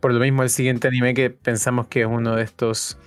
por 0.00 0.12
lo 0.12 0.20
mismo 0.20 0.42
el 0.42 0.50
siguiente 0.50 0.88
anime 0.88 1.14
que 1.14 1.30
pensamos 1.30 1.86
que 1.86 2.02
es 2.02 2.06
uno 2.06 2.36
de 2.36 2.42
estos, 2.42 2.98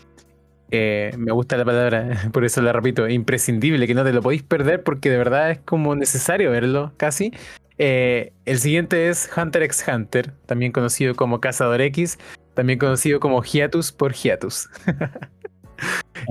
eh, 0.71 1.11
me 1.17 1.31
gusta 1.31 1.57
la 1.57 1.65
palabra, 1.65 2.29
por 2.33 2.45
eso 2.45 2.61
la 2.61 2.73
repito, 2.73 3.07
imprescindible, 3.07 3.87
que 3.87 3.93
no 3.93 4.03
te 4.03 4.13
lo 4.13 4.21
podéis 4.21 4.43
perder 4.43 4.83
porque 4.83 5.09
de 5.09 5.17
verdad 5.17 5.51
es 5.51 5.59
como 5.59 5.95
necesario 5.95 6.51
verlo 6.51 6.93
casi. 6.97 7.31
Eh, 7.77 8.33
el 8.45 8.59
siguiente 8.59 9.09
es 9.09 9.29
Hunter 9.35 9.63
x 9.63 9.85
Hunter, 9.87 10.33
también 10.45 10.71
conocido 10.71 11.15
como 11.15 11.39
Cazador 11.39 11.81
X, 11.81 12.19
también 12.53 12.77
conocido 12.77 13.19
como 13.19 13.41
Hiatus 13.41 13.91
por 13.91 14.13
Hiatus. 14.13 14.69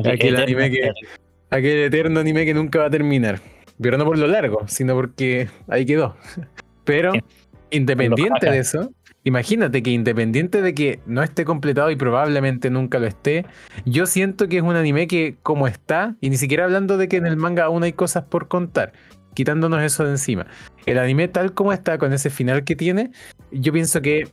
Aquí 0.05 0.29
el 0.29 0.37
anime 0.37 0.71
que, 0.71 0.91
aquel 1.51 1.79
eterno 1.85 2.21
anime 2.21 2.45
que 2.45 2.55
nunca 2.55 2.81
va 2.81 2.87
a 2.87 2.91
terminar. 2.91 3.41
Pero 3.81 3.97
no 3.97 4.05
por 4.05 4.19
lo 4.19 4.27
largo, 4.27 4.67
sino 4.67 4.95
porque 4.95 5.49
ahí 5.69 5.87
quedó. 5.87 6.17
Pero 6.85 7.13
independiente 7.71 8.51
de 8.51 8.59
eso, 8.59 8.91
imagínate 9.29 9.83
que 9.83 9.91
independiente 9.91 10.63
de 10.63 10.75
que 10.75 11.01
no 11.07 11.23
esté 11.23 11.45
completado 11.45 11.91
y 11.91 11.97
probablemente 11.97 12.71
nunca 12.71 12.99
lo 12.99 13.07
esté, 13.07 13.47
yo 13.85 14.07
siento 14.07 14.49
que 14.49 14.57
es 14.59 14.63
un 14.63 14.77
anime 14.77 15.07
que 15.07 15.37
como 15.43 15.69
está, 15.69 16.17
y 16.21 16.31
ni 16.31 16.37
siquiera 16.37 16.65
hablando 16.65 16.97
de 16.97 17.09
que 17.09 17.17
en 17.17 17.27
el 17.27 17.37
manga 17.37 17.65
aún 17.65 17.85
hay 17.85 17.93
cosas 17.93 18.25
por 18.25 18.49
contar, 18.49 18.93
quitándonos 19.35 19.83
eso 19.83 20.05
de 20.05 20.13
encima. 20.13 20.47
El 20.87 20.99
anime 20.99 21.29
tal 21.29 21.55
como 21.55 21.73
está, 21.73 21.99
con 21.99 22.13
ese 22.13 22.31
final 22.31 22.65
que 22.65 22.75
tiene, 22.75 23.11
yo 23.53 23.73
pienso 23.73 24.01
que 24.03 24.29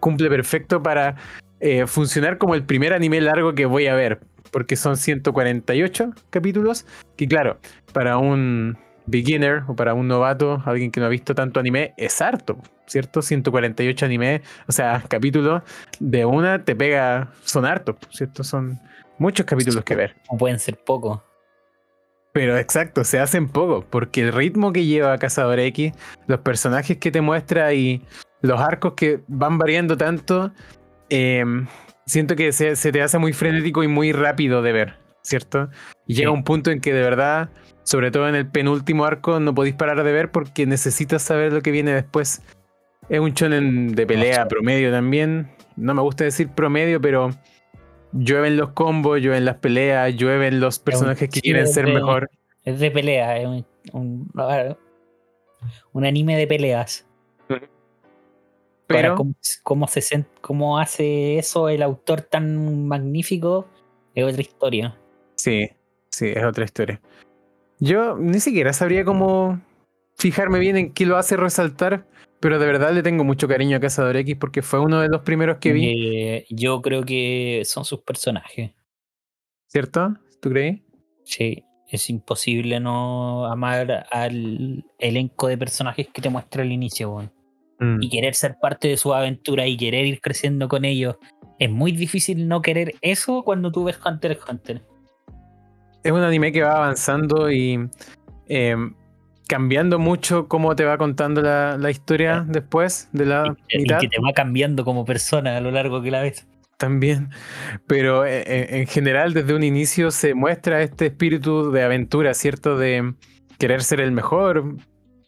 cumple 0.00 0.28
perfecto 0.28 0.82
para 0.82 1.16
eh, 1.60 1.86
funcionar 1.86 2.36
como 2.36 2.54
el 2.54 2.64
primer 2.64 2.92
anime 2.92 3.20
largo 3.20 3.54
que 3.54 3.66
voy 3.66 3.86
a 3.86 3.94
ver 3.94 4.20
porque 4.50 4.76
son 4.76 4.96
148 4.96 6.12
capítulos, 6.30 6.86
que 7.16 7.26
claro, 7.26 7.58
para 7.92 8.18
un 8.18 8.78
beginner 9.06 9.62
o 9.66 9.76
para 9.76 9.94
un 9.94 10.08
novato, 10.08 10.62
alguien 10.64 10.90
que 10.90 11.00
no 11.00 11.06
ha 11.06 11.10
visto 11.10 11.34
tanto 11.34 11.60
anime, 11.60 11.94
es 11.96 12.20
harto, 12.20 12.58
¿cierto? 12.86 13.22
148 13.22 14.06
anime, 14.06 14.42
o 14.66 14.72
sea, 14.72 15.02
capítulos 15.08 15.62
de 16.00 16.24
una 16.24 16.64
te 16.64 16.74
pega, 16.74 17.32
son 17.44 17.64
hartos, 17.64 17.96
¿cierto? 18.10 18.44
Son 18.44 18.80
muchos 19.18 19.46
capítulos 19.46 19.84
que 19.84 19.94
ver. 19.94 20.16
O 20.28 20.36
pueden 20.36 20.58
ser 20.58 20.76
pocos. 20.76 21.20
Pero 22.32 22.58
exacto, 22.58 23.04
se 23.04 23.20
hacen 23.20 23.48
poco, 23.48 23.86
porque 23.88 24.22
el 24.22 24.32
ritmo 24.32 24.72
que 24.72 24.84
lleva 24.84 25.16
Cazador 25.18 25.60
X, 25.60 25.92
los 26.26 26.40
personajes 26.40 26.96
que 26.98 27.12
te 27.12 27.20
muestra 27.20 27.72
y 27.74 28.02
los 28.40 28.60
arcos 28.60 28.94
que 28.94 29.20
van 29.28 29.56
variando 29.56 29.96
tanto, 29.96 30.52
em, 31.10 31.68
siento 32.06 32.34
que 32.34 32.52
se, 32.52 32.74
se, 32.74 32.90
te 32.90 33.02
hace 33.02 33.18
muy 33.18 33.32
frenético 33.32 33.84
y 33.84 33.88
muy 33.88 34.10
rápido 34.10 34.62
de 34.62 34.72
ver, 34.72 34.98
¿cierto? 35.22 35.70
Y 36.08 36.14
llega 36.14 36.32
un 36.32 36.42
punto 36.42 36.72
en 36.72 36.80
que 36.80 36.92
de 36.92 37.02
verdad, 37.02 37.50
sobre 37.84 38.10
todo 38.10 38.28
en 38.28 38.34
el 38.34 38.46
penúltimo 38.46 39.04
arco, 39.04 39.38
no 39.38 39.54
podéis 39.54 39.74
parar 39.76 40.02
de 40.02 40.12
ver 40.12 40.30
porque 40.30 40.66
necesitas 40.66 41.22
saber 41.22 41.52
lo 41.52 41.62
que 41.62 41.70
viene 41.70 41.92
después. 41.92 42.42
Es 43.08 43.20
un 43.20 43.32
shonen 43.32 43.94
de 43.94 44.06
pelea 44.06 44.48
promedio 44.48 44.90
también. 44.90 45.50
No 45.76 45.94
me 45.94 46.02
gusta 46.02 46.24
decir 46.24 46.48
promedio, 46.48 47.00
pero 47.00 47.30
llueven 48.12 48.56
los 48.56 48.70
combos, 48.70 49.20
llueven 49.20 49.44
las 49.44 49.56
peleas, 49.56 50.14
llueven 50.16 50.60
los 50.60 50.78
personajes 50.78 51.28
que 51.28 51.40
quieren 51.40 51.68
ser 51.68 51.86
mejor. 51.86 52.30
Es 52.64 52.78
de 52.78 52.90
pelea, 52.90 53.38
es 53.38 53.46
un, 53.46 53.66
un, 53.92 54.76
un 55.92 56.04
anime 56.04 56.36
de 56.36 56.46
peleas. 56.46 57.06
Pero 58.86 59.14
cómo, 59.14 59.34
se, 59.40 60.24
cómo 60.40 60.78
hace 60.78 61.38
eso 61.38 61.68
el 61.68 61.82
autor 61.82 62.20
tan 62.20 62.86
magnífico 62.86 63.66
es 64.14 64.24
otra 64.24 64.42
historia. 64.42 64.98
Sí, 65.36 65.68
sí, 66.10 66.32
es 66.34 66.44
otra 66.44 66.64
historia. 66.64 67.00
Yo 67.80 68.16
ni 68.16 68.40
siquiera 68.40 68.72
sabría 68.72 69.04
cómo 69.04 69.60
fijarme 70.16 70.58
bien 70.58 70.76
en 70.76 70.92
qué 70.92 71.06
lo 71.06 71.16
hace 71.16 71.36
resaltar, 71.36 72.06
pero 72.40 72.58
de 72.58 72.66
verdad 72.66 72.92
le 72.92 73.02
tengo 73.02 73.24
mucho 73.24 73.48
cariño 73.48 73.76
a 73.76 73.80
Cazador 73.80 74.16
X 74.16 74.36
porque 74.38 74.62
fue 74.62 74.80
uno 74.80 75.00
de 75.00 75.08
los 75.08 75.22
primeros 75.22 75.58
que 75.58 75.72
vi. 75.72 75.88
Eh, 75.88 76.46
yo 76.50 76.82
creo 76.82 77.02
que 77.04 77.62
son 77.64 77.84
sus 77.84 78.02
personajes. 78.02 78.72
¿Cierto? 79.66 80.14
¿Tú 80.40 80.50
crees? 80.50 80.80
Sí, 81.24 81.64
es 81.88 82.10
imposible 82.10 82.80
no 82.80 83.46
amar 83.46 84.06
al 84.10 84.84
elenco 84.98 85.48
de 85.48 85.58
personajes 85.58 86.08
que 86.12 86.22
te 86.22 86.30
muestra 86.30 86.62
al 86.62 86.72
inicio, 86.72 87.30
mm. 87.78 88.02
Y 88.02 88.08
querer 88.08 88.34
ser 88.34 88.56
parte 88.60 88.88
de 88.88 88.96
su 88.96 89.12
aventura 89.14 89.66
y 89.66 89.76
querer 89.76 90.04
ir 90.04 90.20
creciendo 90.20 90.68
con 90.68 90.84
ellos. 90.84 91.16
Es 91.58 91.70
muy 91.70 91.92
difícil 91.92 92.46
no 92.46 92.62
querer 92.62 92.94
eso 93.00 93.42
cuando 93.42 93.72
tú 93.72 93.84
ves 93.84 93.98
Hunter 94.04 94.32
x 94.32 94.44
Hunter. 94.48 94.82
Es 96.04 96.12
un 96.12 96.20
anime 96.20 96.52
que 96.52 96.62
va 96.62 96.76
avanzando 96.76 97.50
y 97.50 97.88
em, 98.46 98.94
cambiando 99.48 99.98
mucho 99.98 100.48
cómo 100.48 100.76
te 100.76 100.84
va 100.84 100.98
contando 100.98 101.40
la, 101.40 101.90
historia 101.90 102.44
después 102.46 103.08
de 103.12 103.24
la 103.24 103.56
y, 103.68 103.78
mitad. 103.78 104.02
Y 104.02 104.08
que 104.08 104.16
te 104.16 104.22
va 104.22 104.34
cambiando 104.34 104.84
como 104.84 105.06
persona 105.06 105.56
a 105.56 105.60
lo 105.60 105.70
largo 105.70 106.02
que 106.02 106.10
la 106.10 106.20
ves. 106.20 106.46
También, 106.76 107.30
pero 107.86 108.26
eh, 108.26 108.42
eh, 108.46 108.66
en, 108.80 108.86
general 108.86 109.32
desde 109.32 109.54
un 109.54 109.62
inicio 109.62 110.10
se 110.10 110.34
muestra 110.34 110.82
este 110.82 111.06
espíritu 111.06 111.70
de 111.70 111.82
aventura, 111.82 112.34
¿cierto? 112.34 112.76
De 112.76 113.14
querer 113.58 113.82
ser 113.82 114.00
el 114.00 114.12
mejor, 114.12 114.76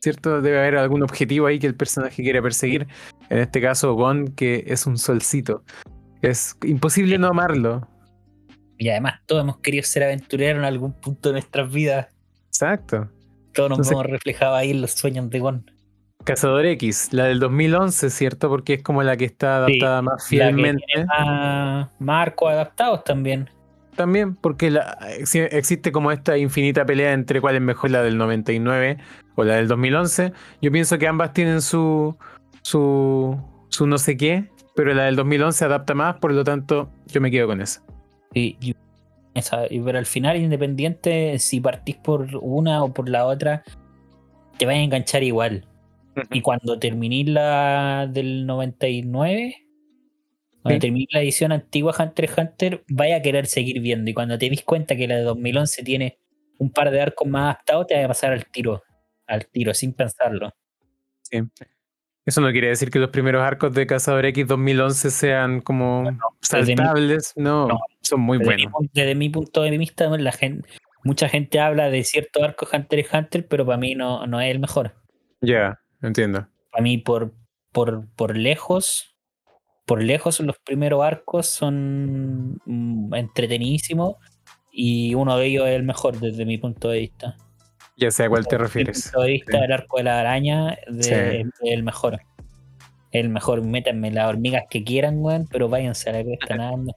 ¿cierto? 0.01 0.43
Debe 0.43 0.59
haber 0.59 0.77
algún 0.77 1.03
objetivo 1.03 1.47
ahí 1.47 1.59
que 1.59 1.69
el 1.69 1.75
personaje 1.75 2.23
quiere 2.23 2.43
perseguir. 2.43 2.87
En 3.31 3.39
este 3.39 3.63
caso, 3.63 3.95
Gon, 3.95 4.29
que 4.29 4.65
es 4.67 4.87
un 4.87 4.99
solcito. 4.99 5.63
Es 6.21 6.59
imposible 6.65 7.17
no 7.17 7.29
amarlo. 7.29 7.89
Y 8.79 8.89
además 8.89 9.21
todos 9.27 9.43
hemos 9.43 9.59
querido 9.59 9.85
ser 9.85 10.05
aventureros 10.05 10.59
en 10.59 10.65
algún 10.65 10.93
punto 10.93 11.31
de 11.31 11.35
nuestras 11.35 11.71
vidas. 11.71 12.09
Exacto. 12.49 13.09
Todos 13.53 13.79
nos 13.79 13.91
hemos 13.91 14.07
reflejado 14.07 14.55
ahí 14.55 14.71
en 14.71 14.83
los 14.83 14.93
sueños 14.93 15.31
de 15.31 15.39
Gon. 15.39 15.71
Cazador 16.25 16.67
X, 16.67 17.13
la 17.13 17.25
del 17.25 17.39
2011, 17.39 18.11
¿cierto? 18.11 18.49
Porque 18.49 18.75
es 18.75 18.83
como 18.83 19.03
la 19.03 19.17
que 19.17 19.25
está 19.25 19.59
adaptada 19.59 20.03
más 20.03 20.27
fielmente. 20.27 20.85
más 21.07 21.89
marcos 21.99 22.51
adaptados 22.51 23.05
también. 23.05 23.49
También, 23.95 24.35
porque 24.35 24.71
la, 24.71 24.99
existe 25.19 25.91
como 25.91 26.13
esta 26.13 26.37
infinita 26.37 26.85
pelea 26.85 27.13
entre 27.13 27.41
cuál 27.41 27.55
es 27.55 27.63
mejor, 27.63 27.91
la 27.91 28.03
del 28.03 28.19
99 28.19 28.99
o 29.37 29.45
la 29.45 29.55
del 29.55 29.69
2011. 29.69 30.33
Yo 30.61 30.73
pienso 30.73 30.99
que 30.99 31.07
ambas 31.07 31.33
tienen 31.33 31.63
su, 31.63 32.17
su, 32.61 33.41
su 33.69 33.87
no 33.87 33.97
sé 33.97 34.17
qué, 34.17 34.51
pero 34.75 34.93
la 34.93 35.05
del 35.05 35.17
2011 35.17 35.65
adapta 35.65 35.95
más, 35.95 36.17
por 36.17 36.33
lo 36.33 36.45
tanto, 36.45 36.91
yo 37.07 37.21
me 37.21 37.31
quedo 37.31 37.47
con 37.47 37.63
esa. 37.63 37.83
Sí, 38.33 38.59
pero 39.85 39.99
al 39.99 40.07
final, 40.07 40.37
independiente, 40.37 41.39
si 41.39 41.61
partís 41.61 41.97
por 41.97 42.29
una 42.41 42.83
o 42.83 42.93
por 42.93 43.09
la 43.09 43.27
otra, 43.27 43.65
te 44.59 44.67
vas 44.67 44.77
a 44.77 44.79
enganchar 44.79 45.23
igual. 45.23 45.67
Y 46.31 46.41
cuando 46.41 46.79
terminís 46.79 47.29
la 47.29 48.09
del 48.11 48.47
99, 48.47 49.57
cuando 50.63 50.81
terminís 50.81 51.09
la 51.13 51.21
edición 51.21 51.53
antigua 51.53 51.95
Hunter 51.99 52.25
x 52.25 52.39
Hunter, 52.39 52.85
vaya 52.89 53.17
a 53.17 53.23
querer 53.23 53.47
seguir 53.47 53.81
viendo. 53.81 54.11
Y 54.11 54.15
cuando 54.15 54.39
te 54.39 54.49
dis 54.49 54.63
cuenta 54.63 54.97
que 54.97 55.07
la 55.07 55.17
de 55.17 55.23
2011 55.23 55.83
tiene 55.83 56.19
un 56.59 56.71
par 56.71 56.91
de 56.91 57.03
arcos 57.03 57.29
más 57.29 57.45
adaptados, 57.45 57.87
te 57.87 57.95
vas 57.95 58.05
a 58.05 58.09
pasar 58.09 58.33
al 58.33 58.47
tiro. 58.47 58.83
Al 59.27 59.47
tiro, 59.47 59.75
sin 59.75 59.93
pensarlo. 59.93 60.51
Sí. 61.23 61.39
Eso 62.27 62.41
no 62.41 62.51
quiere 62.51 62.69
decir 62.69 62.91
que 62.91 62.99
los 62.99 63.11
primeros 63.11 63.41
arcos 63.41 63.73
de 63.73 63.87
Cazador 63.87 64.27
X 64.27 64.49
2011 64.49 65.11
sean 65.13 65.61
como 65.61 66.11
saltables, 66.41 67.33
no, 67.37 67.69
son 68.01 68.21
muy 68.21 68.39
buenos. 68.39 68.73
desde 68.93 69.15
mi 69.15 69.29
punto 69.29 69.63
de 69.63 69.79
vista, 69.79 70.09
la 70.09 70.33
gente, 70.33 70.69
mucha 71.05 71.29
gente 71.29 71.61
habla 71.61 71.89
de 71.89 72.03
cierto 72.03 72.43
arco 72.43 72.67
Hunter 72.71 72.99
x 72.99 73.13
Hunter, 73.15 73.47
pero 73.47 73.65
para 73.65 73.79
mí 73.79 73.95
no, 73.95 74.27
no 74.27 74.41
es 74.41 74.51
el 74.51 74.59
mejor. 74.59 74.97
Ya, 75.41 75.79
entiendo. 76.03 76.49
Para 76.73 76.83
mí, 76.83 76.99
por, 76.99 77.33
por, 77.71 78.09
por 78.17 78.37
lejos, 78.37 79.15
por 79.85 80.03
lejos 80.03 80.41
los 80.41 80.59
primeros 80.59 81.05
arcos 81.05 81.47
son 81.47 82.61
mm, 82.65 83.15
entretenidísimos 83.15 84.17
y 84.73 85.15
uno 85.15 85.39
de 85.39 85.47
ellos 85.47 85.69
es 85.69 85.77
el 85.77 85.85
mejor 85.85 86.19
desde 86.19 86.45
mi 86.45 86.59
punto 86.59 86.89
de 86.89 86.99
vista. 86.99 87.37
Ya 87.97 88.11
sé 88.11 88.25
a 88.25 88.29
cuál 88.29 88.47
te 88.47 88.59
refieres. 88.59 89.13
el 89.17 89.73
arco 89.73 89.97
de 89.97 90.05
la 90.05 90.21
araña 90.21 90.79
de, 90.89 91.47
el 91.63 91.83
mejor. 91.83 92.21
El 93.11 93.31
mejor, 93.31 93.63
métanme 93.63 94.11
las 94.11 94.29
hormigas 94.29 94.65
que 94.69 94.85
quieran, 94.85 95.19
weón, 95.19 95.47
pero 95.51 95.69
váyanse 95.69 96.11
a 96.11 96.13
la 96.13 96.25
que 96.25 96.35
están 96.35 96.59
nadando. 96.59 96.95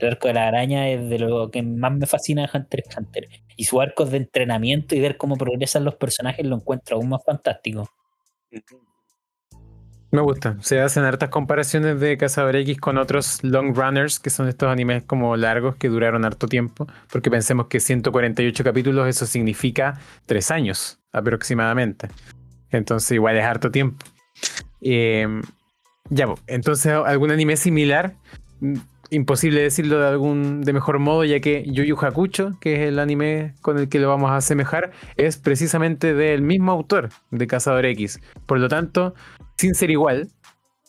El 0.00 0.08
arco 0.08 0.28
de 0.28 0.34
la 0.34 0.48
araña 0.48 0.88
es 0.88 1.08
de 1.08 1.18
lo 1.18 1.50
que 1.50 1.62
más 1.62 1.92
me 1.92 2.06
fascina 2.06 2.42
de 2.42 2.58
Hunter 2.58 2.80
x 2.80 2.96
Hunter. 2.96 3.28
Y 3.56 3.64
su 3.64 3.80
arco 3.80 4.04
de 4.06 4.16
entrenamiento 4.16 4.94
y 4.94 5.00
ver 5.00 5.16
cómo 5.16 5.36
progresan 5.36 5.84
los 5.84 5.94
personajes 5.96 6.44
lo 6.44 6.56
encuentro 6.56 6.96
aún 6.96 7.10
más 7.10 7.22
fantástico. 7.24 7.88
Me 10.12 10.20
gusta. 10.20 10.56
Se 10.60 10.80
hacen 10.80 11.04
hartas 11.04 11.28
comparaciones 11.28 12.00
de 12.00 12.16
Cazador 12.16 12.56
X 12.56 12.78
con 12.80 12.98
otros 12.98 13.44
long 13.44 13.74
runners, 13.74 14.18
que 14.18 14.30
son 14.30 14.48
estos 14.48 14.68
animes 14.68 15.04
como 15.04 15.36
largos 15.36 15.76
que 15.76 15.88
duraron 15.88 16.24
harto 16.24 16.48
tiempo, 16.48 16.88
porque 17.12 17.30
pensemos 17.30 17.66
que 17.68 17.78
148 17.78 18.64
capítulos, 18.64 19.06
eso 19.06 19.24
significa 19.26 20.00
tres 20.26 20.50
años 20.50 20.98
aproximadamente. 21.12 22.08
Entonces 22.70 23.12
igual 23.12 23.36
es 23.36 23.44
harto 23.44 23.70
tiempo. 23.70 24.04
Em, 24.80 25.42
ya, 26.08 26.26
entonces 26.48 26.92
algún 26.92 27.30
anime 27.30 27.56
similar, 27.56 28.14
imposible 29.10 29.62
decirlo 29.62 30.00
de 30.00 30.08
algún 30.08 30.62
de 30.62 30.72
mejor 30.72 30.98
modo, 30.98 31.24
ya 31.24 31.40
que 31.40 31.64
Yu 31.66 31.84
Yu 31.84 31.96
Hakucho, 32.00 32.58
que 32.60 32.74
es 32.74 32.88
el 32.88 32.98
anime 32.98 33.54
con 33.60 33.78
el 33.78 33.88
que 33.88 33.98
lo 33.98 34.08
vamos 34.08 34.30
a 34.30 34.36
asemejar, 34.36 34.92
es 35.16 35.36
precisamente 35.36 36.14
del 36.14 36.42
mismo 36.42 36.72
autor 36.72 37.10
de 37.30 37.46
Cazador 37.46 37.86
X. 37.86 38.20
Por 38.46 38.58
lo 38.58 38.68
tanto, 38.68 39.14
sin 39.56 39.74
ser 39.74 39.90
igual, 39.90 40.28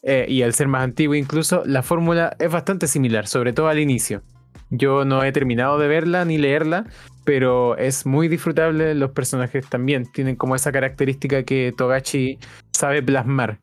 eh, 0.04 0.26
y 0.28 0.42
al 0.42 0.54
ser 0.54 0.68
más 0.68 0.84
antiguo 0.84 1.16
incluso, 1.16 1.64
la 1.66 1.84
fórmula 1.84 2.36
es 2.40 2.52
bastante 2.52 2.88
similar, 2.88 3.28
sobre 3.28 3.54
todo 3.54 3.68
al 3.68 3.80
inicio. 3.80 4.24
Yo 4.70 5.04
no 5.04 5.24
he 5.24 5.32
terminado 5.32 5.78
de 5.78 5.88
verla 5.88 6.24
ni 6.24 6.38
leerla, 6.38 6.86
pero 7.26 7.78
es 7.78 8.06
muy 8.06 8.30
disfrutable. 8.30 8.96
Los 8.96 9.12
personajes 9.12 9.68
también 9.68 10.10
tienen 10.12 10.38
como 10.38 10.56
esa 10.56 10.72
característica 10.72 11.44
que 11.44 11.74
Togachi 11.78 12.40
sabe 12.72 13.04
plasmar, 13.04 13.60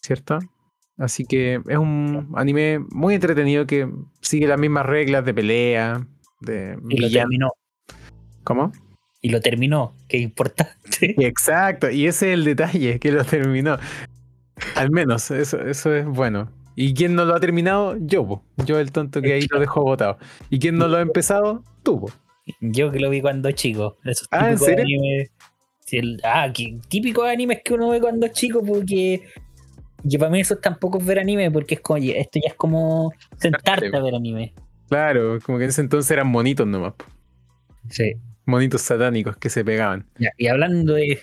¿cierto? 0.00 0.38
Así 0.98 1.24
que 1.24 1.60
es 1.68 1.78
un 1.78 2.32
anime 2.34 2.80
muy 2.90 3.14
entretenido 3.14 3.66
que 3.66 3.88
sigue 4.20 4.48
las 4.48 4.58
mismas 4.58 4.84
reglas 4.84 5.24
de 5.24 5.32
pelea, 5.32 6.06
de 6.40 6.76
y 6.88 6.98
lo 6.98 7.08
terminó. 7.08 7.52
¿Cómo? 8.42 8.72
Y 9.22 9.30
lo 9.30 9.40
terminó, 9.40 9.94
qué 10.08 10.18
importante. 10.18 11.14
Exacto, 11.18 11.90
y 11.90 12.06
ese 12.06 12.32
es 12.32 12.34
el 12.34 12.44
detalle, 12.44 12.98
que 12.98 13.12
lo 13.12 13.24
terminó. 13.24 13.78
Al 14.74 14.90
menos, 14.90 15.30
eso, 15.30 15.60
eso 15.60 15.94
es 15.94 16.04
bueno. 16.04 16.50
¿Y 16.74 16.94
quién 16.94 17.14
no 17.14 17.24
lo 17.24 17.34
ha 17.34 17.40
terminado? 17.40 17.96
Yo, 18.00 18.42
yo 18.64 18.78
el 18.78 18.92
tonto 18.92 19.20
que 19.20 19.32
ahí 19.32 19.46
lo 19.50 19.58
dejó 19.58 19.82
botado. 19.82 20.18
¿Y 20.50 20.58
quién 20.58 20.78
no 20.78 20.86
lo 20.88 20.96
ha 20.96 21.00
empezado? 21.00 21.64
Tú. 21.82 22.08
Yo 22.60 22.90
que 22.90 23.00
lo 23.00 23.10
vi 23.10 23.20
cuando 23.20 23.50
chico. 23.52 23.96
Esos 24.04 24.28
ah, 24.30 24.50
¿en 24.50 24.58
serio? 24.58 24.84
Animes, 24.84 25.30
ah, 26.22 26.52
típicos 26.88 27.28
animes 27.28 27.60
que 27.64 27.74
uno 27.74 27.88
ve 27.88 28.00
cuando 28.00 28.28
chico 28.28 28.62
porque 28.64 29.24
yo 30.04 30.18
para 30.18 30.30
mí 30.30 30.40
eso 30.40 30.56
tampoco 30.56 30.98
es 30.98 31.06
ver 31.06 31.18
anime 31.18 31.50
porque 31.50 31.74
es 31.76 31.80
como, 31.80 31.96
esto 31.98 32.38
ya 32.42 32.48
es 32.48 32.54
como 32.54 33.12
sentarte 33.36 33.94
a 33.96 34.00
ver 34.00 34.14
anime. 34.14 34.54
Claro, 34.88 35.38
como 35.44 35.58
que 35.58 35.64
en 35.64 35.70
ese 35.70 35.80
entonces 35.82 36.10
eran 36.10 36.32
bonitos 36.32 36.66
nomás. 36.66 36.94
Sí. 37.90 38.14
monitos 38.46 38.80
satánicos 38.82 39.36
que 39.36 39.50
se 39.50 39.62
pegaban. 39.64 40.06
Ya, 40.18 40.30
y 40.38 40.46
hablando 40.46 40.94
de, 40.94 41.20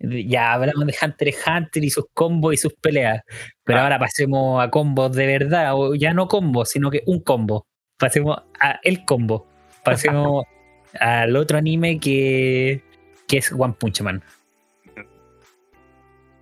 de- 0.00 0.26
Ya 0.26 0.52
hablamos 0.52 0.86
de 0.86 0.94
Hunter 1.02 1.28
x 1.28 1.40
Hunter 1.46 1.84
y 1.84 1.88
sus 1.90 2.04
combos 2.12 2.52
y 2.52 2.56
sus 2.58 2.74
peleas. 2.74 3.22
Pero 3.64 3.78
Ah. 3.78 3.84
ahora 3.84 3.98
pasemos 3.98 4.62
a 4.62 4.68
combos 4.70 5.12
de 5.16 5.26
verdad. 5.26 5.72
O 5.74 5.94
ya 5.94 6.12
no 6.12 6.28
combos, 6.28 6.68
sino 6.70 6.90
que 6.90 7.02
un 7.06 7.20
combo. 7.20 7.66
Pasemos 7.98 8.38
a 8.60 8.78
el 8.82 9.04
combo. 9.06 9.46
Pasemos 9.82 10.44
al 11.00 11.34
otro 11.36 11.56
anime 11.56 11.98
que, 12.00 12.82
que 13.26 13.38
es 13.38 13.50
One 13.52 13.74
Punch 13.78 14.02
Man. 14.02 14.22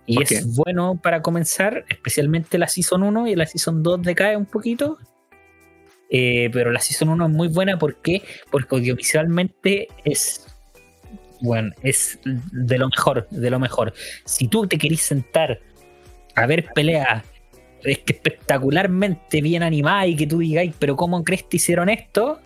Y 0.07 0.15
¿Por 0.15 0.23
es 0.23 0.29
qué? 0.29 0.41
bueno 0.45 0.99
para 1.01 1.21
comenzar, 1.21 1.85
especialmente 1.89 2.57
la 2.57 2.67
Season 2.67 3.03
1 3.03 3.27
y 3.27 3.35
la 3.35 3.45
Season 3.45 3.83
2 3.83 4.01
decae 4.01 4.35
un 4.35 4.45
poquito. 4.45 4.97
Eh, 6.09 6.49
pero 6.51 6.71
la 6.71 6.79
Season 6.79 7.09
1 7.09 7.25
es 7.25 7.31
muy 7.31 7.49
buena 7.49 7.77
¿por 7.77 7.97
qué? 7.97 8.23
porque 8.49 8.77
audiovisualmente 8.77 9.89
es 10.05 10.47
bueno, 11.41 11.71
es 11.83 12.17
de 12.23 12.77
lo 12.77 12.87
mejor, 12.87 13.27
de 13.29 13.49
lo 13.49 13.59
mejor. 13.59 13.93
Si 14.25 14.47
tú 14.47 14.65
te 14.65 14.77
querís 14.77 15.01
sentar 15.01 15.59
a 16.35 16.45
ver 16.47 16.65
peleas 16.73 17.23
es 17.83 17.99
que 17.99 18.13
espectacularmente 18.13 19.41
bien 19.41 19.63
animadas 19.63 20.07
y 20.07 20.15
que 20.15 20.27
tú 20.27 20.39
digáis, 20.39 20.73
pero 20.79 20.95
¿cómo 20.95 21.23
crees 21.23 21.43
que 21.43 21.57
hicieron 21.57 21.89
esto? 21.89 22.39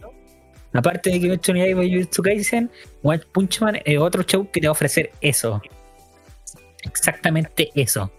Aparte 0.73 1.09
de 1.09 1.19
que 1.19 1.29
Jujutsu 1.37 2.21
Kaisen, 2.21 2.69
One 3.03 3.21
Punch 3.31 3.61
Man 3.61 3.79
es 3.83 3.97
otro 3.97 4.23
show 4.23 4.49
que 4.51 4.61
te 4.61 4.67
va 4.67 4.69
a 4.69 4.73
ofrecer 4.73 5.11
eso. 5.21 5.61
Exactamente 6.83 7.69
eso. 7.75 8.11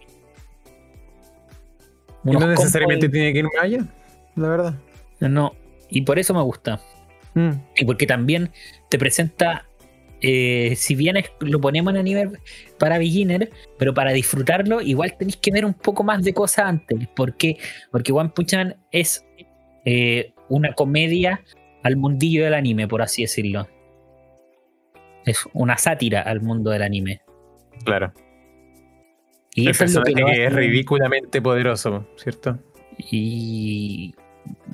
Unos 2.25 2.41
no 2.43 2.49
necesariamente 2.49 3.09
tiene 3.09 3.33
que 3.33 3.39
ir 3.41 3.45
más 3.45 3.53
allá, 3.63 3.85
la 4.37 4.49
verdad. 4.49 4.75
No, 5.21 5.55
y 5.89 6.03
por 6.03 6.19
eso 6.19 6.33
me 6.35 6.43
gusta. 6.43 6.81
Mm. 7.35 7.51
Y 7.77 7.85
porque 7.85 8.07
también 8.07 8.51
te 8.89 8.99
presenta, 8.99 9.67
eh, 10.21 10.75
si 10.77 10.95
bien 10.95 11.17
es- 11.17 11.33
lo 11.41 11.61
ponemos 11.61 11.93
en 11.93 11.99
anime 12.01 12.31
para 12.79 12.99
beginner, 12.99 13.51
pero 13.79 13.93
para 13.93 14.13
disfrutarlo, 14.13 14.81
igual 14.81 15.17
tenéis 15.19 15.37
que 15.37 15.51
ver 15.51 15.65
un 15.65 15.75
poco 15.75 16.05
más 16.05 16.23
de 16.23 16.33
cosas 16.33 16.67
antes. 16.67 17.09
¿Por 17.09 17.37
qué? 17.37 17.57
Porque 17.91 18.13
One 18.13 18.31
Punch 18.35 18.55
Man 18.55 18.77
es 18.93 19.25
eh, 19.85 20.33
una 20.49 20.75
comedia 20.75 21.43
al 21.83 21.97
mundillo 21.97 22.45
del 22.45 22.55
anime, 22.55 22.87
por 22.87 23.03
así 23.03 23.23
decirlo. 23.23 23.67
Es 25.25 25.41
una 25.55 25.77
sátira 25.77 26.23
al 26.23 26.41
mundo 26.41 26.71
del 26.71 26.83
anime. 26.83 27.21
Claro. 27.85 28.13
Y 29.55 29.65
el 29.67 29.71
es 29.71 29.95
lo 29.95 30.03
que, 30.03 30.45
es 30.47 30.53
ridículamente 30.53 31.43
poderoso, 31.43 32.07
¿cierto? 32.17 32.59
Y, 33.11 34.15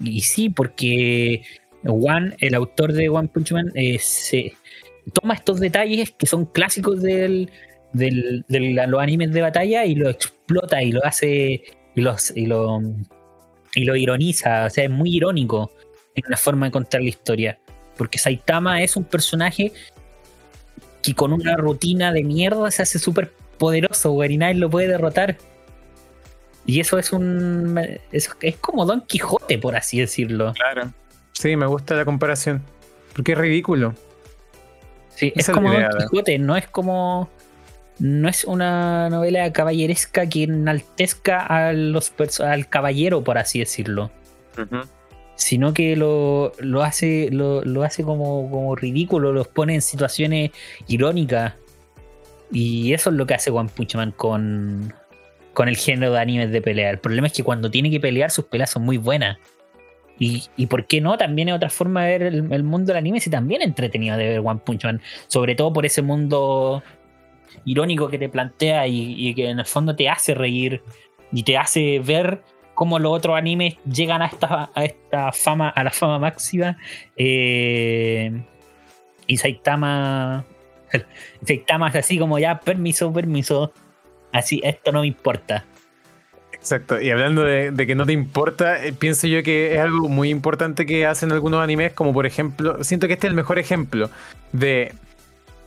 y 0.02 0.20
sí, 0.20 0.50
porque 0.50 1.42
One, 1.84 2.36
el 2.38 2.54
autor 2.54 2.92
de 2.92 3.08
One 3.08 3.28
Punch 3.28 3.52
Man, 3.52 3.72
eh, 3.74 3.98
se 3.98 4.54
toma 5.12 5.34
estos 5.34 5.58
detalles 5.60 6.12
que 6.12 6.26
son 6.26 6.46
clásicos 6.46 7.02
del, 7.02 7.50
del- 7.92 8.44
los 8.48 9.00
animes 9.00 9.32
de 9.32 9.42
batalla 9.42 9.84
y 9.84 9.94
lo 9.94 10.08
explota 10.10 10.82
y 10.82 10.92
lo 10.92 11.04
hace 11.04 11.62
y, 11.94 12.00
los, 12.00 12.36
y, 12.36 12.46
lo, 12.46 12.80
y 13.74 13.84
lo 13.84 13.96
ironiza. 13.96 14.66
O 14.66 14.70
sea, 14.70 14.84
es 14.84 14.90
muy 14.90 15.16
irónico 15.16 15.72
en 16.14 16.24
la 16.28 16.36
forma 16.36 16.66
de 16.66 16.72
contar 16.72 17.00
la 17.02 17.08
historia. 17.08 17.58
Porque 17.96 18.18
Saitama 18.18 18.82
es 18.82 18.96
un 18.96 19.04
personaje 19.04 19.72
que 21.02 21.14
con 21.14 21.32
una 21.32 21.56
rutina 21.56 22.12
de 22.12 22.22
mierda 22.22 22.70
se 22.70 22.82
hace 22.82 22.98
súper 23.00 23.32
poderoso, 23.58 24.12
güey, 24.12 24.34
y 24.34 24.38
nadie 24.38 24.54
lo 24.54 24.70
puede 24.70 24.88
derrotar. 24.88 25.36
Y 26.66 26.80
eso 26.80 26.98
es 26.98 27.12
un. 27.12 27.78
Es, 28.12 28.30
es 28.40 28.56
como 28.56 28.84
Don 28.84 29.00
Quijote, 29.02 29.58
por 29.58 29.74
así 29.76 29.98
decirlo. 30.00 30.52
Claro. 30.54 30.92
Sí, 31.32 31.56
me 31.56 31.66
gusta 31.66 31.94
la 31.94 32.04
comparación. 32.04 32.62
Porque 33.14 33.32
es 33.32 33.38
ridículo. 33.38 33.94
Sí, 35.14 35.32
es 35.34 35.44
Esa 35.44 35.52
es 35.52 35.56
como 35.56 35.72
Don. 35.72 35.82
Quijote, 35.98 36.38
no 36.38 36.56
es 36.56 36.68
como. 36.68 37.30
No 37.98 38.28
es 38.28 38.44
una 38.44 39.08
novela 39.10 39.52
caballeresca 39.52 40.28
que 40.28 40.44
enaltezca 40.44 41.40
a 41.40 41.72
los 41.72 42.14
perso- 42.16 42.44
al 42.44 42.68
caballero, 42.68 43.24
por 43.24 43.38
así 43.38 43.58
decirlo. 43.58 44.12
Sino 45.34 45.72
que 45.72 45.96
lo, 45.96 46.52
lo 46.58 46.82
hace, 46.82 47.28
lo, 47.32 47.62
lo 47.64 47.82
hace 47.82 48.02
como, 48.04 48.48
como 48.50 48.76
ridículo, 48.76 49.32
los 49.32 49.48
pone 49.48 49.74
en 49.74 49.82
situaciones 49.82 50.50
irónicas. 50.86 51.54
Y 52.50 52.92
eso 52.92 53.10
es 53.10 53.16
lo 53.16 53.26
que 53.26 53.34
hace 53.34 53.50
One 53.50 53.68
Punch 53.74 53.94
Man 53.94 54.12
con, 54.12 54.94
con 55.52 55.68
el 55.68 55.76
género 55.76 56.12
de 56.12 56.20
animes 56.20 56.50
de 56.50 56.62
pelea. 56.62 56.90
El 56.90 56.98
problema 56.98 57.26
es 57.26 57.32
que 57.32 57.42
cuando 57.42 57.70
tiene 57.70 57.90
que 57.90 58.00
pelear, 58.00 58.30
sus 58.30 58.46
peleas 58.46 58.70
son 58.70 58.84
muy 58.84 58.96
buenas. 58.96 59.38
Y, 60.18 60.44
y 60.56 60.66
por 60.66 60.86
qué 60.86 61.00
no, 61.00 61.16
también 61.16 61.48
es 61.48 61.54
otra 61.54 61.70
forma 61.70 62.04
de 62.04 62.18
ver 62.18 62.22
el, 62.34 62.62
mundo 62.64 62.88
del 62.88 62.96
anime, 62.96 63.20
si 63.20 63.30
también 63.30 63.62
es 63.62 63.68
entretenido 63.68 64.16
de 64.16 64.28
ver 64.28 64.40
One 64.40 64.60
Punch 64.64 64.84
Man. 64.84 65.00
Sobre 65.28 65.54
todo 65.54 65.72
por 65.72 65.86
ese 65.86 66.02
mundo 66.02 66.82
irónico 67.64 68.08
que 68.08 68.18
te 68.18 68.28
plantea 68.28 68.86
y, 68.86 69.34
que 69.34 69.50
en 69.50 69.60
el 69.60 69.66
fondo 69.66 69.94
te 69.94 70.08
hace 70.08 70.34
reír 70.34 70.82
y 71.32 71.42
te 71.42 71.56
hace 71.56 72.00
ver 72.00 72.42
cómo 72.74 72.98
los 72.98 73.12
otros 73.12 73.36
animes 73.36 73.76
llegan 73.84 74.22
a 74.22 74.26
esta, 74.26 74.70
a 74.74 74.84
esta 74.84 75.32
fama, 75.32 75.68
a 75.68 75.84
la 75.84 75.90
fama 75.90 76.18
máxima. 76.18 76.76
Eh, 77.16 78.42
y 79.26 79.36
Saitama. 79.36 80.44
Saitama 81.46 81.88
es 81.88 81.96
así 81.96 82.18
como 82.18 82.38
ya, 82.38 82.60
permiso, 82.60 83.12
permiso. 83.12 83.72
Así, 84.32 84.60
esto 84.62 84.92
no 84.92 85.00
me 85.00 85.06
importa. 85.06 85.64
Exacto. 86.52 87.00
Y 87.00 87.10
hablando 87.10 87.44
de, 87.44 87.70
de 87.70 87.86
que 87.86 87.94
no 87.94 88.04
te 88.04 88.12
importa, 88.12 88.84
eh, 88.84 88.92
pienso 88.92 89.26
yo 89.26 89.42
que 89.42 89.74
es 89.74 89.80
algo 89.80 90.08
muy 90.08 90.30
importante 90.30 90.86
que 90.86 91.06
hacen 91.06 91.32
algunos 91.32 91.62
animes, 91.62 91.92
como 91.92 92.12
por 92.12 92.26
ejemplo, 92.26 92.82
siento 92.82 93.06
que 93.06 93.14
este 93.14 93.26
es 93.26 93.30
el 93.30 93.36
mejor 93.36 93.58
ejemplo 93.58 94.10
de 94.52 94.92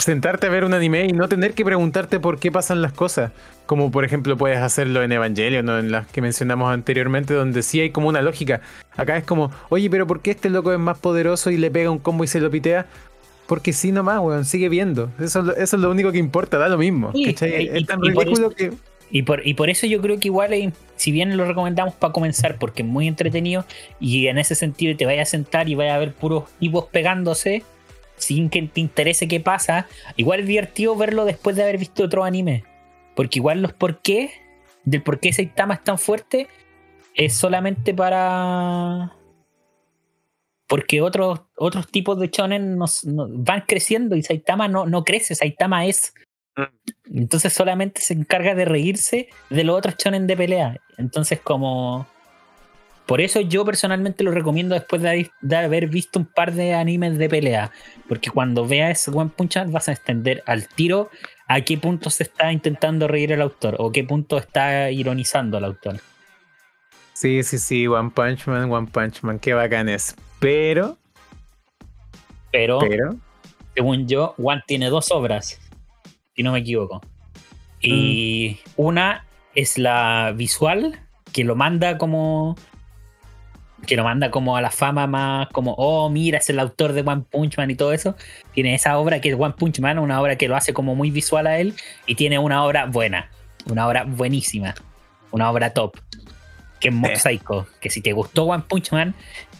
sentarte 0.01 0.47
a 0.47 0.49
ver 0.49 0.63
un 0.63 0.73
anime 0.73 1.05
y 1.05 1.13
no 1.13 1.29
tener 1.29 1.53
que 1.53 1.63
preguntarte 1.63 2.19
por 2.19 2.39
qué 2.39 2.51
pasan 2.51 2.81
las 2.81 2.91
cosas. 2.91 3.31
Como 3.65 3.91
por 3.91 4.03
ejemplo 4.03 4.35
puedes 4.35 4.57
hacerlo 4.57 5.01
en 5.03 5.11
Evangelion 5.11 5.67
o 5.69 5.79
en 5.79 5.91
las 5.91 6.07
que 6.07 6.21
mencionamos 6.21 6.73
anteriormente, 6.73 7.33
donde 7.33 7.63
sí 7.63 7.79
hay 7.79 7.91
como 7.91 8.09
una 8.09 8.21
lógica. 8.21 8.61
Acá 8.97 9.15
es 9.15 9.23
como, 9.23 9.51
oye, 9.69 9.89
pero 9.89 10.07
¿por 10.07 10.21
qué 10.21 10.31
este 10.31 10.49
loco 10.49 10.73
es 10.73 10.79
más 10.79 10.97
poderoso 10.97 11.51
y 11.51 11.57
le 11.57 11.71
pega 11.71 11.89
un 11.89 11.99
combo 11.99 12.23
y 12.23 12.27
se 12.27 12.41
lo 12.41 12.49
pitea? 12.51 12.87
Porque 13.51 13.73
sí 13.73 13.91
nomás, 13.91 14.21
weón, 14.21 14.45
sigue 14.45 14.69
viendo. 14.69 15.11
Eso, 15.19 15.39
es 15.39 15.45
lo- 15.45 15.55
eso 15.57 15.75
es 15.75 15.81
lo 15.81 15.91
único 15.91 16.09
que 16.13 16.19
importa, 16.19 16.57
da 16.57 16.69
lo 16.69 16.77
mismo. 16.77 17.11
Sí, 17.13 17.25
¿cachai? 17.25 17.65
y- 17.65 17.67
es 17.79 17.85
tan 17.85 17.99
y 18.01 18.11
por 18.11 18.23
ridículo 18.25 18.49
que... 18.51 18.71
Y 19.11 19.23
por, 19.23 19.45
y 19.45 19.55
por 19.55 19.69
eso 19.69 19.85
yo 19.87 19.99
creo 20.01 20.17
que 20.21 20.29
igual, 20.29 20.53
eh, 20.53 20.71
si 20.95 21.11
bien 21.11 21.35
lo 21.35 21.43
recomendamos 21.43 21.93
para 21.95 22.13
comenzar, 22.13 22.57
porque 22.57 22.81
es 22.81 22.87
muy 22.87 23.09
entretenido, 23.09 23.65
y 23.99 24.27
en 24.27 24.37
ese 24.37 24.55
sentido 24.55 24.95
te 24.95 25.05
vayas 25.05 25.27
a 25.27 25.31
sentar 25.31 25.67
y 25.67 25.75
vayas 25.75 25.95
a 25.97 25.99
ver 25.99 26.13
puros 26.13 26.45
tipos 26.61 26.85
pegándose, 26.85 27.63
sin 28.15 28.49
que 28.49 28.61
te 28.61 28.79
interese 28.79 29.27
qué 29.27 29.41
pasa, 29.41 29.85
igual 30.15 30.39
es 30.39 30.47
divertido 30.47 30.95
verlo 30.95 31.25
después 31.25 31.57
de 31.57 31.63
haber 31.63 31.77
visto 31.77 32.05
otro 32.05 32.23
anime. 32.23 32.63
Porque 33.13 33.39
igual 33.39 33.61
los 33.61 33.73
por 33.73 33.99
qué, 33.99 34.31
del 34.85 35.01
por 35.03 35.19
qué 35.19 35.33
Saitama 35.33 35.73
es 35.73 35.83
tan 35.83 35.99
fuerte, 35.99 36.47
es 37.13 37.33
solamente 37.33 37.93
para. 37.93 39.11
Porque 40.71 41.01
otros, 41.01 41.41
otros 41.57 41.85
tipos 41.91 42.17
de 42.17 42.29
shonen 42.29 42.77
nos- 42.77 43.03
no- 43.03 43.27
van 43.29 43.65
creciendo 43.67 44.15
y 44.15 44.23
Saitama 44.23 44.69
no, 44.69 44.85
no 44.85 45.03
crece, 45.03 45.35
Saitama 45.35 45.85
es. 45.85 46.13
Entonces 47.13 47.51
solamente 47.51 47.99
se 47.99 48.13
encarga 48.13 48.55
de 48.55 48.63
reírse 48.63 49.27
de 49.49 49.63
los 49.65 49.77
otros 49.77 49.95
shonen 49.97 50.27
de 50.27 50.37
pelea. 50.37 50.77
Entonces 50.97 51.41
como... 51.41 52.07
Por 53.05 53.19
eso 53.19 53.41
yo 53.41 53.65
personalmente 53.65 54.23
lo 54.23 54.31
recomiendo 54.31 54.73
después 54.73 55.01
de, 55.01 55.09
haber- 55.09 55.31
de 55.41 55.55
haber 55.57 55.87
visto 55.87 56.19
un 56.19 56.25
par 56.25 56.53
de 56.53 56.73
animes 56.73 57.17
de 57.17 57.27
pelea. 57.27 57.71
Porque 58.07 58.29
cuando 58.29 58.65
veas 58.65 59.09
One 59.09 59.31
Punch 59.35 59.57
Man 59.57 59.73
vas 59.73 59.89
a 59.89 59.91
entender 59.91 60.41
al 60.45 60.69
tiro 60.69 61.09
a 61.47 61.59
qué 61.59 61.77
punto 61.77 62.09
se 62.09 62.23
está 62.23 62.53
intentando 62.53 63.09
reír 63.09 63.33
el 63.33 63.41
autor 63.41 63.75
o 63.79 63.91
qué 63.91 64.05
punto 64.05 64.37
está 64.37 64.89
ironizando 64.91 65.57
el 65.57 65.65
autor. 65.65 65.97
Sí, 67.13 67.43
sí, 67.43 67.57
sí, 67.59 67.87
One 67.87 68.11
Punch 68.11 68.47
Man, 68.47 68.71
One 68.71 68.87
Punch 68.87 69.21
Man, 69.23 69.37
qué 69.39 69.53
bacán 69.53 69.89
es. 69.89 70.15
Pero, 70.41 70.97
Pero, 72.51 72.79
pero, 72.79 73.15
según 73.75 74.07
yo, 74.07 74.33
One 74.39 74.63
tiene 74.65 74.89
dos 74.89 75.11
obras, 75.11 75.61
si 76.35 76.41
no 76.41 76.51
me 76.51 76.59
equivoco. 76.59 76.99
Y 77.79 78.59
una 78.75 79.25
es 79.53 79.77
la 79.77 80.33
visual, 80.35 80.99
que 81.31 81.43
lo 81.43 81.55
manda 81.55 81.99
como. 81.99 82.55
Que 83.85 83.95
lo 83.95 84.03
manda 84.03 84.31
como 84.31 84.57
a 84.57 84.61
la 84.61 84.71
fama 84.71 85.05
más 85.07 85.47
como, 85.49 85.73
oh, 85.77 86.09
mira, 86.09 86.39
es 86.39 86.49
el 86.49 86.59
autor 86.59 86.93
de 86.93 87.01
One 87.01 87.23
Punch 87.29 87.57
Man 87.57 87.69
y 87.69 87.75
todo 87.75 87.93
eso. 87.93 88.15
Tiene 88.53 88.73
esa 88.73 88.97
obra 88.97 89.21
que 89.21 89.29
es 89.29 89.35
One 89.35 89.53
Punch 89.57 89.79
Man, 89.79 89.99
una 89.99 90.19
obra 90.19 90.35
que 90.37 90.47
lo 90.47 90.55
hace 90.55 90.73
como 90.73 90.95
muy 90.95 91.11
visual 91.11 91.45
a 91.45 91.59
él. 91.59 91.75
Y 92.07 92.15
tiene 92.15 92.39
una 92.39 92.63
obra 92.63 92.85
buena, 92.87 93.29
una 93.69 93.87
obra 93.87 94.05
buenísima, 94.05 94.73
una 95.31 95.51
obra 95.51 95.71
top. 95.71 95.97
Que 96.79 96.87
es 96.89 96.93
Mob 96.93 97.11
Eh. 97.11 97.15
Psycho. 97.15 97.67
Que 97.79 97.91
si 97.91 98.01
te 98.01 98.11
gustó 98.13 98.45
One 98.45 98.63
Punch 98.67 98.91
Man, 98.91 99.15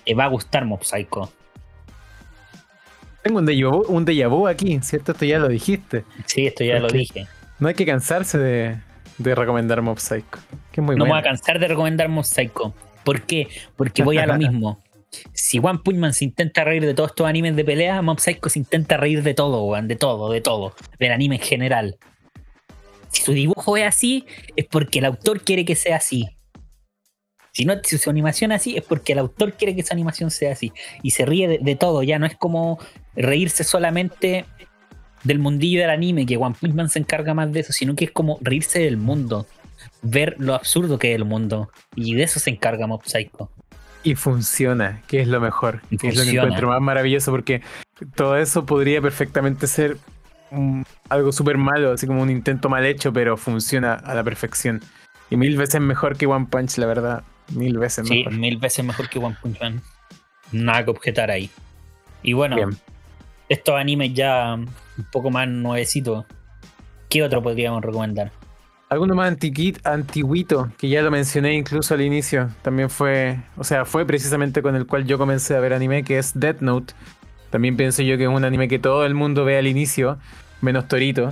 te 0.06 0.14
va 0.14 0.26
a 0.26 0.28
gustar 0.28 0.66
Mob 0.66 0.84
Psycho. 0.84 1.32
tengo 3.22 3.39
un 3.39 3.45
déjà 3.45 3.70
vu, 3.70 3.86
un 3.88 4.06
déjà 4.06 4.28
vu 4.28 4.47
aquí, 4.47 4.80
¿cierto? 4.82 5.12
Esto 5.12 5.26
ya 5.26 5.39
lo 5.39 5.47
dijiste. 5.47 6.04
Sí, 6.26 6.47
esto 6.47 6.64
ya 6.64 6.80
lo 6.80 6.89
dije. 6.89 7.28
No 7.60 7.68
hay 7.68 7.76
que 7.76 7.86
cansarse 7.86 8.38
de, 8.38 8.78
de 9.20 9.36
recomendar 9.36 9.82
Mob 9.82 9.99
Psycho, 9.99 10.39
que 10.72 10.82
es 10.82 10.86
muy 10.86 10.95
no 10.95 11.06
me 11.06 11.12
voy 11.12 11.20
a 11.20 11.24
cansar 11.24 11.60
de 11.60 11.68
recomendar 11.68 12.10
Mob 12.10 12.26
Psycho. 12.26 12.74
¿Por 13.04 13.22
qué? 13.22 13.47
Porque 13.76 14.04
voy 14.04 14.18
a 14.18 14.26
lo 14.26 14.38
mismo. 14.38 14.80
si 15.34 15.60
One 15.60 15.80
Punch 15.84 15.97
Man 15.97 16.14
se 16.14 16.26
intenta 16.26 16.64
reír 16.64 16.86
de 16.86 16.93
todos 16.93 17.12
estos 17.12 17.28
animes 17.28 17.56
de 17.56 17.64
pelea, 17.64 18.02
Mob 18.02 18.20
Psycho 18.20 18.49
se 18.49 18.60
intenta 18.60 18.97
reír 18.97 19.22
de 19.24 19.34
todo, 19.34 19.64
weón, 19.66 19.88
de 19.88 19.95
todo, 19.95 20.32
de 20.32 20.41
todo, 20.41 20.74
del 20.99 21.12
anime 21.12 21.36
en 21.36 21.41
general. 21.41 21.97
Si 23.10 23.24
su 23.24 23.34
dibujo 23.34 23.78
es 23.78 23.86
así, 23.86 24.26
es 24.56 24.66
porque 24.66 24.99
el 24.99 25.06
autor 25.06 25.41
quiere 25.41 25.66
que 25.66 25.76
sea 25.76 25.97
así. 25.97 26.30
Si 27.54 27.66
no, 27.66 27.74
si 27.84 27.97
su 27.97 28.10
animación 28.10 28.52
es 28.52 28.62
así, 28.62 28.78
es 28.78 28.84
porque 28.84 29.14
el 29.14 29.20
autor 29.20 29.54
quiere 29.54 29.76
que 29.76 29.84
su 29.84 29.93
animación 29.93 30.32
sea 30.32 30.54
así. 30.54 30.72
Y 31.04 31.12
se 31.12 31.26
ríe 31.26 31.47
de, 31.47 31.58
de 31.62 31.76
todo, 31.76 32.02
ya 32.04 32.18
no 32.20 32.26
es 32.26 32.36
como 32.38 32.80
reírse 33.16 33.64
solamente 33.64 34.45
del 35.24 35.39
mundillo 35.39 35.82
del 35.82 35.89
anime, 35.89 36.26
que 36.26 36.38
One 36.38 36.56
Punch 36.60 36.74
Man 36.74 36.89
se 36.89 36.99
encarga 36.99 37.34
más 37.34 37.52
de 37.52 37.60
eso, 37.60 37.74
sino 37.74 37.95
que 37.95 38.06
es 38.06 38.12
como 38.12 38.38
reírse 38.41 38.80
del 38.80 38.97
mundo, 38.97 39.45
ver 40.02 40.36
lo 40.39 40.56
absurdo 40.56 40.97
que 40.97 41.12
es 41.12 41.16
el 41.16 41.26
mundo. 41.26 41.70
Y 41.95 42.16
de 42.16 42.24
eso 42.24 42.39
se 42.39 42.49
encarga 42.49 42.88
Mob 42.88 43.04
Psycho. 43.06 43.52
Y 44.04 44.16
funciona, 44.16 45.02
que 45.08 45.22
es 45.22 45.28
lo 45.28 45.39
mejor, 45.39 45.82
Y 45.91 45.97
que 45.97 46.08
es 46.08 46.16
lo 46.18 46.24
que 46.24 46.32
encuentro 46.32 46.70
más 46.70 46.82
maravilloso, 46.82 47.30
porque 47.32 47.62
todo 48.16 48.36
eso 48.38 48.66
podría 48.66 48.99
perfectamente 49.02 49.68
ser 49.68 49.97
un- 50.49 50.86
algo 51.10 51.32
súper 51.32 51.58
malo, 51.58 51.91
así 51.91 52.08
como 52.08 52.22
un 52.24 52.30
intento 52.32 52.68
mal 52.68 52.84
hecho, 52.86 53.14
pero 53.14 53.38
funciona 53.38 53.93
a 53.93 54.16
la 54.16 54.24
perfección. 54.24 54.82
Y 55.30 55.38
mil 55.38 55.56
veces 55.56 55.80
mejor 55.82 56.18
que 56.18 56.26
One 56.26 56.47
Punch, 56.49 56.78
la 56.80 56.88
verdad. 56.88 57.24
Mil 57.56 57.78
veces 57.78 58.08
Sí, 58.08 58.20
mejor. 58.20 58.34
mil 58.34 58.58
veces 58.58 58.86
mejor 58.86 59.10
que 59.10 59.20
One 59.20 59.36
Punch 59.41 59.60
Man. 59.62 59.82
Nada 60.52 60.84
que 60.86 60.91
objetar 60.91 61.32
ahí. 61.32 61.49
Y 62.24 62.34
bueno, 62.34 62.56
Bien. 62.56 62.70
estos 63.49 63.76
animes 63.76 64.14
ya 64.14 64.54
un 64.56 65.06
poco 65.12 65.30
más 65.32 65.47
nuevecitos. 65.47 66.26
¿Qué 67.10 67.24
otro 67.24 67.41
podríamos 67.41 67.82
recomendar? 67.84 68.32
Alguno 68.89 69.16
más 69.16 69.30
antiguito, 69.86 70.70
que 70.78 70.89
ya 70.89 71.02
lo 71.02 71.12
mencioné 71.12 71.54
incluso 71.54 71.93
al 71.93 72.02
inicio, 72.02 72.49
también 72.62 72.89
fue, 72.89 73.39
o 73.56 73.64
sea, 73.64 73.86
fue 73.86 74.06
precisamente 74.06 74.62
con 74.62 74.76
el 74.76 74.86
cual 74.86 75.06
yo 75.06 75.18
comencé 75.18 75.56
a 75.56 75.60
ver 75.62 75.74
anime, 75.74 76.04
que 76.04 76.18
es 76.18 76.38
Death 76.38 76.60
Note. 76.60 76.93
También 77.49 77.78
pienso 77.78 78.02
yo 78.02 78.18
que 78.18 78.24
es 78.24 78.30
un 78.30 78.43
anime 78.43 78.68
que 78.68 78.80
todo 78.80 79.06
el 79.06 79.14
mundo 79.14 79.45
ve 79.45 79.58
al 79.58 79.68
inicio, 79.68 80.18
menos 80.62 80.88
Torito. 80.89 81.32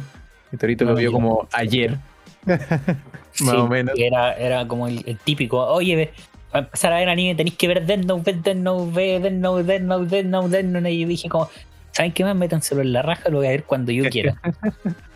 Y 0.51 0.57
Torito 0.57 0.85
No, 0.85 0.91
lo 0.91 0.97
vio 0.97 1.09
yo- 1.09 1.11
como 1.13 1.47
ayer. 1.51 1.97
Más 2.45 3.53
o 3.55 3.67
menos. 3.67 3.93
Era, 3.97 4.33
era 4.33 4.67
como 4.67 4.87
el, 4.87 5.03
el 5.05 5.17
típico, 5.17 5.65
oye, 5.65 5.95
ve, 5.95 6.11
para 6.51 6.65
empezar 6.65 6.93
a 6.93 6.97
ver 6.97 7.09
anime 7.09 7.35
tenéis 7.35 7.57
que 7.57 7.67
ver 7.67 7.85
Death 7.85 8.05
Note, 8.05 8.33
Death 8.33 8.57
Note, 8.57 8.91
ve 8.93 9.19
Death 9.19 9.33
Note, 9.33 9.63
Death 9.63 9.81
Note, 9.81 10.05
Death 10.05 10.25
Note, 10.25 10.49
Death 10.49 10.65
Note. 10.65 10.91
Y 10.91 11.01
yo 11.01 11.07
dije 11.07 11.29
como, 11.29 11.49
¿saben 11.91 12.11
qué 12.11 12.23
más? 12.23 12.35
Métanselo 12.35 12.81
en 12.81 12.93
la 12.93 13.01
raja, 13.01 13.29
lo 13.29 13.37
voy 13.37 13.47
a 13.47 13.51
ver 13.51 13.63
cuando 13.63 13.91
yo 13.91 14.09
quiera. 14.09 14.39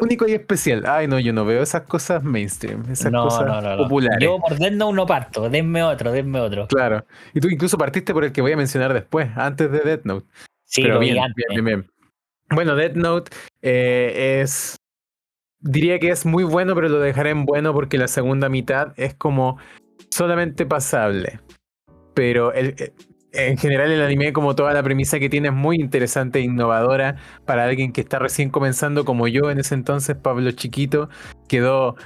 Único 0.00 0.26
y 0.26 0.32
especial. 0.32 0.84
Ay, 0.86 1.06
no, 1.06 1.18
yo 1.18 1.34
no 1.34 1.44
veo 1.44 1.62
esas 1.62 1.82
cosas 1.82 2.22
mainstream, 2.22 2.84
esas 2.90 3.12
no, 3.12 3.24
cosas 3.24 3.46
no, 3.46 3.60
no, 3.60 3.76
populares. 3.82 4.18
Yo 4.20 4.38
por 4.38 4.56
Death 4.58 4.72
Note 4.72 4.96
no 4.96 5.06
parto, 5.06 5.50
denme 5.50 5.82
otro, 5.82 6.12
denme 6.12 6.40
otro. 6.40 6.66
Claro. 6.68 7.04
Y 7.34 7.40
tú 7.40 7.48
incluso 7.48 7.76
partiste 7.76 8.14
por 8.14 8.24
el 8.24 8.32
que 8.32 8.40
voy 8.40 8.52
a 8.52 8.56
mencionar 8.56 8.94
después, 8.94 9.28
antes 9.36 9.70
de 9.70 9.80
Death 9.80 10.04
Note. 10.04 10.26
Sí, 10.64 10.82
Pero 10.82 10.98
bien, 10.98 11.14
bien, 11.14 11.48
bien, 11.50 11.64
bien. 11.64 11.90
Bueno, 12.50 12.74
Death 12.74 12.94
Note 12.94 13.30
eh, 13.60 14.40
es. 14.42 14.76
Diría 15.66 15.98
que 15.98 16.10
es 16.10 16.24
muy 16.24 16.44
bueno, 16.44 16.74
pero 16.74 16.88
lo 16.88 17.00
dejaré 17.00 17.30
en 17.30 17.44
bueno 17.44 17.72
porque 17.72 17.98
la 17.98 18.08
segunda 18.08 18.48
mitad 18.48 18.92
es 18.96 19.14
como 19.14 19.58
solamente 20.10 20.64
pasable. 20.66 21.40
Pero 22.14 22.52
el- 22.52 22.74
eh, 22.78 22.92
en 23.32 23.58
general 23.58 23.90
el 23.90 24.00
anime, 24.00 24.32
como 24.32 24.54
toda 24.54 24.72
la 24.72 24.82
premisa 24.82 25.18
que 25.18 25.28
tiene, 25.28 25.48
es 25.48 25.54
muy 25.54 25.76
interesante 25.76 26.38
e 26.38 26.42
innovadora 26.42 27.16
para 27.44 27.64
alguien 27.64 27.92
que 27.92 28.00
está 28.00 28.18
recién 28.18 28.48
comenzando 28.48 29.04
como 29.04 29.28
yo 29.28 29.50
en 29.50 29.58
ese 29.58 29.74
entonces, 29.74 30.16
Pablo 30.16 30.50
Chiquito, 30.52 31.10
quedó 31.48 31.96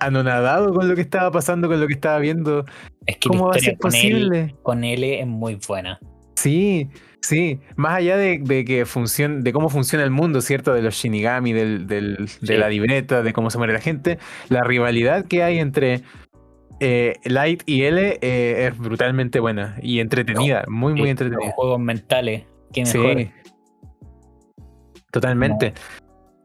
anonadado 0.00 0.74
con 0.74 0.88
lo 0.88 0.96
que 0.96 1.02
estaba 1.02 1.30
pasando, 1.30 1.68
con 1.68 1.80
lo 1.80 1.86
que 1.86 1.94
estaba 1.94 2.18
viendo. 2.18 2.64
Es 3.06 3.18
que 3.18 3.28
la 3.28 3.38
¿Cómo 3.38 3.48
va 3.50 3.54
a 3.54 3.58
ser 3.60 3.78
con 3.78 3.94
él, 3.94 4.12
posible? 4.28 4.56
con 4.62 4.82
L 4.84 5.20
es 5.20 5.26
muy 5.26 5.60
buena. 5.68 6.00
Sí, 6.34 6.88
sí. 7.22 7.60
Más 7.76 7.94
allá 7.94 8.16
de, 8.16 8.38
de 8.42 8.64
que 8.64 8.84
funcione, 8.84 9.42
de 9.42 9.52
cómo 9.52 9.68
funciona 9.70 10.04
el 10.04 10.10
mundo, 10.10 10.40
¿cierto? 10.42 10.74
De 10.74 10.82
los 10.82 10.94
Shinigami, 10.94 11.52
del, 11.52 11.86
del- 11.86 12.28
de 12.40 12.58
la 12.58 12.68
libreta, 12.68 13.22
de 13.22 13.32
cómo 13.32 13.48
se 13.50 13.58
muere 13.58 13.72
la 13.72 13.80
gente, 13.80 14.18
la 14.48 14.62
rivalidad 14.62 15.24
que 15.24 15.42
hay 15.42 15.58
entre 15.58 16.02
eh, 16.80 17.14
Light 17.24 17.62
y 17.66 17.84
L 17.84 18.18
eh, 18.20 18.66
es 18.68 18.76
brutalmente 18.78 19.38
buena 19.40 19.76
y 19.80 20.00
entretenida, 20.00 20.64
muy, 20.68 20.94
muy 20.94 21.10
entretenida. 21.10 21.46
Los 21.46 21.54
juegos 21.54 21.80
mentales, 21.80 22.44
Sí. 22.84 23.30
Totalmente. 25.10 25.74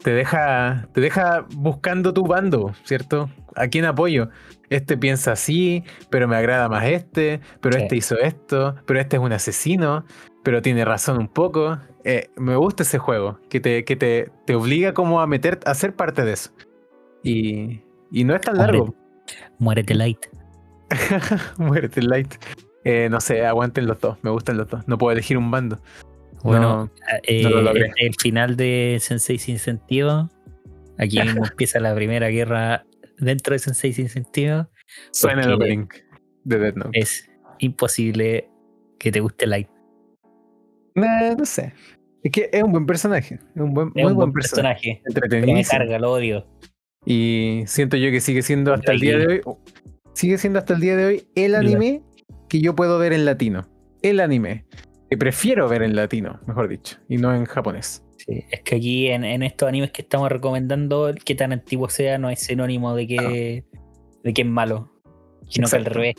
Te 0.03 0.11
deja, 0.11 0.87
te 0.93 1.01
deja 1.01 1.45
buscando 1.55 2.13
tu 2.13 2.23
bando, 2.27 2.73
¿cierto? 2.83 3.29
¿A 3.55 3.67
quién 3.67 3.85
apoyo? 3.85 4.29
Este 4.69 4.97
piensa 4.97 5.31
así, 5.31 5.83
pero 6.09 6.27
me 6.27 6.35
agrada 6.35 6.69
más 6.69 6.85
este, 6.85 7.39
pero 7.61 7.77
Sí. 7.77 7.83
este 7.83 7.95
hizo 7.95 8.19
esto, 8.19 8.75
pero 8.85 8.99
este 8.99 9.15
es 9.15 9.21
un 9.21 9.31
asesino, 9.31 10.05
pero 10.47 10.61
tiene 10.61 10.85
razón 10.85 11.17
un 11.17 11.27
poco. 11.27 11.77
Eh, 12.05 12.29
me 12.37 12.55
gusta 12.55 12.83
ese 12.83 12.99
juego, 12.99 13.37
que 13.49 13.59
te, 13.59 13.83
que 13.83 13.97
te, 13.97 14.31
te 14.45 14.55
obliga 14.55 14.93
como 14.93 15.19
a 15.19 15.27
meter, 15.27 15.59
a 15.65 15.73
ser 15.73 15.93
parte 15.93 16.23
de 16.23 16.31
eso. 16.31 16.51
Y, 17.21 17.81
y 18.13 18.23
no 18.23 18.33
es 18.33 18.39
tan 18.39 18.57
largo. 18.57 18.95
Muérete 19.59 19.93
light. 19.93 20.27
Muérete, 21.57 22.01
Light. 22.01 22.35
Eh, 22.85 23.09
no 23.11 23.19
sé, 23.19 23.45
aguanten 23.45 23.87
los 23.87 23.99
dos, 23.99 24.19
me 24.21 24.29
gustan 24.29 24.55
los 24.55 24.69
dos. 24.69 24.87
No 24.87 24.97
puedo 24.97 25.11
elegir 25.11 25.37
un 25.37 25.51
bando. 25.51 25.81
Bueno, 26.43 26.85
No, 26.85 26.91
eh, 27.23 27.43
no 27.43 27.61
lo 27.61 27.73
el 27.73 28.15
final 28.17 28.55
de 28.55 28.99
Sensei 29.01 29.39
sin 29.39 29.59
sentido. 29.59 30.29
Aquí 30.97 31.19
mismo 31.19 31.43
empieza 31.51 31.81
la 31.81 31.93
primera 31.93 32.29
guerra 32.29 32.85
dentro 33.17 33.51
de 33.51 33.59
Sensei 33.59 33.91
sin 33.91 34.07
sentido. 34.07 34.69
suena 35.11 35.41
el 35.41 35.51
opening 35.55 35.89
de 36.45 36.57
Death 36.57 36.75
Note. 36.77 36.97
Es 36.97 37.29
imposible 37.59 38.49
que 38.97 39.11
te 39.11 39.19
guste 39.19 39.45
Light. 39.45 39.67
Nah, 40.97 41.35
no 41.35 41.45
sé. 41.45 41.73
Es 42.23 42.31
que 42.31 42.49
es 42.51 42.63
un 42.63 42.71
buen 42.71 42.85
personaje. 42.85 43.35
Es 43.55 43.61
un 43.61 43.73
buen, 43.73 43.89
Es 43.89 43.93
muy 44.03 44.03
un 44.03 44.15
buen 44.15 44.31
buen 44.31 44.33
personaje. 44.33 45.01
personaje. 45.05 45.53
Me 45.53 45.63
carga, 45.63 45.99
lo 45.99 46.11
odio. 46.11 46.45
Y 47.05 47.63
siento 47.67 47.95
yo 47.95 48.11
que 48.11 48.19
sigue 48.19 48.41
siendo 48.41 48.73
hasta 48.73 48.91
el 48.91 48.99
día 48.99 49.17
de 49.17 49.27
hoy. 49.27 49.41
Sigue 50.13 50.37
siendo 50.37 50.59
hasta 50.59 50.73
el 50.73 50.81
día 50.81 50.95
de 50.97 51.05
hoy 51.05 51.27
el 51.35 51.55
anime 51.55 52.01
que 52.49 52.59
yo 52.59 52.75
puedo 52.75 52.97
ver 52.99 53.13
en 53.13 53.23
latino. 53.25 53.67
El 54.01 54.19
anime. 54.19 54.65
Que 55.09 55.17
prefiero 55.17 55.69
ver 55.69 55.83
en 55.83 55.95
latino, 55.95 56.39
mejor 56.47 56.67
dicho. 56.67 56.97
Y 57.07 57.17
no 57.17 57.33
en 57.33 57.45
japonés. 57.45 58.03
Sí, 58.17 58.43
es 58.51 58.61
que 58.61 58.75
aquí 58.75 59.07
en, 59.07 59.23
en 59.23 59.41
estos 59.43 59.69
animes 59.69 59.91
que 59.91 60.01
estamos 60.01 60.29
recomendando, 60.29 61.07
el 61.07 61.23
que 61.23 61.33
tan 61.35 61.53
antiguo 61.53 61.87
sea 61.89 62.17
no 62.17 62.29
es 62.29 62.41
sinónimo 62.41 62.93
de 62.95 63.07
que, 63.07 63.63
de 64.23 64.33
que 64.33 64.41
es 64.41 64.47
malo, 64.47 64.91
sino 65.47 65.69
que 65.69 65.75
al 65.77 65.85
revés. 65.85 66.15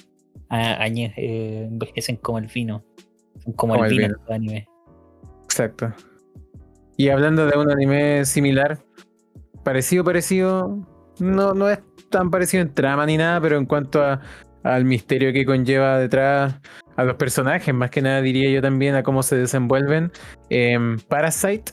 A- 0.48 0.86
eh, 0.86 1.64
envejecen 1.68 2.16
como 2.16 2.38
el 2.38 2.46
vino. 2.46 2.82
Como, 3.56 3.74
Como 3.74 3.84
el 3.84 3.90
el 3.92 3.98
vino 3.98 4.06
vino. 4.08 4.16
estos 4.18 4.30
animes. 4.34 4.66
Exacto. 5.44 5.92
Y 6.96 7.08
hablando 7.10 7.46
de 7.46 7.56
un 7.58 7.70
anime 7.70 8.24
similar, 8.24 8.78
parecido, 9.64 10.04
parecido, 10.04 10.78
no, 11.20 11.54
no 11.54 11.68
es 11.70 11.78
tan 12.10 12.30
parecido 12.30 12.62
en 12.62 12.74
trama 12.74 13.06
ni 13.06 13.16
nada, 13.16 13.40
pero 13.40 13.56
en 13.56 13.66
cuanto 13.66 14.02
a, 14.02 14.20
al 14.64 14.84
misterio 14.84 15.32
que 15.32 15.44
conlleva 15.46 15.98
detrás, 15.98 16.54
a 16.96 17.04
los 17.04 17.14
personajes, 17.16 17.72
más 17.72 17.90
que 17.90 18.02
nada 18.02 18.20
diría 18.20 18.50
yo 18.50 18.60
también, 18.60 18.96
a 18.96 19.02
cómo 19.04 19.22
se 19.22 19.36
desenvuelven. 19.36 20.10
em, 20.50 20.98
Parasite, 21.08 21.72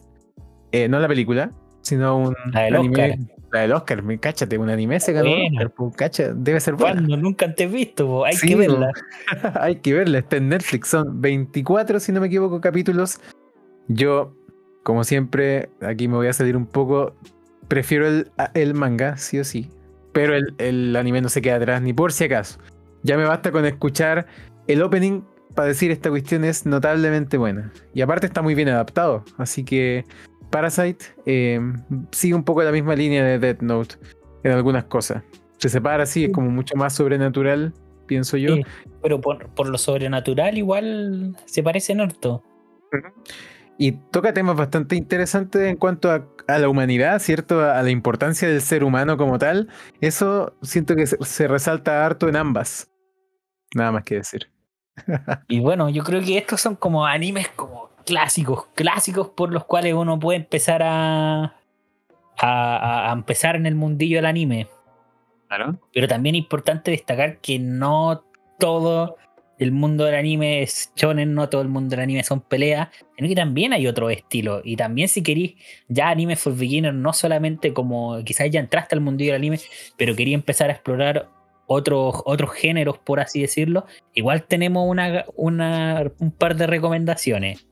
eh, 0.72 0.88
no 0.88 1.00
la 1.00 1.08
película, 1.08 1.52
sino 1.82 2.18
un 2.18 2.36
La 2.54 2.66
anime. 2.68 3.16
Oscar. 3.16 3.35
La 3.56 3.62
del 3.62 3.72
Oscar, 3.72 4.04
me 4.04 4.20
cáchate, 4.20 4.58
un 4.58 4.70
anime 4.70 5.00
se 5.00 5.14
ganó. 5.14 5.32
Oscar, 5.32 5.72
pues, 5.72 5.96
cacha, 5.96 6.34
debe 6.36 6.60
ser 6.60 6.74
buena. 6.74 6.96
¿Cuándo? 6.96 7.16
Nunca 7.16 7.46
antes 7.46 7.72
visto, 7.72 8.06
po. 8.06 8.26
hay 8.26 8.36
Sí, 8.36 8.50
que 8.50 8.56
verla. 8.58 8.92
Hay 9.62 9.78
que 9.78 9.94
verla, 9.94 10.20
está 10.20 10.36
en 10.36 10.50
Netflix. 10.50 10.90
Son 10.90 11.22
24, 11.22 12.02
si 12.02 12.12
no 12.12 12.20
me 12.20 12.28
equivoco, 12.28 12.60
capítulos. 12.60 13.22
Yo, 13.88 14.36
como 14.84 15.06
siempre, 15.06 15.70
aquí 15.80 16.10
me 16.10 16.16
voy 16.16 16.28
a 16.28 16.34
salir 16.34 16.58
un 16.58 16.66
poco. 16.66 17.16
Prefiero 17.70 18.08
el, 18.08 18.30
el 18.56 18.74
manga, 18.74 19.16
sí 19.16 19.40
o 19.40 19.46
sí. 19.46 19.70
Pero 20.12 20.36
el, 20.36 20.54
el 20.58 20.94
anime 20.98 21.22
no 21.22 21.30
se 21.30 21.42
queda 21.42 21.56
atrás, 21.56 21.82
ni 21.82 21.94
por 21.94 22.12
si 22.12 22.26
acaso. 22.26 22.60
Ya 23.04 23.16
me 23.16 23.24
basta 23.24 23.54
con 23.54 23.66
escuchar 23.66 24.28
el 24.68 24.82
opening 24.82 25.22
para 25.54 25.70
decir 25.70 25.92
esta 25.92 26.10
cuestión 26.10 26.44
es 26.44 26.66
notablemente 26.66 27.38
buena. 27.38 27.72
Y 27.94 28.02
aparte 28.02 28.28
está 28.28 28.42
muy 28.42 28.54
bien 28.54 28.68
adaptado. 28.68 29.24
Así 29.38 29.64
que 29.64 30.04
Parasite 30.56 31.08
eh, 31.26 31.60
sigue 32.12 32.34
un 32.34 32.46
poco 32.46 32.64
la 32.64 32.72
misma 32.72 32.96
línea 32.96 33.26
de 33.26 33.40
Death 33.40 33.62
Note 33.62 33.96
en 34.42 34.54
algunas 34.54 34.86
cosas. 34.86 35.22
Se 35.58 35.68
separa, 35.68 36.06
sí, 36.06 36.24
es 36.24 36.32
como 36.32 36.50
mucho 36.50 36.78
más 36.78 36.96
sobrenatural, 36.96 37.74
pienso 38.06 38.38
yo. 38.38 38.56
Sí, 38.56 38.62
pero 39.04 39.20
por, 39.20 39.50
por 39.50 39.68
lo 39.68 39.78
sobrenatural 39.78 40.58
igual 40.58 41.36
se 41.44 41.62
parecen 41.62 42.00
harto. 42.00 42.42
Y 43.78 43.92
toca 43.92 44.34
temas 44.34 44.56
bastante 44.56 44.96
interesantes 44.96 45.62
en 45.64 45.76
cuanto 45.76 46.10
a, 46.10 46.26
a 46.48 46.58
la 46.58 46.70
humanidad, 46.70 47.20
¿cierto? 47.20 47.60
A, 47.60 47.78
a 47.78 47.84
la 47.84 47.90
importancia 47.90 48.48
del 48.48 48.62
ser 48.62 48.86
humano 48.86 49.18
como 49.18 49.38
tal. 49.38 49.68
Eso 50.00 50.56
siento 50.62 50.96
que 50.96 51.06
se, 51.06 51.18
se 51.20 51.50
resalta 51.50 52.06
harto 52.06 52.30
en 52.30 52.38
ambas. 52.38 52.90
Nada 53.76 53.92
más 53.92 54.06
que 54.06 54.16
decir. 54.16 54.50
Y 55.50 55.60
bueno, 55.60 55.90
yo 55.90 56.02
creo 56.06 56.22
que 56.22 56.38
estos 56.38 56.62
son 56.62 56.78
como 56.78 57.06
animes 57.06 57.50
como 57.50 57.90
clásicos, 58.06 58.68
clásicos 58.76 59.30
por 59.30 59.52
los 59.52 59.66
cuales 59.66 59.94
uno 59.94 60.20
puede 60.20 60.38
empezar 60.38 60.82
a, 60.84 61.56
a, 62.38 63.12
empezar 63.14 63.56
en 63.56 63.66
el 63.66 63.76
mundillo 63.76 64.18
del 64.18 64.26
anime. 64.26 64.68
Claro. 65.48 65.80
Pero 65.94 66.08
también 66.08 66.36
es 66.36 66.40
importante 66.40 66.92
destacar 66.92 67.40
que 67.40 67.60
no 67.60 68.24
todo 68.60 69.18
el 69.58 69.72
mundo 69.72 70.06
del 70.06 70.16
anime 70.16 70.64
es 70.64 70.92
shonen, 70.96 71.34
no 71.34 71.50
todo 71.50 71.62
el 71.62 71.70
mundo 71.70 71.92
del 71.92 72.02
anime 72.02 72.24
son 72.24 72.42
peleas, 72.42 72.90
sino 73.16 73.28
que 73.28 73.36
también 73.36 73.74
hay 73.74 73.88
otro 73.88 74.10
estilo. 74.10 74.62
Y 74.64 74.76
también 74.76 75.08
si 75.08 75.24
querís 75.24 75.56
ya 75.88 76.10
anime 76.10 76.36
for 76.36 76.56
beginners, 76.56 76.96
no 76.96 77.14
solamente 77.14 77.74
como 77.74 78.22
quizás 78.24 78.50
ya 78.50 78.60
entraste 78.60 78.96
al 78.96 79.02
mundo 79.02 79.24
del 79.24 79.36
anime, 79.36 79.60
pero 79.98 80.16
quería 80.16 80.36
empezar 80.36 80.70
a 80.70 80.74
explorar 80.74 81.30
otros, 81.68 82.22
otros 82.26 82.52
géneros, 82.52 82.98
por 82.98 83.20
así 83.20 83.42
decirlo, 83.42 83.86
igual 84.14 84.44
tenemos 84.44 84.88
una, 84.88 85.26
una, 85.36 86.12
un 86.20 86.32
par 86.32 86.56
de 86.56 86.68
recomendaciones. 86.68 87.66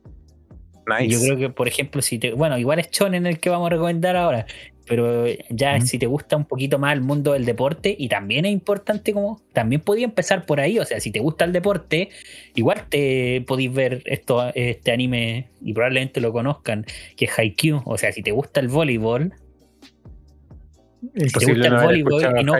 Yo 1.07 1.19
creo 1.19 1.37
que, 1.37 1.49
por 1.49 1.67
ejemplo, 1.67 2.01
si 2.01 2.19
te. 2.19 2.33
Bueno, 2.33 2.57
igual 2.57 2.79
es 2.79 2.89
en 3.01 3.25
el 3.25 3.39
que 3.39 3.49
vamos 3.49 3.67
a 3.67 3.69
recomendar 3.69 4.15
ahora. 4.15 4.45
Pero 4.85 5.25
ya 5.49 5.79
si 5.79 5.97
te 5.97 6.07
gusta 6.07 6.35
un 6.35 6.43
poquito 6.43 6.77
más 6.77 6.93
el 6.93 6.99
mundo 6.99 7.31
del 7.31 7.45
deporte, 7.45 7.95
y 7.97 8.09
también 8.09 8.45
es 8.45 8.51
importante 8.51 9.13
como. 9.13 9.41
También 9.53 9.81
podía 9.81 10.03
empezar 10.03 10.45
por 10.45 10.59
ahí. 10.59 10.77
O 10.79 10.85
sea, 10.85 10.99
si 10.99 11.11
te 11.11 11.19
gusta 11.19 11.45
el 11.45 11.53
deporte, 11.53 12.09
igual 12.55 12.85
te 12.89 13.43
podéis 13.47 13.73
ver 13.73 14.01
esto, 14.05 14.51
este 14.53 14.91
anime 14.91 15.47
y 15.61 15.73
probablemente 15.73 16.19
lo 16.19 16.33
conozcan, 16.33 16.85
que 17.15 17.25
es 17.25 17.39
Haikyuu. 17.39 17.81
O 17.85 17.97
sea, 17.97 18.11
si 18.11 18.21
te 18.21 18.31
gusta 18.31 18.59
el 18.59 18.67
voleibol. 18.67 19.33
Si 21.15 21.27
te 21.27 21.53
gusta 21.53 21.67
el 21.67 21.75
voleibol 21.75 22.39
y 22.39 22.43
no. 22.43 22.53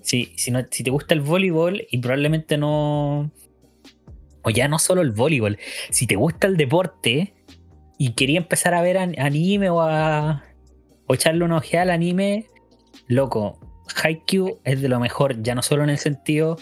Si, 0.00 0.32
si, 0.36 0.50
no, 0.52 0.64
si 0.70 0.84
te 0.84 0.90
gusta 0.90 1.14
el 1.14 1.22
voleibol 1.22 1.86
y 1.90 1.98
probablemente 1.98 2.56
no. 2.56 3.32
O 4.42 4.50
ya 4.50 4.68
no 4.68 4.78
solo 4.78 5.02
el 5.02 5.10
voleibol. 5.10 5.58
Si 5.90 6.06
te 6.06 6.14
gusta 6.14 6.46
el 6.46 6.56
deporte 6.56 7.34
y 7.98 8.12
quería 8.12 8.38
empezar 8.38 8.74
a 8.74 8.82
ver 8.82 8.96
anime 8.96 9.70
o 9.70 9.80
a 9.82 10.44
o 11.08 11.14
echarle 11.14 11.44
una 11.44 11.56
ojeada 11.56 11.84
al 11.84 11.90
anime, 11.90 12.46
loco, 13.08 13.58
Haikyuu 14.02 14.60
es 14.64 14.80
de 14.80 14.88
lo 14.88 15.00
mejor, 15.00 15.42
ya 15.42 15.54
no 15.54 15.62
solo 15.62 15.82
en 15.82 15.90
el 15.90 15.98
sentido 15.98 16.58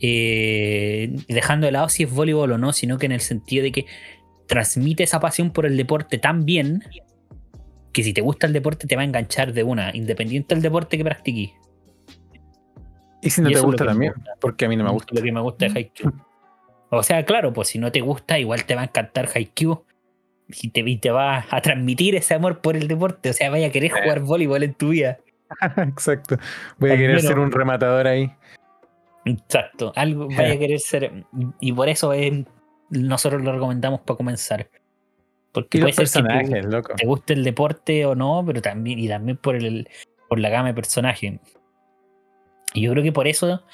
eh, 0.00 1.16
dejando 1.28 1.66
de 1.66 1.72
lado 1.72 1.88
si 1.88 2.02
es 2.02 2.12
voleibol 2.12 2.52
o 2.52 2.58
no, 2.58 2.72
sino 2.72 2.98
que 2.98 3.06
en 3.06 3.12
el 3.12 3.20
sentido 3.20 3.62
de 3.62 3.72
que 3.72 3.86
transmite 4.46 5.04
esa 5.04 5.20
pasión 5.20 5.52
por 5.52 5.66
el 5.66 5.76
deporte 5.76 6.18
tan 6.18 6.44
bien 6.44 6.82
que 7.92 8.02
si 8.02 8.12
te 8.12 8.20
gusta 8.20 8.46
el 8.46 8.52
deporte 8.52 8.86
te 8.86 8.96
va 8.96 9.02
a 9.02 9.04
enganchar 9.06 9.52
de 9.54 9.62
una, 9.62 9.94
independiente 9.96 10.54
del 10.54 10.62
deporte 10.62 10.98
que 10.98 11.04
practiques. 11.04 11.52
Y 13.22 13.30
si 13.30 13.40
no 13.40 13.48
te 13.48 13.60
gusta 13.60 13.86
también, 13.86 14.12
porque 14.40 14.66
a 14.66 14.68
mí 14.68 14.76
no 14.76 14.84
me 14.84 14.90
gusta. 14.90 15.14
Lo 15.14 15.22
que 15.22 15.32
me 15.32 15.40
gusta 15.40 15.66
es 15.66 15.74
Haikyuu. 15.74 16.12
O 16.90 17.02
sea, 17.02 17.24
claro, 17.24 17.52
pues 17.52 17.68
si 17.68 17.78
no 17.78 17.90
te 17.90 18.02
gusta, 18.02 18.38
igual 18.38 18.64
te 18.66 18.74
va 18.74 18.82
a 18.82 18.84
encantar 18.84 19.30
Haikyuu 19.34 19.82
y 20.48 20.68
te, 20.70 20.98
te 21.00 21.10
va 21.10 21.44
a 21.50 21.60
transmitir 21.60 22.14
ese 22.14 22.34
amor 22.34 22.60
por 22.60 22.76
el 22.76 22.88
deporte. 22.88 23.30
O 23.30 23.32
sea, 23.32 23.50
vaya 23.50 23.68
a 23.68 23.70
querer 23.70 23.90
jugar 23.90 24.20
voleibol 24.20 24.62
en 24.62 24.74
tu 24.74 24.90
vida. 24.90 25.18
Exacto. 25.76 26.36
Voy 26.78 26.90
a 26.90 26.96
querer 26.96 27.20
ser 27.20 27.38
un 27.38 27.50
rematador 27.50 28.06
ahí. 28.06 28.30
Exacto. 29.24 29.92
Algo 29.96 30.28
vaya 30.28 30.54
a 30.54 30.58
querer 30.58 30.80
ser. 30.80 31.24
Y 31.60 31.72
por 31.72 31.88
eso 31.88 32.12
nosotros 32.90 33.42
lo 33.42 33.52
recomendamos 33.52 34.00
para 34.00 34.16
comenzar. 34.16 34.68
Porque 35.52 35.80
puede 35.80 35.92
ser 35.94 36.24
que 36.24 36.62
te 36.96 37.06
guste 37.06 37.32
el 37.32 37.42
deporte 37.42 38.04
o 38.04 38.14
no, 38.14 38.44
pero 38.46 38.60
también, 38.60 38.98
y 38.98 39.08
también 39.08 39.38
por 39.38 39.56
el 39.56 39.88
por 40.28 40.38
la 40.38 40.48
gama 40.48 40.68
de 40.68 40.74
personajes. 40.74 41.40
Y 42.74 42.82
yo 42.82 42.92
creo 42.92 43.02
que 43.02 43.12
por 43.12 43.26
eso 43.26 43.64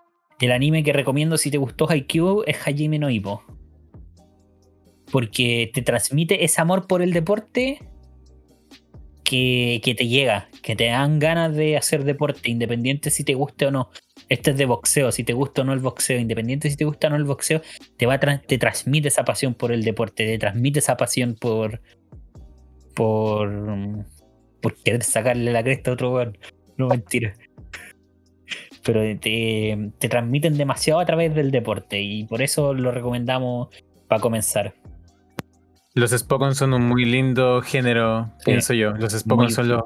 el 0.41 0.53
anime 0.53 0.85
que 0.85 0.93
recomiendo 0.93 1.37
si 1.37 1.51
te 1.51 1.59
gustó 1.59 1.89
Haikyuu 1.89 2.45
es 2.47 2.57
Hajime 2.66 2.99
no 2.99 3.11
Ippo 3.11 3.43
porque 5.12 5.70
te 5.72 5.82
transmite 5.82 6.42
ese 6.42 6.60
amor 6.60 6.86
por 6.88 7.02
el 7.02 7.12
deporte 7.12 7.78
que, 9.22 9.94
te 9.96 10.08
llega, 10.08 10.48
que 10.62 10.74
te 10.74 10.86
dan 10.86 11.18
ganas 11.18 11.54
de 11.54 11.76
hacer 11.76 12.04
deporte, 12.04 12.50
independiente 12.50 13.10
si 13.10 13.22
te 13.24 13.34
guste 13.34 13.66
o 13.66 13.70
no. 13.70 13.90
Este 14.28 14.50
es 14.50 14.56
de 14.56 14.64
boxeo, 14.64 15.12
si 15.12 15.22
te 15.22 15.32
gusta 15.32 15.62
o 15.62 15.64
no 15.64 15.72
el 15.72 15.80
boxeo, 15.80 16.18
independiente 16.18 16.68
si 16.68 16.76
te 16.76 16.84
gusta 16.84 17.06
o 17.06 17.10
no 17.10 17.16
el 17.16 17.24
boxeo, 17.24 17.62
te, 17.96 18.06
va 18.06 18.18
te 18.18 18.58
transmite 18.58 19.08
esa 19.08 19.24
pasión 19.24 19.54
por 19.54 19.72
el 19.72 19.84
deporte, 19.84 20.26
te 20.26 20.38
transmite 20.38 20.80
esa 20.80 20.96
pasión 20.96 21.34
por. 21.34 21.80
por. 22.94 24.04
por 24.60 24.74
querer 24.82 25.02
sacarle 25.02 25.52
la 25.52 25.62
cresta 25.62 25.90
a 25.90 25.94
otro 25.94 26.12
weón. 26.12 26.38
No 26.76 26.88
mentira. 26.88 27.36
Pero 28.82 29.00
te, 29.18 29.90
te 29.98 30.08
transmiten 30.08 30.56
demasiado 30.56 31.00
a 31.00 31.06
través 31.06 31.34
del 31.34 31.50
deporte 31.50 32.00
y 32.00 32.24
por 32.24 32.42
eso 32.42 32.74
lo 32.74 32.90
recomendamos 32.90 33.68
para 34.08 34.20
comenzar. 34.20 34.74
Los 35.95 36.11
Spokon 36.12 36.55
son 36.55 36.72
un 36.72 36.88
muy 36.88 37.05
lindo 37.05 37.61
género, 37.61 38.30
pienso 38.45 38.72
yo. 38.72 38.93
Los 38.93 39.12
Spokon 39.12 39.51
son 39.51 39.68
los, 39.68 39.82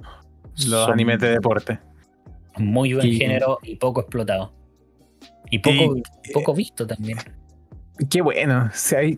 los 0.69 0.89
animes 0.89 1.19
de 1.21 1.31
deporte. 1.31 1.81
Muy 2.59 2.95
buen 2.95 3.13
género 3.13 3.59
y 3.63 3.77
poco 3.77 4.01
explotado. 4.01 4.53
Y 5.51 5.59
poco, 5.59 5.97
poco 6.33 6.55
visto 6.55 6.87
también. 6.87 7.19
Qué 8.11 8.21
bueno. 8.21 8.71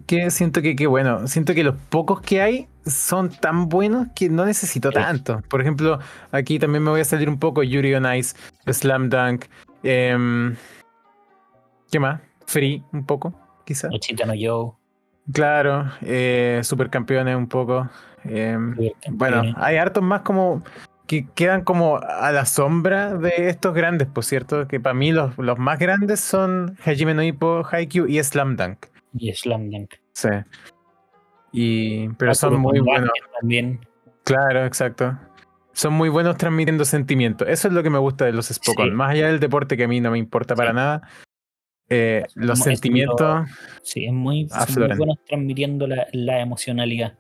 que 0.06 0.30
siento 0.30 0.62
que 0.62 0.76
qué 0.76 0.86
bueno. 0.86 1.26
Siento 1.26 1.54
que 1.54 1.64
los 1.64 1.74
pocos 1.88 2.20
que 2.20 2.40
hay 2.40 2.68
son 2.86 3.30
tan 3.30 3.68
buenos 3.68 4.08
que 4.14 4.28
no 4.28 4.44
necesito 4.44 4.90
tanto. 4.90 5.42
Por 5.48 5.60
ejemplo, 5.60 5.98
aquí 6.30 6.58
también 6.58 6.84
me 6.84 6.90
voy 6.90 7.00
a 7.00 7.04
salir 7.04 7.28
un 7.28 7.38
poco 7.38 7.62
Yuri 7.62 7.94
on 7.94 8.14
Ice, 8.14 8.36
Slam 8.66 9.10
Dunk. 9.10 9.46
Em, 9.82 10.56
¿Qué 11.90 11.98
más? 11.98 12.20
Free, 12.46 12.82
un 12.92 13.04
poco, 13.04 13.34
quizás. 13.64 13.90
no 13.90 14.34
Joe. 14.38 14.77
Claro, 15.32 15.90
eh, 16.02 16.60
supercampeones 16.64 17.36
un 17.36 17.48
poco. 17.48 17.88
Em, 18.24 18.76
bueno, 19.10 19.42
hay 19.56 19.76
hartos 19.76 20.02
más 20.02 20.22
como 20.22 20.62
que 21.06 21.26
quedan 21.34 21.64
como 21.64 21.98
a 21.98 22.30
la 22.32 22.44
sombra 22.44 23.14
de 23.14 23.48
estos 23.48 23.74
grandes, 23.74 24.08
por 24.08 24.24
cierto, 24.24 24.68
que 24.68 24.78
para 24.78 24.94
mí 24.94 25.10
los, 25.10 25.36
los 25.38 25.58
más 25.58 25.78
grandes 25.78 26.20
son 26.20 26.76
Hajime 26.84 27.14
no 27.14 27.22
Ippo, 27.22 27.66
Haikyuu 27.70 28.06
y 28.06 28.22
Slam 28.22 28.56
Dunk. 28.56 28.86
Y 29.14 29.32
Slam 29.32 29.70
Dunk. 29.70 29.94
Sí. 30.12 30.28
Y, 31.52 32.08
pero 32.10 32.34
son 32.34 32.60
muy 32.60 32.80
buenos. 32.80 33.10
También. 33.40 33.80
Claro, 34.24 34.66
exacto. 34.66 35.18
Son 35.72 35.94
muy 35.94 36.10
buenos 36.10 36.36
transmitiendo 36.36 36.84
sentimientos. 36.84 37.48
Eso 37.48 37.68
es 37.68 37.74
lo 37.74 37.82
que 37.82 37.90
me 37.90 37.98
gusta 37.98 38.26
de 38.26 38.32
los 38.32 38.48
Spokon. 38.48 38.94
Más 38.94 39.12
allá 39.12 39.28
del 39.28 39.40
deporte 39.40 39.76
que 39.76 39.84
a 39.84 39.88
mí 39.88 40.00
no 40.00 40.10
me 40.10 40.18
importa 40.18 40.54
para 40.54 40.72
nada, 40.72 41.08
eh, 41.88 42.24
los 42.34 42.58
sentimientos. 42.60 43.48
sí, 43.82 44.04
es 44.06 44.12
muy, 44.12 44.48
bueno 44.96 45.14
transmitiendo 45.26 45.86
la, 45.86 46.40
emocionalidad. 46.40 47.14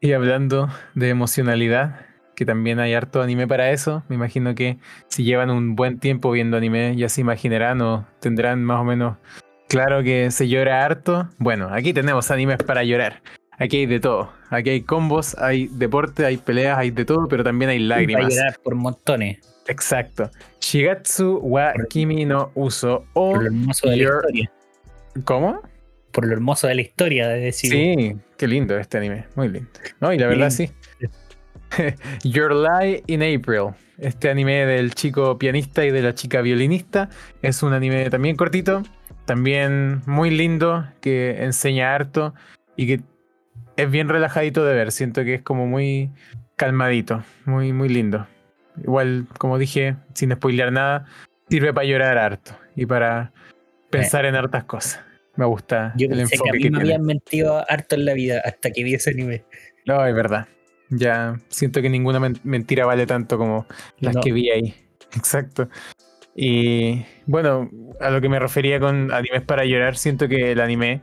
Y 0.00 0.12
hablando 0.12 0.68
de 0.94 1.08
emocionalidad, 1.08 2.06
que 2.36 2.44
también 2.44 2.78
hay 2.78 2.94
harto 2.94 3.22
anime 3.22 3.46
para 3.46 3.70
eso, 3.70 4.02
me 4.08 4.16
imagino 4.16 4.54
que 4.54 4.78
si 5.08 5.24
llevan 5.24 5.50
un 5.50 5.76
buen 5.76 5.98
tiempo 5.98 6.30
viendo 6.30 6.56
anime, 6.56 6.94
ya 6.96 7.08
se 7.08 7.22
imaginarán 7.22 7.80
o 7.80 8.06
tendrán 8.20 8.62
más 8.64 8.80
o 8.80 8.84
menos 8.84 9.16
claro 9.68 10.02
que 10.02 10.30
se 10.30 10.48
llora 10.48 10.84
harto. 10.84 11.28
Bueno, 11.38 11.68
aquí 11.70 11.92
tenemos 11.92 12.30
animes 12.30 12.58
para 12.58 12.84
llorar. 12.84 13.22
Aquí 13.58 13.78
hay 13.78 13.86
de 13.86 14.00
todo. 14.00 14.30
Aquí 14.50 14.70
hay 14.70 14.82
combos, 14.82 15.36
hay 15.38 15.68
deporte, 15.68 16.26
hay 16.26 16.36
peleas, 16.36 16.78
hay 16.78 16.90
de 16.90 17.04
todo, 17.04 17.28
pero 17.28 17.44
también 17.44 17.70
hay 17.70 17.78
lágrimas. 17.78 18.24
Para 18.24 18.34
llorar 18.34 18.58
por 18.62 18.74
montones. 18.74 19.53
Exacto. 19.66 20.30
Shigatsu 20.60 21.40
wa 21.42 21.72
Kimi 21.88 22.24
no 22.24 22.52
Uso 22.54 23.06
o 23.14 23.32
Por 23.32 23.42
lo 23.42 23.46
hermoso 23.46 23.88
de 23.88 23.96
la 23.96 24.02
historia. 24.02 24.52
¿Cómo? 25.24 25.62
Por 26.12 26.26
lo 26.26 26.32
hermoso 26.32 26.66
de 26.66 26.74
la 26.76 26.82
historia, 26.82 27.28
de 27.28 27.40
decir. 27.40 27.70
Sí, 27.70 28.16
qué 28.36 28.46
lindo 28.46 28.78
este 28.78 28.98
anime. 28.98 29.26
Muy 29.34 29.48
lindo. 29.48 29.70
No, 30.00 30.12
y 30.12 30.18
la 30.18 30.26
verdad 30.26 30.50
sí. 30.50 30.70
Your 32.24 32.54
Lie 32.54 33.02
in 33.06 33.22
April. 33.22 33.74
Este 33.98 34.28
anime 34.28 34.66
del 34.66 34.94
chico 34.94 35.38
pianista 35.38 35.84
y 35.84 35.90
de 35.90 36.02
la 36.02 36.14
chica 36.14 36.40
violinista. 36.40 37.08
Es 37.42 37.62
un 37.62 37.72
anime 37.72 38.10
también 38.10 38.36
cortito. 38.36 38.82
También 39.24 40.02
muy 40.06 40.30
lindo. 40.30 40.86
Que 41.00 41.42
enseña 41.42 41.94
harto. 41.94 42.34
Y 42.76 42.86
que 42.86 43.00
es 43.76 43.90
bien 43.90 44.08
relajadito 44.08 44.64
de 44.64 44.74
ver. 44.74 44.92
Siento 44.92 45.24
que 45.24 45.34
es 45.34 45.42
como 45.42 45.66
muy 45.66 46.10
calmadito. 46.56 47.24
Muy, 47.44 47.72
muy 47.72 47.88
lindo. 47.88 48.26
Igual, 48.82 49.26
como 49.38 49.58
dije, 49.58 49.96
sin 50.14 50.32
spoilear 50.32 50.72
nada, 50.72 51.06
sirve 51.48 51.72
para 51.72 51.86
llorar 51.86 52.18
harto 52.18 52.52
y 52.74 52.86
para 52.86 53.32
pensar 53.90 54.24
en 54.24 54.34
hartas 54.34 54.64
cosas. 54.64 55.00
Me 55.36 55.44
gusta 55.44 55.92
Yo 55.96 56.06
el 56.10 56.20
enfoque 56.20 56.58
que, 56.58 56.68
a 56.68 56.70
mí 56.70 56.70
me 56.70 56.80
habían 56.80 57.02
mentido 57.02 57.64
harto 57.68 57.96
en 57.96 58.04
la 58.04 58.14
vida 58.14 58.40
hasta 58.44 58.70
que 58.70 58.84
vi 58.84 58.94
ese 58.94 59.10
anime. 59.10 59.44
No, 59.84 60.04
es 60.06 60.14
verdad. 60.14 60.46
Ya 60.90 61.40
siento 61.48 61.82
que 61.82 61.88
ninguna 61.88 62.20
mentira 62.42 62.86
vale 62.86 63.06
tanto 63.06 63.36
como 63.36 63.66
las 63.98 64.16
que 64.22 64.32
vi 64.32 64.50
ahí. 64.50 64.74
Exacto. 65.16 65.68
Y 66.36 67.04
bueno, 67.26 67.70
a 68.00 68.10
lo 68.10 68.20
que 68.20 68.28
me 68.28 68.38
refería 68.38 68.80
con 68.80 69.12
animes 69.12 69.42
para 69.42 69.64
llorar, 69.64 69.96
siento 69.96 70.28
que 70.28 70.52
el 70.52 70.60
anime, 70.60 71.00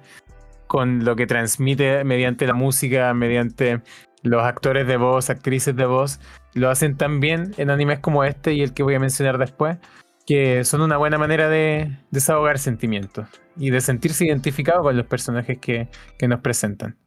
con 0.68 1.06
lo 1.06 1.16
que 1.16 1.26
transmite 1.26 2.04
mediante 2.04 2.46
la 2.46 2.54
música, 2.54 3.14
mediante 3.14 3.82
los 4.24 4.44
actores 4.44 4.88
de 4.88 4.98
voz, 4.98 5.30
actrices 5.30 5.76
de 5.76 5.86
voz, 5.86 6.20
lo 6.54 6.70
hacen 6.70 6.98
tan 6.98 7.20
bien 7.20 7.54
en 7.58 7.70
animes 7.70 8.00
como 8.00 8.24
este 8.24 8.54
y 8.54 8.62
el 8.62 8.74
que 8.74 8.84
voy 8.84 8.96
a 8.96 9.00
mencionar 9.00 9.38
después, 9.38 9.78
que 10.26 10.64
son 10.64 10.82
una 10.82 10.98
buena 10.98 11.18
manera 11.18 11.50
de 11.50 11.98
desahogar 12.12 12.60
sentimientos 12.60 13.28
y 13.58 13.70
de 13.70 13.82
sentirse 13.82 14.26
identificado 14.26 14.84
con 14.84 14.96
los 14.96 15.06
personajes 15.06 15.58
que, 15.60 15.88
nos 16.28 16.42
presentan. 16.42 16.98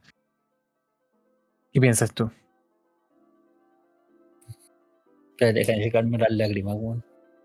¿Qué 1.72 1.80
piensas 1.80 2.12
tú? 2.12 2.30
Espérate, 5.30 5.72
deja 5.72 6.02
las 6.02 6.30
lágrimas, 6.30 6.76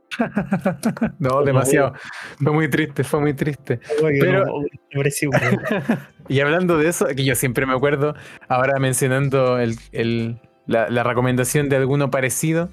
no, 1.20 1.44
demasiado. 1.44 1.94
Fue 2.42 2.52
muy 2.52 2.70
triste, 2.70 3.04
fue 3.04 3.20
muy 3.20 3.34
triste. 3.34 3.80
Pero, 4.20 4.46
y 6.30 6.40
hablando 6.40 6.78
de 6.78 6.90
eso, 6.90 7.08
que 7.08 7.24
yo 7.24 7.36
siempre 7.36 7.66
me 7.66 7.74
acuerdo, 7.74 8.16
ahora 8.48 8.80
mencionando 8.80 9.60
el, 9.60 9.76
el, 9.92 10.40
la, 10.70 10.88
la, 10.90 11.04
recomendación 11.04 11.68
de 11.68 11.78
alguno 11.78 12.12
parecido, 12.12 12.70